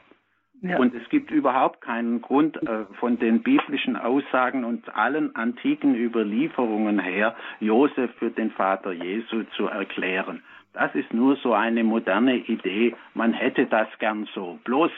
Ja. 0.61 0.77
Und 0.77 0.93
es 0.93 1.07
gibt 1.09 1.31
überhaupt 1.31 1.81
keinen 1.81 2.21
Grund 2.21 2.61
äh, 2.61 2.85
von 2.99 3.17
den 3.17 3.41
biblischen 3.41 3.95
Aussagen 3.95 4.63
und 4.63 4.95
allen 4.95 5.35
antiken 5.35 5.95
Überlieferungen 5.95 6.99
her, 6.99 7.35
Josef 7.59 8.11
für 8.19 8.29
den 8.29 8.51
Vater 8.51 8.91
Jesu 8.91 9.43
zu 9.55 9.65
erklären. 9.65 10.43
Das 10.73 10.93
ist 10.93 11.13
nur 11.13 11.35
so 11.37 11.53
eine 11.53 11.83
moderne 11.83 12.35
Idee. 12.35 12.95
Man 13.13 13.33
hätte 13.33 13.65
das 13.65 13.87
gern 13.97 14.27
so. 14.35 14.59
Bloß 14.63 14.91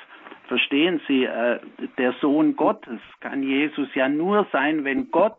verstehen 0.47 0.99
Sie, 1.07 1.23
äh, 1.23 1.59
der 1.97 2.13
Sohn 2.19 2.55
Gottes 2.55 2.99
kann 3.21 3.41
Jesus 3.41 3.88
ja 3.95 4.09
nur 4.09 4.45
sein, 4.51 4.84
wenn 4.84 5.11
Gott 5.11 5.38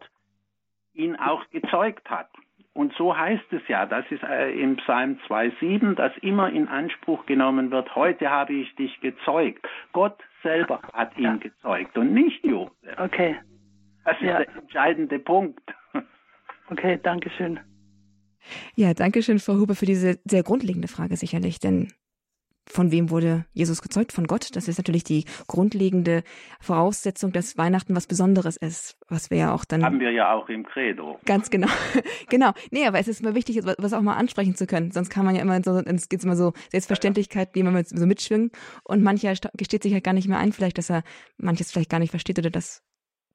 ihn 0.95 1.16
auch 1.16 1.49
gezeugt 1.51 2.09
hat. 2.11 2.28
Und 2.72 2.92
so 2.95 3.16
heißt 3.16 3.53
es 3.53 3.62
ja, 3.68 3.86
das 3.86 4.05
ist 4.11 4.24
äh, 4.24 4.51
im 4.53 4.76
Psalm 4.76 5.18
2,7, 5.28 5.95
dass 5.95 6.12
immer 6.22 6.51
in 6.51 6.66
Anspruch 6.66 7.24
genommen 7.26 7.70
wird, 7.70 7.95
heute 7.95 8.28
habe 8.30 8.53
ich 8.53 8.74
dich 8.74 9.01
gezeugt. 9.01 9.64
Gott 9.92 10.18
selber 10.42 10.80
hat 10.92 11.16
ihn 11.16 11.24
ja. 11.24 11.36
gezeugt 11.36 11.97
und 11.97 12.12
nicht 12.12 12.45
Josef. 12.45 12.74
Okay. 12.99 13.36
Das 14.05 14.16
ist 14.16 14.26
ja. 14.26 14.38
der 14.38 14.57
entscheidende 14.57 15.18
Punkt. 15.18 15.62
Okay, 16.70 16.99
danke 17.03 17.30
schön. 17.30 17.61
Ja, 18.74 18.95
danke 18.95 19.22
schön, 19.22 19.38
Frau 19.38 19.55
Huber, 19.55 19.74
für 19.74 19.86
diese 19.86 20.18
sehr 20.24 20.42
grundlegende 20.42 20.88
Frage 20.88 21.16
sicherlich, 21.16 21.61
denn 21.61 21.92
von 22.66 22.90
wem 22.90 23.10
wurde 23.10 23.44
Jesus 23.52 23.82
gezeugt? 23.82 24.12
Von 24.12 24.26
Gott. 24.26 24.56
Das 24.56 24.68
ist 24.68 24.78
natürlich 24.78 25.04
die 25.04 25.24
grundlegende 25.46 26.22
Voraussetzung, 26.60 27.32
dass 27.32 27.58
Weihnachten 27.58 27.94
was 27.94 28.06
Besonderes 28.06 28.56
ist, 28.56 28.96
was 29.08 29.30
wir 29.30 29.38
ja 29.38 29.54
auch 29.54 29.64
dann. 29.64 29.84
Haben 29.84 30.00
wir 30.00 30.10
ja 30.10 30.32
auch 30.32 30.48
im 30.48 30.64
Credo. 30.64 31.18
Ganz 31.24 31.50
genau. 31.50 31.68
genau. 32.28 32.52
Nee, 32.70 32.86
aber 32.86 32.98
es 32.98 33.08
ist 33.08 33.20
immer 33.20 33.34
wichtig, 33.34 33.60
was 33.64 33.92
auch 33.92 34.00
mal 34.00 34.16
ansprechen 34.16 34.54
zu 34.54 34.66
können. 34.66 34.90
Sonst 34.90 35.10
kann 35.10 35.24
man 35.24 35.34
ja 35.34 35.42
immer 35.42 35.60
so, 35.62 35.78
es 35.78 36.08
geht 36.08 36.24
immer 36.24 36.36
so 36.36 36.52
Selbstverständlichkeit, 36.70 37.50
wie 37.54 37.62
man 37.62 37.84
so 37.84 38.06
mitschwingen. 38.06 38.50
Und 38.84 39.02
mancher 39.02 39.34
gesteht 39.56 39.82
sich 39.82 39.92
halt 39.92 40.04
gar 40.04 40.14
nicht 40.14 40.28
mehr 40.28 40.38
ein, 40.38 40.52
vielleicht, 40.52 40.78
dass 40.78 40.90
er 40.90 41.02
manches 41.36 41.70
vielleicht 41.70 41.90
gar 41.90 42.00
nicht 42.00 42.10
versteht 42.10 42.38
oder 42.38 42.50
das 42.50 42.82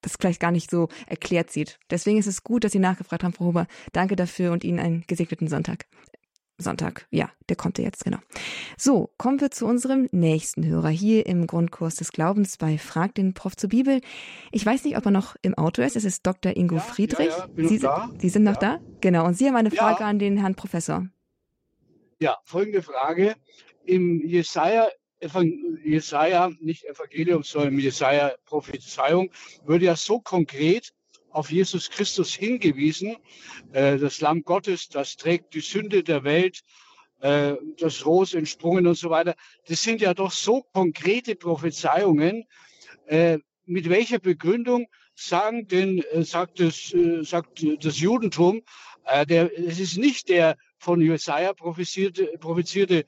das 0.02 0.16
vielleicht 0.18 0.40
gar 0.40 0.52
nicht 0.52 0.72
so 0.72 0.88
erklärt 1.08 1.52
sieht. 1.52 1.78
Deswegen 1.90 2.20
ist 2.20 2.28
es 2.28 2.44
gut, 2.44 2.64
dass 2.64 2.72
Sie 2.72 2.80
nachgefragt 2.80 3.24
haben, 3.24 3.34
Frau 3.34 3.46
Huber. 3.46 3.68
Danke 3.92 4.16
dafür 4.16 4.52
und 4.52 4.64
Ihnen 4.64 4.80
einen 4.80 5.04
gesegneten 5.08 5.50
Sonntag. 5.50 5.88
Sonntag. 6.60 7.08
Ja, 7.10 7.30
der 7.48 7.56
kommt 7.56 7.78
ja 7.78 7.86
jetzt, 7.86 8.04
genau. 8.04 8.20
So, 8.78 9.10
kommen 9.18 9.42
wir 9.42 9.52
zu 9.52 9.66
unserem 9.66 10.08
nächsten 10.12 10.66
Hörer 10.66 10.90
hier 10.90 11.26
im 11.26 11.48
Grundkurs 11.48 11.96
des 11.96 12.12
Glaubens 12.12 12.58
bei 12.58 12.78
Frag 12.78 13.16
den 13.16 13.34
Prof 13.34 13.56
zur 13.56 13.70
Bibel. 13.70 14.02
Ich 14.52 14.66
weiß 14.66 14.84
nicht, 14.84 14.98
ob 14.98 15.06
er 15.06 15.12
noch 15.12 15.36
im 15.42 15.56
Auto 15.56 15.82
ist. 15.82 15.96
Es 15.96 16.06
ist 16.06 16.26
Dr. 16.26 16.56
Ingo 16.56 16.76
ja, 16.76 16.82
Friedrich. 16.82 17.30
Ja, 17.30 17.48
ja, 17.56 17.68
Sie, 17.68 17.80
Sie, 18.20 18.30
sind 18.30 18.44
noch 18.44 18.58
da? 18.58 18.80
Genau. 19.02 19.26
Und 19.26 19.36
Sie 19.36 19.48
haben 19.48 19.56
eine 19.56 19.72
Frage 19.72 20.04
an 20.04 20.20
den 20.20 20.38
Herrn 20.38 20.56
Professor. 20.56 21.08
Ja, 22.20 22.38
folgende 22.44 22.82
Frage. 22.82 23.36
Im 23.86 24.22
Jesaja, 24.26 24.90
Jesaja, 25.84 26.52
nicht 26.60 26.84
Evangelium, 26.86 27.44
sondern 27.44 27.80
Jesaja 27.80 28.34
Prophezeiung, 28.46 29.32
würde 29.66 29.86
ja 29.86 29.96
so 29.96 30.20
konkret 30.20 30.94
auf 31.32 31.52
Jesus 31.52 31.90
Christus 31.90 32.34
hingewiesen. 32.34 33.18
Äh, 33.72 33.98
das 33.98 34.22
Lamm 34.22 34.44
Gottes, 34.44 34.90
das 34.90 35.16
trägt 35.16 35.54
die 35.54 35.62
Sünde 35.62 36.04
der 36.04 36.24
Welt, 36.24 36.62
äh, 37.22 37.56
das 37.78 38.06
Ros 38.06 38.34
entsprungen 38.34 38.88
und 38.88 38.96
so 38.96 39.10
weiter. 39.10 39.36
Das 39.68 39.82
sind 39.82 40.02
ja 40.02 40.14
doch 40.14 40.32
so 40.32 40.64
konkrete 40.74 41.36
Prophezeiungen. 41.36 42.46
Äh, 43.08 43.40
mit 43.66 43.90
welcher 43.90 44.20
Begründung 44.20 44.88
sagen 45.14 45.68
denn, 45.68 46.04
sagt 46.22 46.60
das, 46.60 46.96
sagt 47.22 47.64
das 47.84 48.00
Judentum, 48.00 48.62
der, 49.28 49.52
es 49.60 49.80
ist 49.80 49.98
nicht 49.98 50.30
der 50.30 50.58
von 50.80 51.02
Jesaja 51.02 51.54
prophezierte, 51.54 52.32
prophezierte 52.40 53.06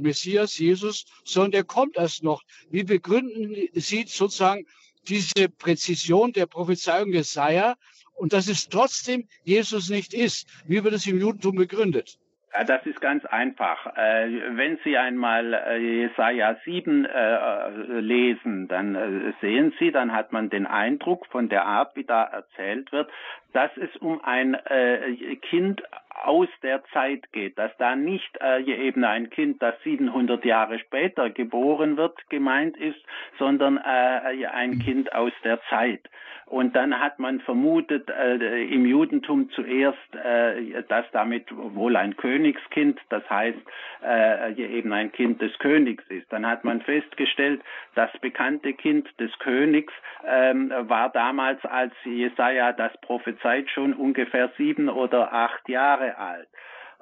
Messias, 0.00 0.58
Jesus, 0.58 1.06
sondern 1.24 1.52
der 1.52 1.64
kommt 1.64 1.96
erst 1.96 2.24
noch. 2.24 2.42
Wie 2.68 2.82
begründen 2.82 3.68
Sie 3.72 4.04
sozusagen 4.06 4.66
diese 5.08 5.48
Präzision 5.48 6.32
der 6.32 6.46
Prophezeiung 6.46 7.12
Jesaja 7.12 7.76
und 8.14 8.32
dass 8.32 8.48
es 8.48 8.68
trotzdem 8.68 9.28
Jesus 9.44 9.90
nicht 9.90 10.14
ist. 10.14 10.48
Wie 10.66 10.82
wird 10.82 10.94
es 10.94 11.06
im 11.06 11.18
Judentum 11.18 11.56
begründet? 11.56 12.18
Das 12.64 12.86
ist 12.86 13.00
ganz 13.00 13.24
einfach. 13.26 13.86
Äh, 13.96 14.56
wenn 14.56 14.78
Sie 14.82 14.96
einmal 14.96 15.52
äh, 15.52 15.76
Jesaja 15.76 16.56
7 16.64 17.04
äh, 17.04 17.68
lesen, 18.00 18.66
dann 18.68 19.34
sehen 19.42 19.74
Sie, 19.78 19.92
dann 19.92 20.12
hat 20.12 20.32
man 20.32 20.48
den 20.48 20.66
Eindruck 20.66 21.26
von 21.26 21.50
der 21.50 21.66
Art, 21.66 21.96
wie 21.96 22.04
da 22.04 22.22
erzählt 22.22 22.92
wird, 22.92 23.10
dass 23.52 23.70
es 23.76 23.94
um 24.00 24.22
ein 24.22 24.56
Kind 25.42 25.82
aus 26.24 26.48
der 26.62 26.82
Zeit 26.92 27.32
geht, 27.32 27.58
dass 27.58 27.70
da 27.78 27.96
nicht 27.96 28.38
äh, 28.40 28.62
eben 28.62 29.04
ein 29.04 29.30
Kind, 29.30 29.62
das 29.62 29.74
700 29.82 30.44
Jahre 30.44 30.78
später 30.78 31.30
geboren 31.30 31.96
wird, 31.96 32.28
gemeint 32.30 32.76
ist, 32.76 33.00
sondern 33.38 33.76
äh, 33.78 34.46
ein 34.46 34.78
Kind 34.78 35.12
aus 35.12 35.32
der 35.44 35.60
Zeit. 35.68 36.00
Und 36.46 36.76
dann 36.76 37.00
hat 37.00 37.18
man 37.18 37.40
vermutet 37.40 38.08
äh, 38.08 38.64
im 38.66 38.86
Judentum 38.86 39.50
zuerst, 39.50 39.98
äh, 40.14 40.84
dass 40.88 41.04
damit 41.10 41.44
wohl 41.50 41.96
ein 41.96 42.16
Königskind, 42.16 43.00
das 43.08 43.28
heißt 43.28 43.58
äh, 44.04 44.52
eben 44.52 44.92
ein 44.92 45.10
Kind 45.10 45.42
des 45.42 45.58
Königs 45.58 46.04
ist. 46.08 46.32
Dann 46.32 46.46
hat 46.46 46.62
man 46.62 46.82
festgestellt, 46.82 47.62
das 47.96 48.10
bekannte 48.20 48.74
Kind 48.74 49.08
des 49.18 49.36
Königs 49.40 49.92
ähm, 50.24 50.72
war 50.82 51.10
damals, 51.10 51.64
als 51.64 51.92
Jesaja 52.04 52.72
das 52.72 52.96
prophezeit, 53.00 53.68
schon 53.70 53.92
ungefähr 53.92 54.48
sieben 54.56 54.88
oder 54.88 55.32
acht 55.32 55.68
Jahre 55.68 56.05
alt. 56.14 56.48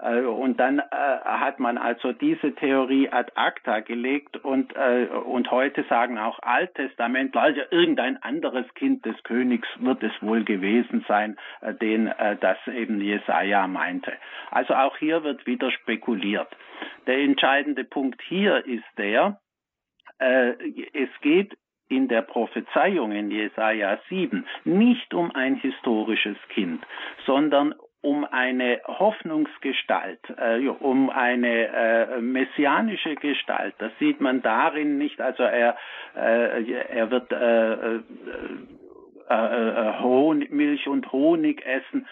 Äh, 0.01 0.21
und 0.21 0.59
dann 0.59 0.79
äh, 0.79 0.83
hat 0.91 1.61
man 1.61 1.79
also 1.79 2.13
diese 2.13 2.55
Theorie 2.55 3.09
ad 3.11 3.33
acta 3.35 3.81
gelegt 3.81 4.37
und, 4.45 4.75
äh, 4.75 5.07
und 5.07 5.51
heute 5.51 5.85
sagen 5.85 6.19
auch 6.19 6.39
Alttestamentler, 6.41 7.43
also 7.43 7.61
irgendein 7.71 8.23
anderes 8.23 8.67
Kind 8.75 9.05
des 9.05 9.21
Königs 9.23 9.69
wird 9.79 10.03
es 10.03 10.13
wohl 10.21 10.45
gewesen 10.45 11.05
sein, 11.09 11.37
äh, 11.61 11.75
den 11.75 12.09
äh, 12.09 12.37
das 12.41 12.59
eben 12.67 13.01
Jesaja 13.01 13.67
meinte. 13.67 14.13
Also 14.51 14.75
auch 14.75 14.97
hier 14.97 15.23
wird 15.23 15.47
wieder 15.47 15.71
spekuliert. 15.71 16.49
Der 17.07 17.19
entscheidende 17.19 17.85
Punkt 17.85 18.21
hier 18.23 18.65
ist 18.67 18.85
der, 18.99 19.41
äh, 20.19 20.55
es 20.93 21.11
geht 21.21 21.57
in 21.89 22.09
der 22.09 22.23
Prophezeiung 22.23 23.13
in 23.13 23.31
Jesaja 23.31 23.99
7 24.09 24.47
nicht 24.65 25.13
um 25.13 25.31
ein 25.35 25.57
historisches 25.57 26.39
Kind, 26.49 26.85
sondern 27.27 27.75
um 28.05 28.27
eine 28.31 28.83
Hoffnungsgestalt, 28.87 30.21
äh, 30.37 30.69
um 30.69 31.09
eine 31.09 31.69
äh, 31.69 32.21
messianische 32.21 33.15
Gestalt. 33.15 33.75
Das 33.79 33.93
sieht 33.99 34.21
man 34.21 34.43
darin 34.43 34.99
nicht. 34.99 35.23
Also 35.23 35.43
er, 35.43 35.75
äh, 36.15 36.71
er 36.71 37.11
wird 37.11 37.33
äh, 37.33 37.73
äh, 37.73 38.01
äh, 39.31 40.01
Honig, 40.01 40.53
Milch 40.53 40.87
und 40.87 41.11
Honig 41.13 41.65
essen. 41.65 42.07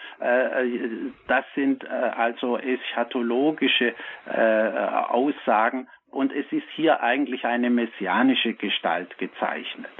das 1.27 1.45
sind 1.53 1.87
also 1.87 2.57
eschatologische 2.57 3.93
Aussagen. 4.25 5.87
Und 6.09 6.33
es 6.33 6.51
ist 6.51 6.67
hier 6.75 7.03
eigentlich 7.03 7.45
eine 7.45 7.69
messianische 7.69 8.53
Gestalt 8.53 9.15
gezeichnet. 9.19 9.91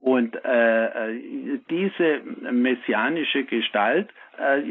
Und 0.00 0.34
äh, 0.44 1.58
diese 1.70 2.22
messianische 2.50 3.44
Gestalt 3.44 4.08
äh, 4.36 4.62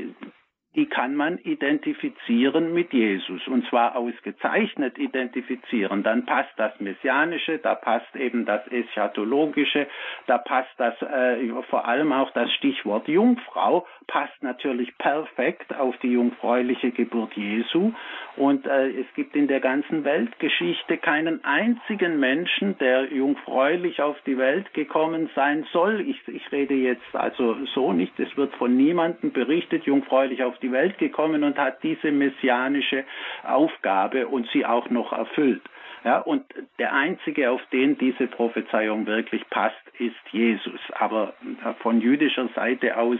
die 0.76 0.86
kann 0.86 1.15
man 1.15 1.38
identifizieren 1.39 2.74
mit 2.74 2.93
Jesus 2.93 3.45
und 3.47 3.67
zwar 3.67 3.97
ausgezeichnet 3.97 4.97
identifizieren. 4.97 6.01
Dann 6.03 6.26
passt 6.26 6.53
das 6.55 6.80
Messianische, 6.80 7.57
da 7.57 7.76
passt 7.76 8.15
eben 8.15 8.45
das 8.45 8.65
Eschatologische, 8.72 9.88
da 10.28 10.38
passt 10.38 10.72
das 10.78 10.93
äh, 11.01 11.49
vor 11.69 11.86
allem 11.88 12.13
auch 12.13 12.32
das 12.32 12.51
Stichwort 12.53 13.07
Jungfrau, 13.09 13.86
passt 14.07 14.41
natürlich 14.41 14.97
perfekt 14.97 15.76
auf 15.76 15.97
die 15.97 16.13
jungfräuliche 16.13 16.91
Geburt 16.91 17.34
Jesu 17.34 17.91
und 18.38 18.65
äh, 18.65 18.91
es 18.91 19.07
gibt 19.15 19.36
in 19.36 19.47
der 19.47 19.59
ganzen 19.59 20.05
Weltgeschichte 20.05 20.97
keinen 20.97 21.43
einzigen 21.43 22.19
Menschen, 22.19 22.78
der 22.78 23.11
jungfräulich 23.11 24.01
auf 24.01 24.15
die 24.26 24.38
Welt 24.38 24.74
gekommen 24.74 25.30
sein 25.36 25.65
soll. 25.74 25.99
Ich, 26.01 26.26
ich 26.28 26.49
rede 26.51 26.76
jetzt 26.76 27.13
also 27.13 27.57
so 27.74 27.91
nicht, 27.91 28.17
es 28.19 28.36
wird 28.38 28.55
von 28.55 28.78
niemandem 28.78 29.34
berichtet, 29.34 29.84
jungfräulich 29.84 30.43
auf 30.43 30.57
die 30.62 30.72
Welt 30.72 30.97
gekommen 30.97 31.43
und 31.43 31.57
hat 31.57 31.84
diese 31.84 32.12
messianische 32.12 33.05
Aufgabe 33.43 34.28
und 34.28 34.47
sie 34.53 34.66
auch 34.66 34.89
noch 34.89 35.12
erfüllt. 35.12 35.62
Ja, 36.03 36.18
und 36.20 36.45
der 36.80 36.93
einzige, 36.93 37.51
auf 37.51 37.62
den 37.72 37.97
diese 37.97 38.26
Prophezeiung 38.26 39.05
wirklich 39.05 39.47
passt, 39.51 39.76
ist 39.99 40.16
Jesus. 40.32 40.80
Aber 40.93 41.36
von 41.82 42.01
jüdischer 42.01 42.49
Seite 42.55 42.97
aus 42.97 43.20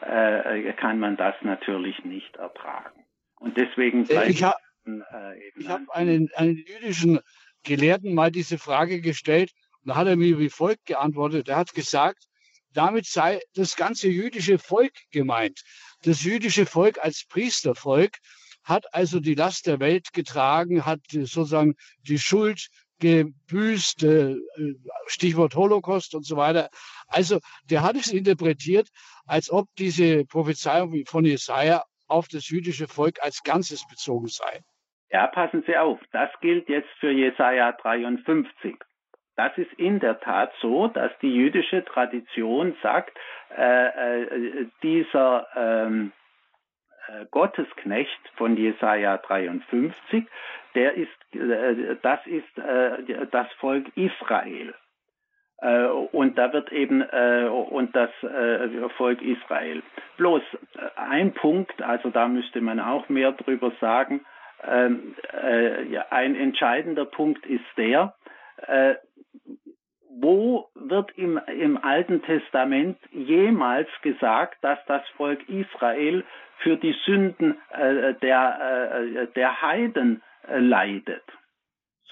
äh, 0.00 0.72
kann 0.72 0.98
man 0.98 1.16
das 1.18 1.34
natürlich 1.42 2.02
nicht 2.04 2.36
ertragen. 2.36 3.04
Und 3.38 3.56
deswegen 3.58 4.04
bleibt 4.04 4.30
ich 4.30 4.42
habe 4.42 4.56
äh, 4.86 5.64
hab 5.68 5.82
einen, 5.90 6.30
einen 6.36 6.56
jüdischen 6.56 7.20
Gelehrten 7.64 8.14
mal 8.14 8.30
diese 8.30 8.58
Frage 8.58 9.00
gestellt 9.00 9.52
und 9.82 9.90
da 9.90 9.96
hat 9.96 10.06
er 10.06 10.16
mir 10.16 10.38
wie 10.38 10.48
folgt 10.48 10.86
geantwortet. 10.86 11.48
Er 11.48 11.56
hat 11.56 11.74
gesagt, 11.74 12.24
damit 12.72 13.06
sei 13.06 13.40
das 13.54 13.76
ganze 13.76 14.08
jüdische 14.08 14.58
Volk 14.58 14.92
gemeint. 15.10 15.60
Das 16.04 16.24
jüdische 16.24 16.66
Volk 16.66 16.98
als 17.02 17.24
Priestervolk 17.28 18.18
hat 18.64 18.92
also 18.92 19.20
die 19.20 19.34
Last 19.34 19.66
der 19.66 19.80
Welt 19.80 20.12
getragen, 20.12 20.84
hat 20.84 21.00
sozusagen 21.10 21.74
die 22.02 22.18
Schuld 22.18 22.68
gebüßt, 23.00 24.04
äh, 24.04 24.36
Stichwort 25.06 25.56
Holocaust 25.56 26.14
und 26.14 26.24
so 26.24 26.36
weiter. 26.36 26.68
Also 27.08 27.40
der 27.68 27.82
hat 27.82 27.96
es 27.96 28.12
interpretiert, 28.12 28.88
als 29.26 29.50
ob 29.50 29.66
diese 29.76 30.24
Prophezeiung 30.24 31.04
von 31.06 31.24
Jesaja 31.24 31.82
auf 32.06 32.28
das 32.28 32.48
jüdische 32.48 32.86
Volk 32.86 33.20
als 33.22 33.42
Ganzes 33.42 33.86
bezogen 33.88 34.28
sei. 34.28 34.60
Ja, 35.10 35.26
passen 35.26 35.62
Sie 35.66 35.76
auf, 35.76 36.00
das 36.12 36.30
gilt 36.40 36.68
jetzt 36.68 36.88
für 37.00 37.10
Jesaja 37.10 37.72
53. 37.72 38.76
Das 39.36 39.56
ist 39.56 39.72
in 39.74 39.98
der 39.98 40.20
Tat 40.20 40.52
so, 40.60 40.88
dass 40.88 41.10
die 41.20 41.34
jüdische 41.34 41.84
Tradition 41.84 42.76
sagt, 42.82 43.16
äh, 43.56 43.86
äh, 43.86 44.66
dieser 44.82 45.46
ähm, 45.56 46.12
äh, 47.08 47.24
Gottesknecht 47.30 48.20
von 48.36 48.56
Jesaja 48.56 49.16
53, 49.18 50.24
der 50.74 50.94
ist, 50.94 51.34
äh, 51.34 51.96
das 52.02 52.26
ist 52.26 52.48
das 53.30 53.50
Volk 53.54 53.86
Israel. 53.96 54.74
Und 56.10 56.38
da 56.38 56.52
wird 56.52 56.72
eben 56.72 57.02
und 57.02 57.94
das 57.94 58.10
Volk 58.96 59.22
Israel. 59.22 59.80
Bloß 60.16 60.42
ein 60.96 61.34
Punkt, 61.34 61.80
also 61.82 62.10
da 62.10 62.26
müsste 62.26 62.60
man 62.60 62.80
auch 62.80 63.08
mehr 63.08 63.30
drüber 63.30 63.70
sagen. 63.80 64.24
Ähm, 64.64 65.14
ein 66.10 66.34
entscheidender 66.34 67.04
Punkt 67.04 67.46
ist 67.46 67.64
der, 67.76 68.12
wo 70.08 70.68
wird 70.74 71.10
im, 71.16 71.40
im 71.48 71.82
Alten 71.82 72.22
Testament 72.22 72.98
jemals 73.10 73.88
gesagt, 74.02 74.62
dass 74.62 74.78
das 74.86 75.02
Volk 75.16 75.48
Israel 75.48 76.24
für 76.58 76.76
die 76.76 76.94
Sünden 77.04 77.58
äh, 77.70 78.14
der, 78.14 79.00
äh, 79.02 79.26
der 79.34 79.62
Heiden 79.62 80.22
äh, 80.48 80.58
leidet? 80.58 81.24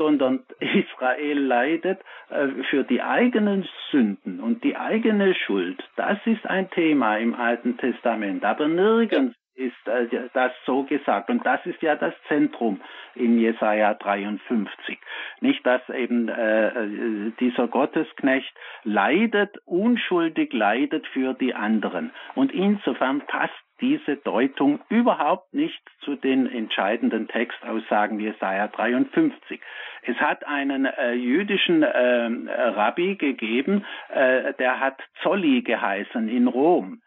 sondern 0.01 0.45
Israel 0.61 1.39
leidet 1.39 2.01
äh, 2.31 2.49
für 2.71 2.85
die 2.85 3.03
eigenen 3.03 3.69
Sünden 3.91 4.41
und 4.41 4.65
die 4.65 4.75
eigene 4.75 5.35
Schuld. 5.35 5.79
Das 5.97 6.19
ist 6.25 6.47
ein 6.47 6.71
Thema 6.71 7.19
im 7.19 7.35
Alten 7.35 7.77
Testament, 7.77 8.43
aber 8.43 8.67
nirgends 8.67 9.37
ist 9.55 9.87
äh, 9.87 10.29
das 10.33 10.53
so 10.67 10.85
gesagt. 10.85 11.31
Und 11.31 11.45
das 11.45 11.65
ist 11.67 11.81
ja 11.83 11.97
das 11.97 12.15
Zentrum 12.29 12.81
in 13.15 13.39
Jesaja 13.39 13.95
53. 13.95 14.99
Nicht, 15.41 15.65
dass 15.67 15.87
eben 15.89 16.29
äh, 16.29 17.33
dieser 17.41 17.69
Gottesknecht 17.69 18.53
leidet, 18.85 19.57
unschuldig 19.67 20.53
leidet 20.53 21.07
für 21.09 21.35
die 21.35 21.55
anderen. 21.55 22.13
Und 22.35 22.53
insofern 22.53 23.21
passt 23.23 23.55
diese 23.81 24.17
Deutung 24.17 24.81
überhaupt 24.89 25.55
nicht 25.55 25.81
zu 26.01 26.15
den 26.15 26.47
entscheidenden 26.47 27.29
Textaussagen 27.29 28.21
Jesaja 28.21 28.69
53. 28.69 29.61
Es 30.03 30.17
hat 30.17 30.47
einen 30.47 30.85
äh, 30.85 31.13
jüdischen 31.13 31.83
äh, 31.83 32.27
Rabbi 32.27 33.17
gegeben, 33.17 33.85
äh, 34.11 34.55
der 34.55 34.81
hat 34.81 35.01
Zolli 35.23 35.63
geheißen 35.63 36.29
in 36.29 36.47
Rom 36.47 37.01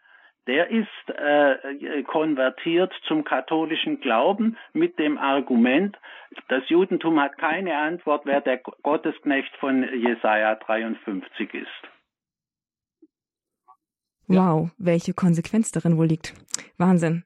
der 0.46 0.70
ist 0.70 0.88
äh, 1.08 2.02
konvertiert 2.04 2.92
zum 3.06 3.24
katholischen 3.24 4.00
Glauben 4.00 4.56
mit 4.72 4.98
dem 4.98 5.18
Argument, 5.18 5.96
das 6.48 6.68
Judentum 6.68 7.20
hat 7.20 7.38
keine 7.38 7.76
Antwort, 7.76 8.26
wer 8.26 8.40
der 8.40 8.58
Gottesknecht 8.58 9.54
von 9.60 9.82
Jesaja 9.82 10.56
53 10.56 11.54
ist. 11.54 11.68
Wow, 14.26 14.70
welche 14.78 15.12
Konsequenz 15.14 15.70
darin 15.70 15.98
wohl 15.98 16.06
liegt. 16.06 16.34
Wahnsinn. 16.78 17.24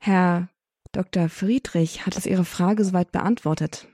Herr 0.00 0.48
Dr. 0.92 1.28
Friedrich 1.28 2.06
hat 2.06 2.16
es 2.16 2.26
Ihre 2.26 2.44
Frage 2.44 2.84
soweit 2.84 3.12
beantwortet. 3.12 3.88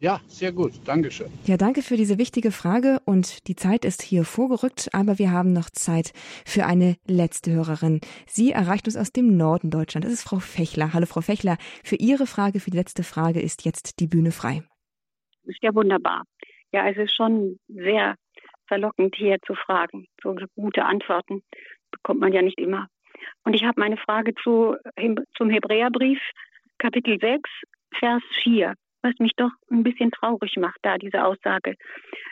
Ja, 0.00 0.20
sehr 0.28 0.52
gut. 0.52 0.70
Dankeschön. 0.84 1.26
Ja, 1.44 1.56
danke 1.56 1.82
für 1.82 1.96
diese 1.96 2.18
wichtige 2.18 2.52
Frage 2.52 3.00
und 3.04 3.48
die 3.48 3.56
Zeit 3.56 3.84
ist 3.84 4.00
hier 4.00 4.22
vorgerückt, 4.22 4.90
aber 4.92 5.18
wir 5.18 5.32
haben 5.32 5.52
noch 5.52 5.70
Zeit 5.70 6.12
für 6.46 6.66
eine 6.66 6.94
letzte 7.08 7.50
Hörerin. 7.50 8.00
Sie 8.24 8.52
erreicht 8.52 8.86
uns 8.86 8.96
aus 8.96 9.10
dem 9.10 9.36
Norden 9.36 9.70
Deutschland. 9.70 10.04
Das 10.04 10.12
ist 10.12 10.22
Frau 10.22 10.38
Fechler. 10.38 10.92
Hallo 10.94 11.06
Frau 11.06 11.20
Fechler. 11.20 11.56
Für 11.82 11.96
Ihre 11.96 12.28
Frage, 12.28 12.60
für 12.60 12.70
die 12.70 12.76
letzte 12.76 13.02
Frage 13.02 13.40
ist 13.40 13.64
jetzt 13.64 13.98
die 13.98 14.06
Bühne 14.06 14.30
frei. 14.30 14.62
Ist 15.46 15.62
ja 15.62 15.74
wunderbar. 15.74 16.22
Ja, 16.70 16.88
es 16.88 16.96
ist 16.96 17.16
schon 17.16 17.58
sehr 17.66 18.14
verlockend 18.68 19.16
hier 19.16 19.38
zu 19.44 19.56
fragen. 19.56 20.06
So 20.22 20.36
gute 20.54 20.84
Antworten 20.84 21.42
bekommt 21.90 22.20
man 22.20 22.32
ja 22.32 22.42
nicht 22.42 22.60
immer. 22.60 22.86
Und 23.42 23.54
ich 23.54 23.64
habe 23.64 23.80
meine 23.80 23.96
Frage 23.96 24.32
zu, 24.44 24.76
zum 25.36 25.50
Hebräerbrief, 25.50 26.20
Kapitel 26.78 27.18
6, 27.18 27.50
Vers 27.98 28.22
4 28.44 28.74
was 29.02 29.14
mich 29.18 29.32
doch 29.36 29.50
ein 29.70 29.82
bisschen 29.82 30.10
traurig 30.10 30.56
macht, 30.56 30.78
da 30.82 30.98
diese 30.98 31.24
Aussage. 31.24 31.74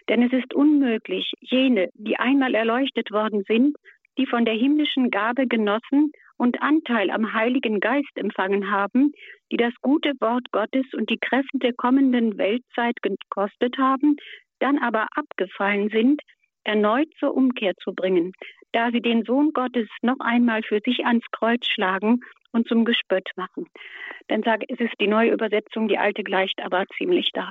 Denn 0.08 0.22
es 0.22 0.32
ist 0.32 0.54
unmöglich, 0.54 1.32
jene, 1.40 1.90
die 1.94 2.16
einmal 2.16 2.54
erleuchtet 2.54 3.10
worden 3.10 3.44
sind, 3.46 3.76
die 4.18 4.26
von 4.26 4.44
der 4.44 4.54
himmlischen 4.54 5.10
Gabe 5.10 5.46
genossen 5.46 6.12
und 6.38 6.60
Anteil 6.62 7.10
am 7.10 7.32
Heiligen 7.32 7.80
Geist 7.80 8.16
empfangen 8.16 8.70
haben, 8.70 9.12
die 9.50 9.56
das 9.56 9.72
gute 9.80 10.12
Wort 10.20 10.50
Gottes 10.52 10.86
und 10.94 11.10
die 11.10 11.18
Kräfte 11.18 11.58
der 11.58 11.72
kommenden 11.74 12.36
Weltzeit 12.38 12.96
gekostet 13.02 13.78
haben, 13.78 14.16
dann 14.58 14.78
aber 14.78 15.06
abgefallen 15.14 15.90
sind, 15.90 16.20
erneut 16.64 17.08
zur 17.18 17.34
Umkehr 17.34 17.74
zu 17.82 17.92
bringen, 17.94 18.32
da 18.72 18.90
sie 18.90 19.00
den 19.00 19.24
Sohn 19.24 19.52
Gottes 19.52 19.88
noch 20.02 20.18
einmal 20.20 20.62
für 20.62 20.80
sich 20.84 21.04
ans 21.06 21.24
Kreuz 21.30 21.66
schlagen 21.66 22.20
und 22.56 22.66
zum 22.66 22.84
Gespött 22.84 23.30
machen. 23.36 23.68
Dann 24.28 24.42
sage 24.42 24.66
ich, 24.66 24.80
es 24.80 24.86
ist 24.86 25.00
die 25.00 25.06
neue 25.06 25.30
Übersetzung, 25.30 25.88
die 25.88 25.98
alte 25.98 26.24
gleicht 26.24 26.60
aber 26.62 26.84
ziemlich 26.96 27.30
da. 27.32 27.50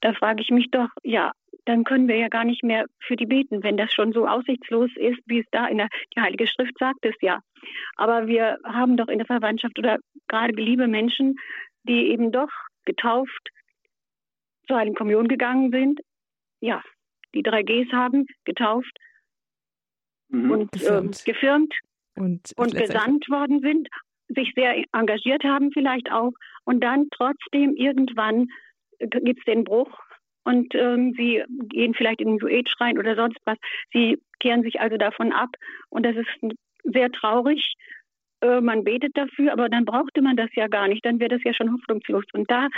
Da 0.00 0.12
frage 0.12 0.42
ich 0.42 0.50
mich 0.50 0.70
doch, 0.70 0.90
ja, 1.02 1.32
dann 1.64 1.82
können 1.82 2.06
wir 2.06 2.16
ja 2.16 2.28
gar 2.28 2.44
nicht 2.44 2.62
mehr 2.62 2.86
für 3.00 3.16
die 3.16 3.26
beten, 3.26 3.62
wenn 3.62 3.76
das 3.76 3.92
schon 3.92 4.12
so 4.12 4.26
aussichtslos 4.28 4.90
ist, 4.96 5.18
wie 5.26 5.40
es 5.40 5.46
da 5.50 5.66
in 5.66 5.78
der 5.78 5.88
die 6.14 6.20
Heilige 6.20 6.46
Schrift 6.46 6.78
sagt 6.78 7.04
es 7.04 7.14
ja. 7.20 7.40
Aber 7.96 8.28
wir 8.28 8.58
haben 8.64 8.96
doch 8.96 9.08
in 9.08 9.18
der 9.18 9.26
Verwandtschaft 9.26 9.78
oder 9.78 9.98
gerade 10.28 10.54
liebe 10.54 10.86
Menschen, 10.86 11.36
die 11.82 12.10
eben 12.10 12.30
doch 12.30 12.50
getauft 12.84 13.50
zur 14.68 14.76
Heiligen 14.76 14.96
Kommunion 14.96 15.28
gegangen 15.28 15.70
sind, 15.72 16.00
ja, 16.60 16.82
die 17.34 17.42
drei 17.42 17.62
Gs 17.62 17.92
haben, 17.92 18.26
getauft 18.44 18.96
mhm. 20.28 20.50
und 20.50 20.72
gefirmt, 20.72 21.20
äh, 21.20 21.32
gefirmt 21.32 21.74
und, 22.14 22.52
und 22.56 22.74
gesandt 22.74 23.28
worden 23.28 23.60
sind 23.60 23.88
sich 24.28 24.52
sehr 24.54 24.82
engagiert 24.92 25.44
haben 25.44 25.70
vielleicht 25.72 26.10
auch 26.10 26.32
und 26.64 26.82
dann 26.82 27.08
trotzdem 27.10 27.74
irgendwann 27.76 28.48
gibt 28.98 29.40
es 29.40 29.44
den 29.44 29.64
Bruch 29.64 29.90
und 30.44 30.74
ähm, 30.74 31.12
sie 31.16 31.42
gehen 31.68 31.94
vielleicht 31.94 32.20
in 32.20 32.28
den 32.28 32.38
Duet 32.38 32.68
schreien 32.68 32.98
oder 32.98 33.16
sonst 33.16 33.38
was. 33.44 33.58
Sie 33.92 34.18
kehren 34.40 34.62
sich 34.62 34.80
also 34.80 34.96
davon 34.96 35.32
ab 35.32 35.50
und 35.90 36.06
das 36.06 36.16
ist 36.16 36.56
sehr 36.84 37.10
traurig. 37.10 37.74
Äh, 38.40 38.60
man 38.60 38.84
betet 38.84 39.16
dafür, 39.16 39.52
aber 39.52 39.68
dann 39.68 39.84
brauchte 39.84 40.22
man 40.22 40.36
das 40.36 40.50
ja 40.54 40.68
gar 40.68 40.86
nicht, 40.88 41.04
dann 41.04 41.18
wäre 41.18 41.30
das 41.30 41.42
ja 41.44 41.52
schon 41.52 41.72
hoffnungslos. 41.72 42.24
Und 42.32 42.50
da 42.50 42.68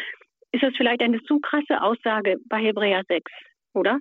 ist 0.53 0.62
das 0.62 0.74
vielleicht 0.76 1.03
eine 1.03 1.22
zu 1.24 1.40
krasse 1.40 1.82
Aussage 1.82 2.36
bei 2.49 2.59
Hebräer 2.59 3.03
6, 3.07 3.30
oder? 3.74 3.99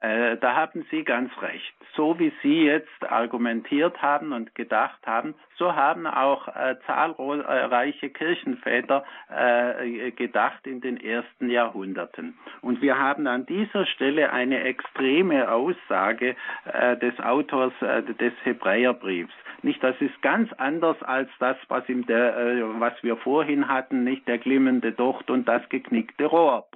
Äh, 0.00 0.36
da 0.36 0.54
haben 0.54 0.86
Sie 0.90 1.02
ganz 1.02 1.30
recht. 1.42 1.74
So 1.96 2.18
wie 2.18 2.32
Sie 2.42 2.64
jetzt 2.64 3.10
argumentiert 3.10 4.00
haben 4.00 4.32
und 4.32 4.54
gedacht 4.54 5.04
haben, 5.04 5.34
so 5.56 5.74
haben 5.74 6.06
auch 6.06 6.46
äh, 6.48 6.76
zahlreiche 6.86 8.10
Kirchenväter 8.10 9.04
äh, 9.28 10.12
gedacht 10.12 10.66
in 10.66 10.80
den 10.80 10.98
ersten 10.98 11.50
Jahrhunderten. 11.50 12.38
Und 12.62 12.80
wir 12.80 12.98
haben 12.98 13.26
an 13.26 13.44
dieser 13.46 13.86
Stelle 13.86 14.32
eine 14.32 14.62
extreme 14.62 15.50
Aussage 15.50 16.36
äh, 16.72 16.96
des 16.98 17.18
Autors 17.18 17.72
äh, 17.80 18.02
des 18.02 18.32
Hebräerbriefs. 18.44 19.34
Nicht, 19.62 19.82
das 19.82 19.96
ist 20.00 20.22
ganz 20.22 20.52
anders 20.52 21.02
als 21.02 21.28
das, 21.40 21.56
was, 21.66 21.82
der, 21.88 22.36
äh, 22.36 22.62
was 22.78 22.92
wir 23.02 23.16
vorhin 23.16 23.66
hatten, 23.66 24.04
nicht 24.04 24.28
der 24.28 24.38
glimmende 24.38 24.92
Docht 24.92 25.30
und 25.30 25.48
das 25.48 25.68
geknickte 25.68 26.26
Rohr. 26.26 26.68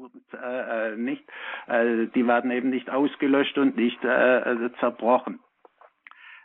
Nicht, 0.96 1.22
die 1.68 2.26
werden 2.26 2.50
eben 2.50 2.70
nicht 2.70 2.90
ausgelöscht 3.12 3.58
und 3.58 3.76
nicht 3.76 4.00
zerbrochen. 4.80 5.40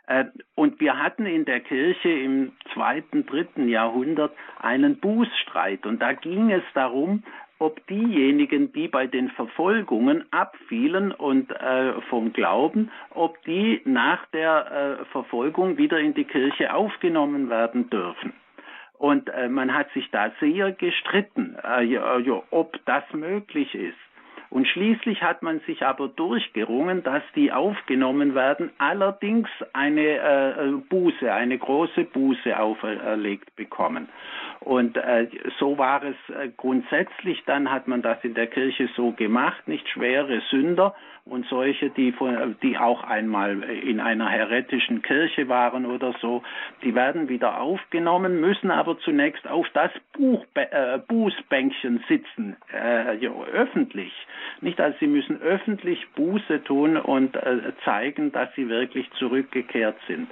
Äh, 0.08 0.24
und 0.54 0.80
wir 0.80 0.98
hatten 0.98 1.26
in 1.26 1.44
der 1.44 1.60
Kirche 1.60 2.08
im 2.08 2.52
zweiten, 2.72 3.26
dritten 3.26 3.68
Jahrhundert 3.68 4.32
einen 4.58 4.98
Bußstreit. 4.98 5.84
Und 5.86 6.00
da 6.00 6.14
ging 6.14 6.50
es 6.50 6.62
darum, 6.74 7.22
ob 7.58 7.86
diejenigen, 7.88 8.72
die 8.72 8.88
bei 8.88 9.06
den 9.06 9.30
Verfolgungen 9.30 10.24
abfielen 10.32 11.12
und 11.12 11.50
äh, 11.50 12.00
vom 12.08 12.32
Glauben, 12.32 12.90
ob 13.10 13.42
die 13.44 13.82
nach 13.84 14.24
der 14.26 15.00
äh, 15.00 15.04
Verfolgung 15.06 15.76
wieder 15.76 15.98
in 15.98 16.14
die 16.14 16.24
Kirche 16.24 16.72
aufgenommen 16.72 17.50
werden 17.50 17.90
dürfen. 17.90 18.32
Und 18.96 19.28
äh, 19.28 19.48
man 19.48 19.74
hat 19.74 19.90
sich 19.92 20.10
da 20.10 20.32
sehr 20.40 20.72
gestritten, 20.72 21.56
äh, 21.62 21.98
ob 22.50 22.78
das 22.86 23.04
möglich 23.12 23.74
ist. 23.74 24.07
Und 24.50 24.66
schließlich 24.66 25.22
hat 25.22 25.42
man 25.42 25.60
sich 25.60 25.84
aber 25.84 26.08
durchgerungen, 26.08 27.02
dass 27.02 27.22
die 27.36 27.52
aufgenommen 27.52 28.34
werden, 28.34 28.70
allerdings 28.78 29.48
eine 29.74 30.00
äh, 30.00 30.72
Buße, 30.88 31.32
eine 31.32 31.58
große 31.58 32.04
Buße 32.04 32.58
auferlegt 32.58 33.54
bekommen. 33.56 34.08
Und 34.60 34.96
äh, 34.96 35.28
so 35.58 35.76
war 35.76 36.02
es 36.02 36.16
äh, 36.34 36.48
grundsätzlich, 36.56 37.42
dann 37.44 37.70
hat 37.70 37.88
man 37.88 38.00
das 38.00 38.18
in 38.24 38.34
der 38.34 38.46
Kirche 38.46 38.88
so 38.96 39.12
gemacht, 39.12 39.68
nicht 39.68 39.88
schwere 39.88 40.40
Sünder 40.50 40.94
und 41.28 41.46
solche, 41.46 41.90
die, 41.90 42.12
von, 42.12 42.56
die 42.62 42.78
auch 42.78 43.04
einmal 43.04 43.62
in 43.62 44.00
einer 44.00 44.28
heretischen 44.28 45.02
Kirche 45.02 45.48
waren 45.48 45.86
oder 45.86 46.14
so, 46.20 46.42
die 46.82 46.94
werden 46.94 47.28
wieder 47.28 47.60
aufgenommen, 47.60 48.40
müssen 48.40 48.70
aber 48.70 48.98
zunächst 49.00 49.46
auf 49.46 49.66
das 49.74 49.90
Buch, 50.12 50.44
äh, 50.54 50.98
Bußbänkchen 51.06 52.04
sitzen, 52.08 52.56
äh, 52.72 53.16
ja, 53.18 53.30
öffentlich. 53.52 54.12
Nicht, 54.60 54.80
also 54.80 54.96
sie 55.00 55.06
müssen 55.06 55.40
öffentlich 55.40 56.06
Buße 56.14 56.64
tun 56.64 56.96
und 56.96 57.36
äh, 57.36 57.72
zeigen, 57.84 58.32
dass 58.32 58.52
sie 58.54 58.68
wirklich 58.68 59.10
zurückgekehrt 59.12 59.96
sind. 60.06 60.28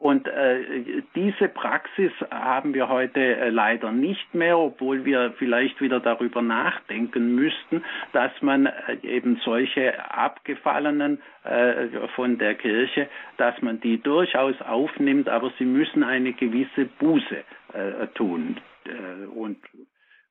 Und 0.00 0.26
äh, 0.28 1.02
diese 1.14 1.48
Praxis 1.48 2.10
haben 2.30 2.72
wir 2.72 2.88
heute 2.88 3.20
äh, 3.20 3.50
leider 3.50 3.92
nicht 3.92 4.34
mehr, 4.34 4.58
obwohl 4.58 5.04
wir 5.04 5.34
vielleicht 5.36 5.78
wieder 5.82 6.00
darüber 6.00 6.40
nachdenken 6.40 7.34
müssten, 7.34 7.84
dass 8.14 8.32
man 8.40 8.64
äh, 8.64 8.96
eben 9.02 9.38
solche 9.44 10.10
Abgefallenen 10.10 11.20
äh, 11.44 12.08
von 12.16 12.38
der 12.38 12.54
Kirche, 12.54 13.10
dass 13.36 13.60
man 13.60 13.78
die 13.82 14.00
durchaus 14.02 14.58
aufnimmt, 14.62 15.28
aber 15.28 15.52
sie 15.58 15.66
müssen 15.66 16.02
eine 16.02 16.32
gewisse 16.32 16.86
Buße 16.98 17.44
äh, 17.74 18.06
tun. 18.14 18.56
Äh, 18.86 19.26
und 19.26 19.58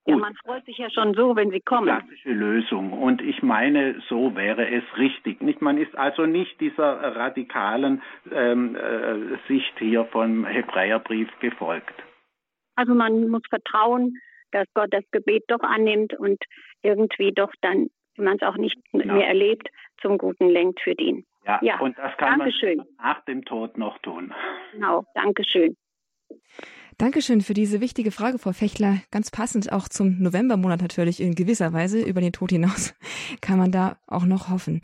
ja, 0.09 0.17
man 0.17 0.35
freut 0.35 0.65
sich 0.65 0.77
ja 0.77 0.89
schon 0.89 1.13
so, 1.13 1.35
wenn 1.35 1.51
sie 1.51 1.61
kommen. 1.61 1.87
Klassische 1.87 2.31
Lösung. 2.31 2.93
Und 2.93 3.21
ich 3.21 3.41
meine, 3.41 4.01
so 4.07 4.35
wäre 4.35 4.69
es 4.69 4.83
richtig. 4.97 5.41
Nicht, 5.41 5.61
man 5.61 5.77
ist 5.77 5.95
also 5.97 6.25
nicht 6.25 6.59
dieser 6.59 7.15
radikalen 7.15 8.01
ähm, 8.31 8.75
äh, 8.75 9.37
Sicht 9.47 9.73
hier 9.79 10.05
vom 10.05 10.45
Hebräerbrief 10.45 11.29
gefolgt. 11.39 11.93
Also 12.75 12.93
man 12.93 13.27
muss 13.29 13.41
vertrauen, 13.49 14.17
dass 14.51 14.65
Gott 14.73 14.91
das 14.91 15.03
Gebet 15.11 15.43
doch 15.47 15.61
annimmt 15.61 16.13
und 16.13 16.41
irgendwie 16.81 17.31
doch 17.31 17.51
dann, 17.61 17.89
wenn 18.15 18.25
man 18.25 18.37
es 18.37 18.41
auch 18.41 18.57
nicht 18.57 18.77
genau. 18.91 19.15
mehr 19.15 19.27
erlebt, 19.27 19.69
zum 20.01 20.17
Guten 20.17 20.49
lenkt 20.49 20.79
für 20.81 20.95
den. 20.95 21.25
Ja, 21.45 21.59
ja. 21.61 21.79
und 21.79 21.97
das 21.97 22.15
kann 22.17 22.39
Dankeschön. 22.39 22.77
man 22.77 22.87
nach 23.01 23.23
dem 23.25 23.43
Tod 23.45 23.77
noch 23.77 23.97
tun. 23.99 24.33
Genau, 24.71 25.03
Dankeschön. 25.13 25.75
Dankeschön 26.99 27.39
für 27.39 27.53
diese 27.53 27.79
wichtige 27.79 28.11
Frage, 28.11 28.39
Frau 28.39 28.51
Fechler. 28.51 28.97
Ganz 29.09 29.31
passend 29.31 29.71
auch 29.71 29.87
zum 29.87 30.21
Novembermonat 30.21 30.81
natürlich 30.81 31.21
in 31.21 31.33
gewisser 31.33 31.71
Weise. 31.71 32.01
Über 32.01 32.19
den 32.19 32.33
Tod 32.33 32.51
hinaus 32.51 32.93
kann 33.41 33.57
man 33.57 33.71
da 33.71 33.97
auch 34.05 34.25
noch 34.25 34.49
hoffen. 34.49 34.81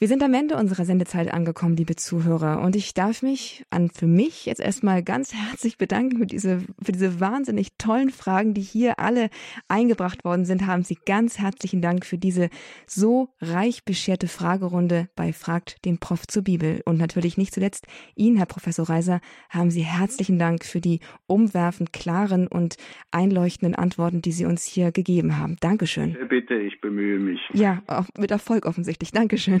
Wir 0.00 0.06
sind 0.06 0.22
am 0.22 0.32
Ende 0.32 0.54
unserer 0.54 0.84
Sendezeit 0.84 1.34
angekommen, 1.34 1.74
liebe 1.74 1.96
Zuhörer. 1.96 2.60
Und 2.60 2.76
ich 2.76 2.94
darf 2.94 3.20
mich 3.24 3.64
an 3.70 3.90
für 3.90 4.06
mich 4.06 4.46
jetzt 4.46 4.60
erstmal 4.60 5.02
ganz 5.02 5.34
herzlich 5.34 5.76
bedanken 5.76 6.18
für 6.18 6.26
diese, 6.26 6.60
für 6.80 6.92
diese 6.92 7.18
wahnsinnig 7.18 7.70
tollen 7.78 8.10
Fragen, 8.10 8.54
die 8.54 8.60
hier 8.60 9.00
alle 9.00 9.28
eingebracht 9.66 10.24
worden 10.24 10.44
sind. 10.44 10.68
Haben 10.68 10.84
Sie 10.84 10.96
ganz 11.04 11.40
herzlichen 11.40 11.82
Dank 11.82 12.06
für 12.06 12.16
diese 12.16 12.48
so 12.86 13.30
reich 13.40 13.84
bescherte 13.84 14.28
Fragerunde 14.28 15.08
bei 15.16 15.32
Fragt 15.32 15.84
den 15.84 15.98
Prof 15.98 16.28
zur 16.28 16.44
Bibel. 16.44 16.80
Und 16.84 16.98
natürlich 16.98 17.36
nicht 17.36 17.52
zuletzt 17.52 17.88
Ihnen, 18.14 18.36
Herr 18.36 18.46
Professor 18.46 18.88
Reiser, 18.88 19.20
haben 19.50 19.72
Sie 19.72 19.82
herzlichen 19.82 20.38
Dank 20.38 20.64
für 20.64 20.80
die 20.80 21.00
umwerfend 21.26 21.92
klaren 21.92 22.46
und 22.46 22.76
einleuchtenden 23.10 23.74
Antworten, 23.74 24.22
die 24.22 24.30
Sie 24.30 24.44
uns 24.44 24.64
hier 24.64 24.92
gegeben 24.92 25.38
haben. 25.38 25.56
Dankeschön. 25.58 26.16
Bitte, 26.28 26.54
ich 26.54 26.80
bemühe 26.80 27.18
mich. 27.18 27.40
Ja, 27.52 27.82
mit 28.16 28.30
Erfolg 28.30 28.64
offensichtlich. 28.64 29.10
Dankeschön. 29.10 29.60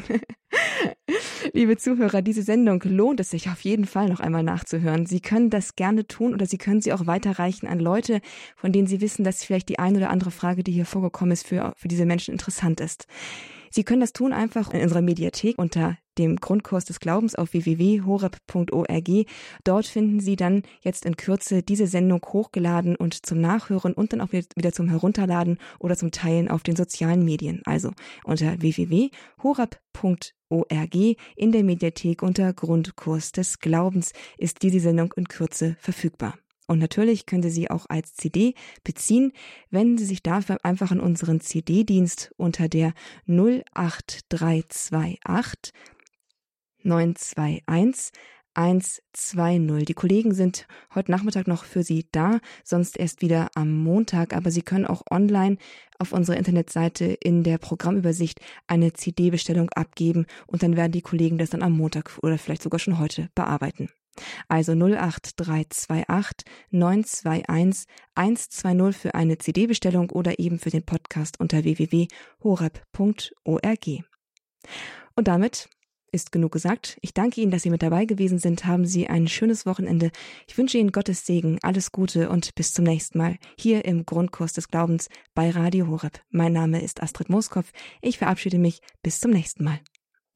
Liebe 1.52 1.76
Zuhörer, 1.76 2.22
diese 2.22 2.42
Sendung 2.42 2.82
lohnt 2.84 3.20
es 3.20 3.30
sich 3.30 3.48
auf 3.48 3.60
jeden 3.60 3.86
Fall 3.86 4.08
noch 4.08 4.20
einmal 4.20 4.42
nachzuhören. 4.42 5.06
Sie 5.06 5.20
können 5.20 5.50
das 5.50 5.76
gerne 5.76 6.06
tun 6.06 6.34
oder 6.34 6.46
Sie 6.46 6.58
können 6.58 6.80
sie 6.80 6.92
auch 6.92 7.06
weiterreichen 7.06 7.66
an 7.66 7.78
Leute, 7.78 8.20
von 8.56 8.72
denen 8.72 8.86
Sie 8.86 9.00
wissen, 9.00 9.24
dass 9.24 9.44
vielleicht 9.44 9.68
die 9.68 9.78
eine 9.78 9.98
oder 9.98 10.10
andere 10.10 10.30
Frage, 10.30 10.62
die 10.62 10.72
hier 10.72 10.86
vorgekommen 10.86 11.32
ist, 11.32 11.46
für, 11.46 11.74
für 11.76 11.88
diese 11.88 12.06
Menschen 12.06 12.32
interessant 12.32 12.80
ist. 12.80 13.06
Sie 13.70 13.84
können 13.84 14.00
das 14.00 14.12
tun 14.12 14.32
einfach 14.32 14.72
in 14.72 14.82
unserer 14.82 15.02
Mediathek 15.02 15.58
unter 15.58 15.96
dem 16.18 16.36
Grundkurs 16.36 16.84
des 16.84 17.00
Glaubens 17.00 17.34
auf 17.34 17.52
www.horeb.org. 17.52 19.26
Dort 19.64 19.86
finden 19.86 20.20
Sie 20.20 20.36
dann 20.36 20.62
jetzt 20.80 21.04
in 21.04 21.16
Kürze 21.16 21.62
diese 21.62 21.86
Sendung 21.86 22.24
hochgeladen 22.26 22.96
und 22.96 23.26
zum 23.26 23.40
Nachhören 23.40 23.94
und 23.94 24.12
dann 24.12 24.20
auch 24.20 24.32
wieder 24.32 24.72
zum 24.72 24.88
Herunterladen 24.88 25.58
oder 25.78 25.96
zum 25.96 26.10
Teilen 26.10 26.48
auf 26.48 26.62
den 26.62 26.76
sozialen 26.76 27.24
Medien. 27.24 27.62
Also 27.64 27.92
unter 28.24 28.60
www.horeb.org 28.60 30.94
in 31.36 31.52
der 31.52 31.64
Mediathek 31.64 32.22
unter 32.22 32.52
Grundkurs 32.52 33.32
des 33.32 33.60
Glaubens 33.60 34.12
ist 34.36 34.62
diese 34.62 34.80
Sendung 34.80 35.14
in 35.16 35.28
Kürze 35.28 35.76
verfügbar. 35.78 36.34
Und 36.68 36.78
natürlich 36.78 37.26
können 37.26 37.42
Sie 37.42 37.50
sie 37.50 37.68
auch 37.70 37.86
als 37.88 38.14
CD 38.14 38.54
beziehen, 38.84 39.32
wenn 39.70 39.98
Sie 39.98 40.04
sich 40.04 40.22
dafür 40.22 40.64
einfach 40.64 40.92
an 40.92 41.00
unseren 41.00 41.40
CD-Dienst 41.40 42.32
unter 42.36 42.68
der 42.68 42.92
08328 43.26 45.72
921 46.84 48.12
120. 48.54 49.86
Die 49.86 49.94
Kollegen 49.94 50.34
sind 50.34 50.66
heute 50.94 51.10
Nachmittag 51.10 51.46
noch 51.46 51.64
für 51.64 51.82
Sie 51.82 52.06
da, 52.12 52.38
sonst 52.64 52.98
erst 52.98 53.22
wieder 53.22 53.48
am 53.54 53.72
Montag, 53.72 54.34
aber 54.34 54.50
Sie 54.50 54.62
können 54.62 54.84
auch 54.84 55.02
online 55.10 55.56
auf 55.98 56.12
unserer 56.12 56.36
Internetseite 56.36 57.06
in 57.06 57.44
der 57.44 57.56
Programmübersicht 57.58 58.40
eine 58.66 58.92
CD-Bestellung 58.92 59.70
abgeben 59.70 60.26
und 60.46 60.62
dann 60.62 60.76
werden 60.76 60.92
die 60.92 61.02
Kollegen 61.02 61.38
das 61.38 61.50
dann 61.50 61.62
am 61.62 61.76
Montag 61.76 62.18
oder 62.22 62.36
vielleicht 62.36 62.62
sogar 62.62 62.78
schon 62.78 62.98
heute 62.98 63.30
bearbeiten. 63.34 63.88
Also 64.48 64.72
08328 64.72 66.46
921 66.70 67.86
120 68.14 68.96
für 69.00 69.14
eine 69.14 69.38
CD-Bestellung 69.38 70.10
oder 70.10 70.38
eben 70.38 70.58
für 70.58 70.70
den 70.70 70.84
Podcast 70.84 71.40
unter 71.40 71.64
www.horeb.org. 71.64 72.08
Und 75.14 75.28
damit 75.28 75.68
ist 76.12 76.32
genug 76.32 76.52
gesagt. 76.52 76.98
Ich 77.02 77.12
danke 77.12 77.40
Ihnen, 77.40 77.50
dass 77.50 77.62
Sie 77.62 77.70
mit 77.70 77.82
dabei 77.82 78.04
gewesen 78.04 78.38
sind. 78.38 78.64
Haben 78.64 78.86
Sie 78.86 79.08
ein 79.08 79.28
schönes 79.28 79.66
Wochenende. 79.66 80.10
Ich 80.46 80.56
wünsche 80.56 80.78
Ihnen 80.78 80.92
Gottes 80.92 81.26
Segen, 81.26 81.58
alles 81.62 81.92
Gute 81.92 82.30
und 82.30 82.54
bis 82.54 82.72
zum 82.72 82.84
nächsten 82.84 83.18
Mal 83.18 83.36
hier 83.58 83.84
im 83.84 84.06
Grundkurs 84.06 84.52
des 84.52 84.68
Glaubens 84.68 85.08
bei 85.34 85.50
Radio 85.50 85.88
Horeb. 85.88 86.20
Mein 86.30 86.52
Name 86.52 86.82
ist 86.82 87.02
Astrid 87.02 87.28
Moskopf. 87.28 87.72
Ich 88.00 88.18
verabschiede 88.18 88.58
mich. 88.58 88.80
Bis 89.02 89.20
zum 89.20 89.32
nächsten 89.32 89.64
Mal. 89.64 89.80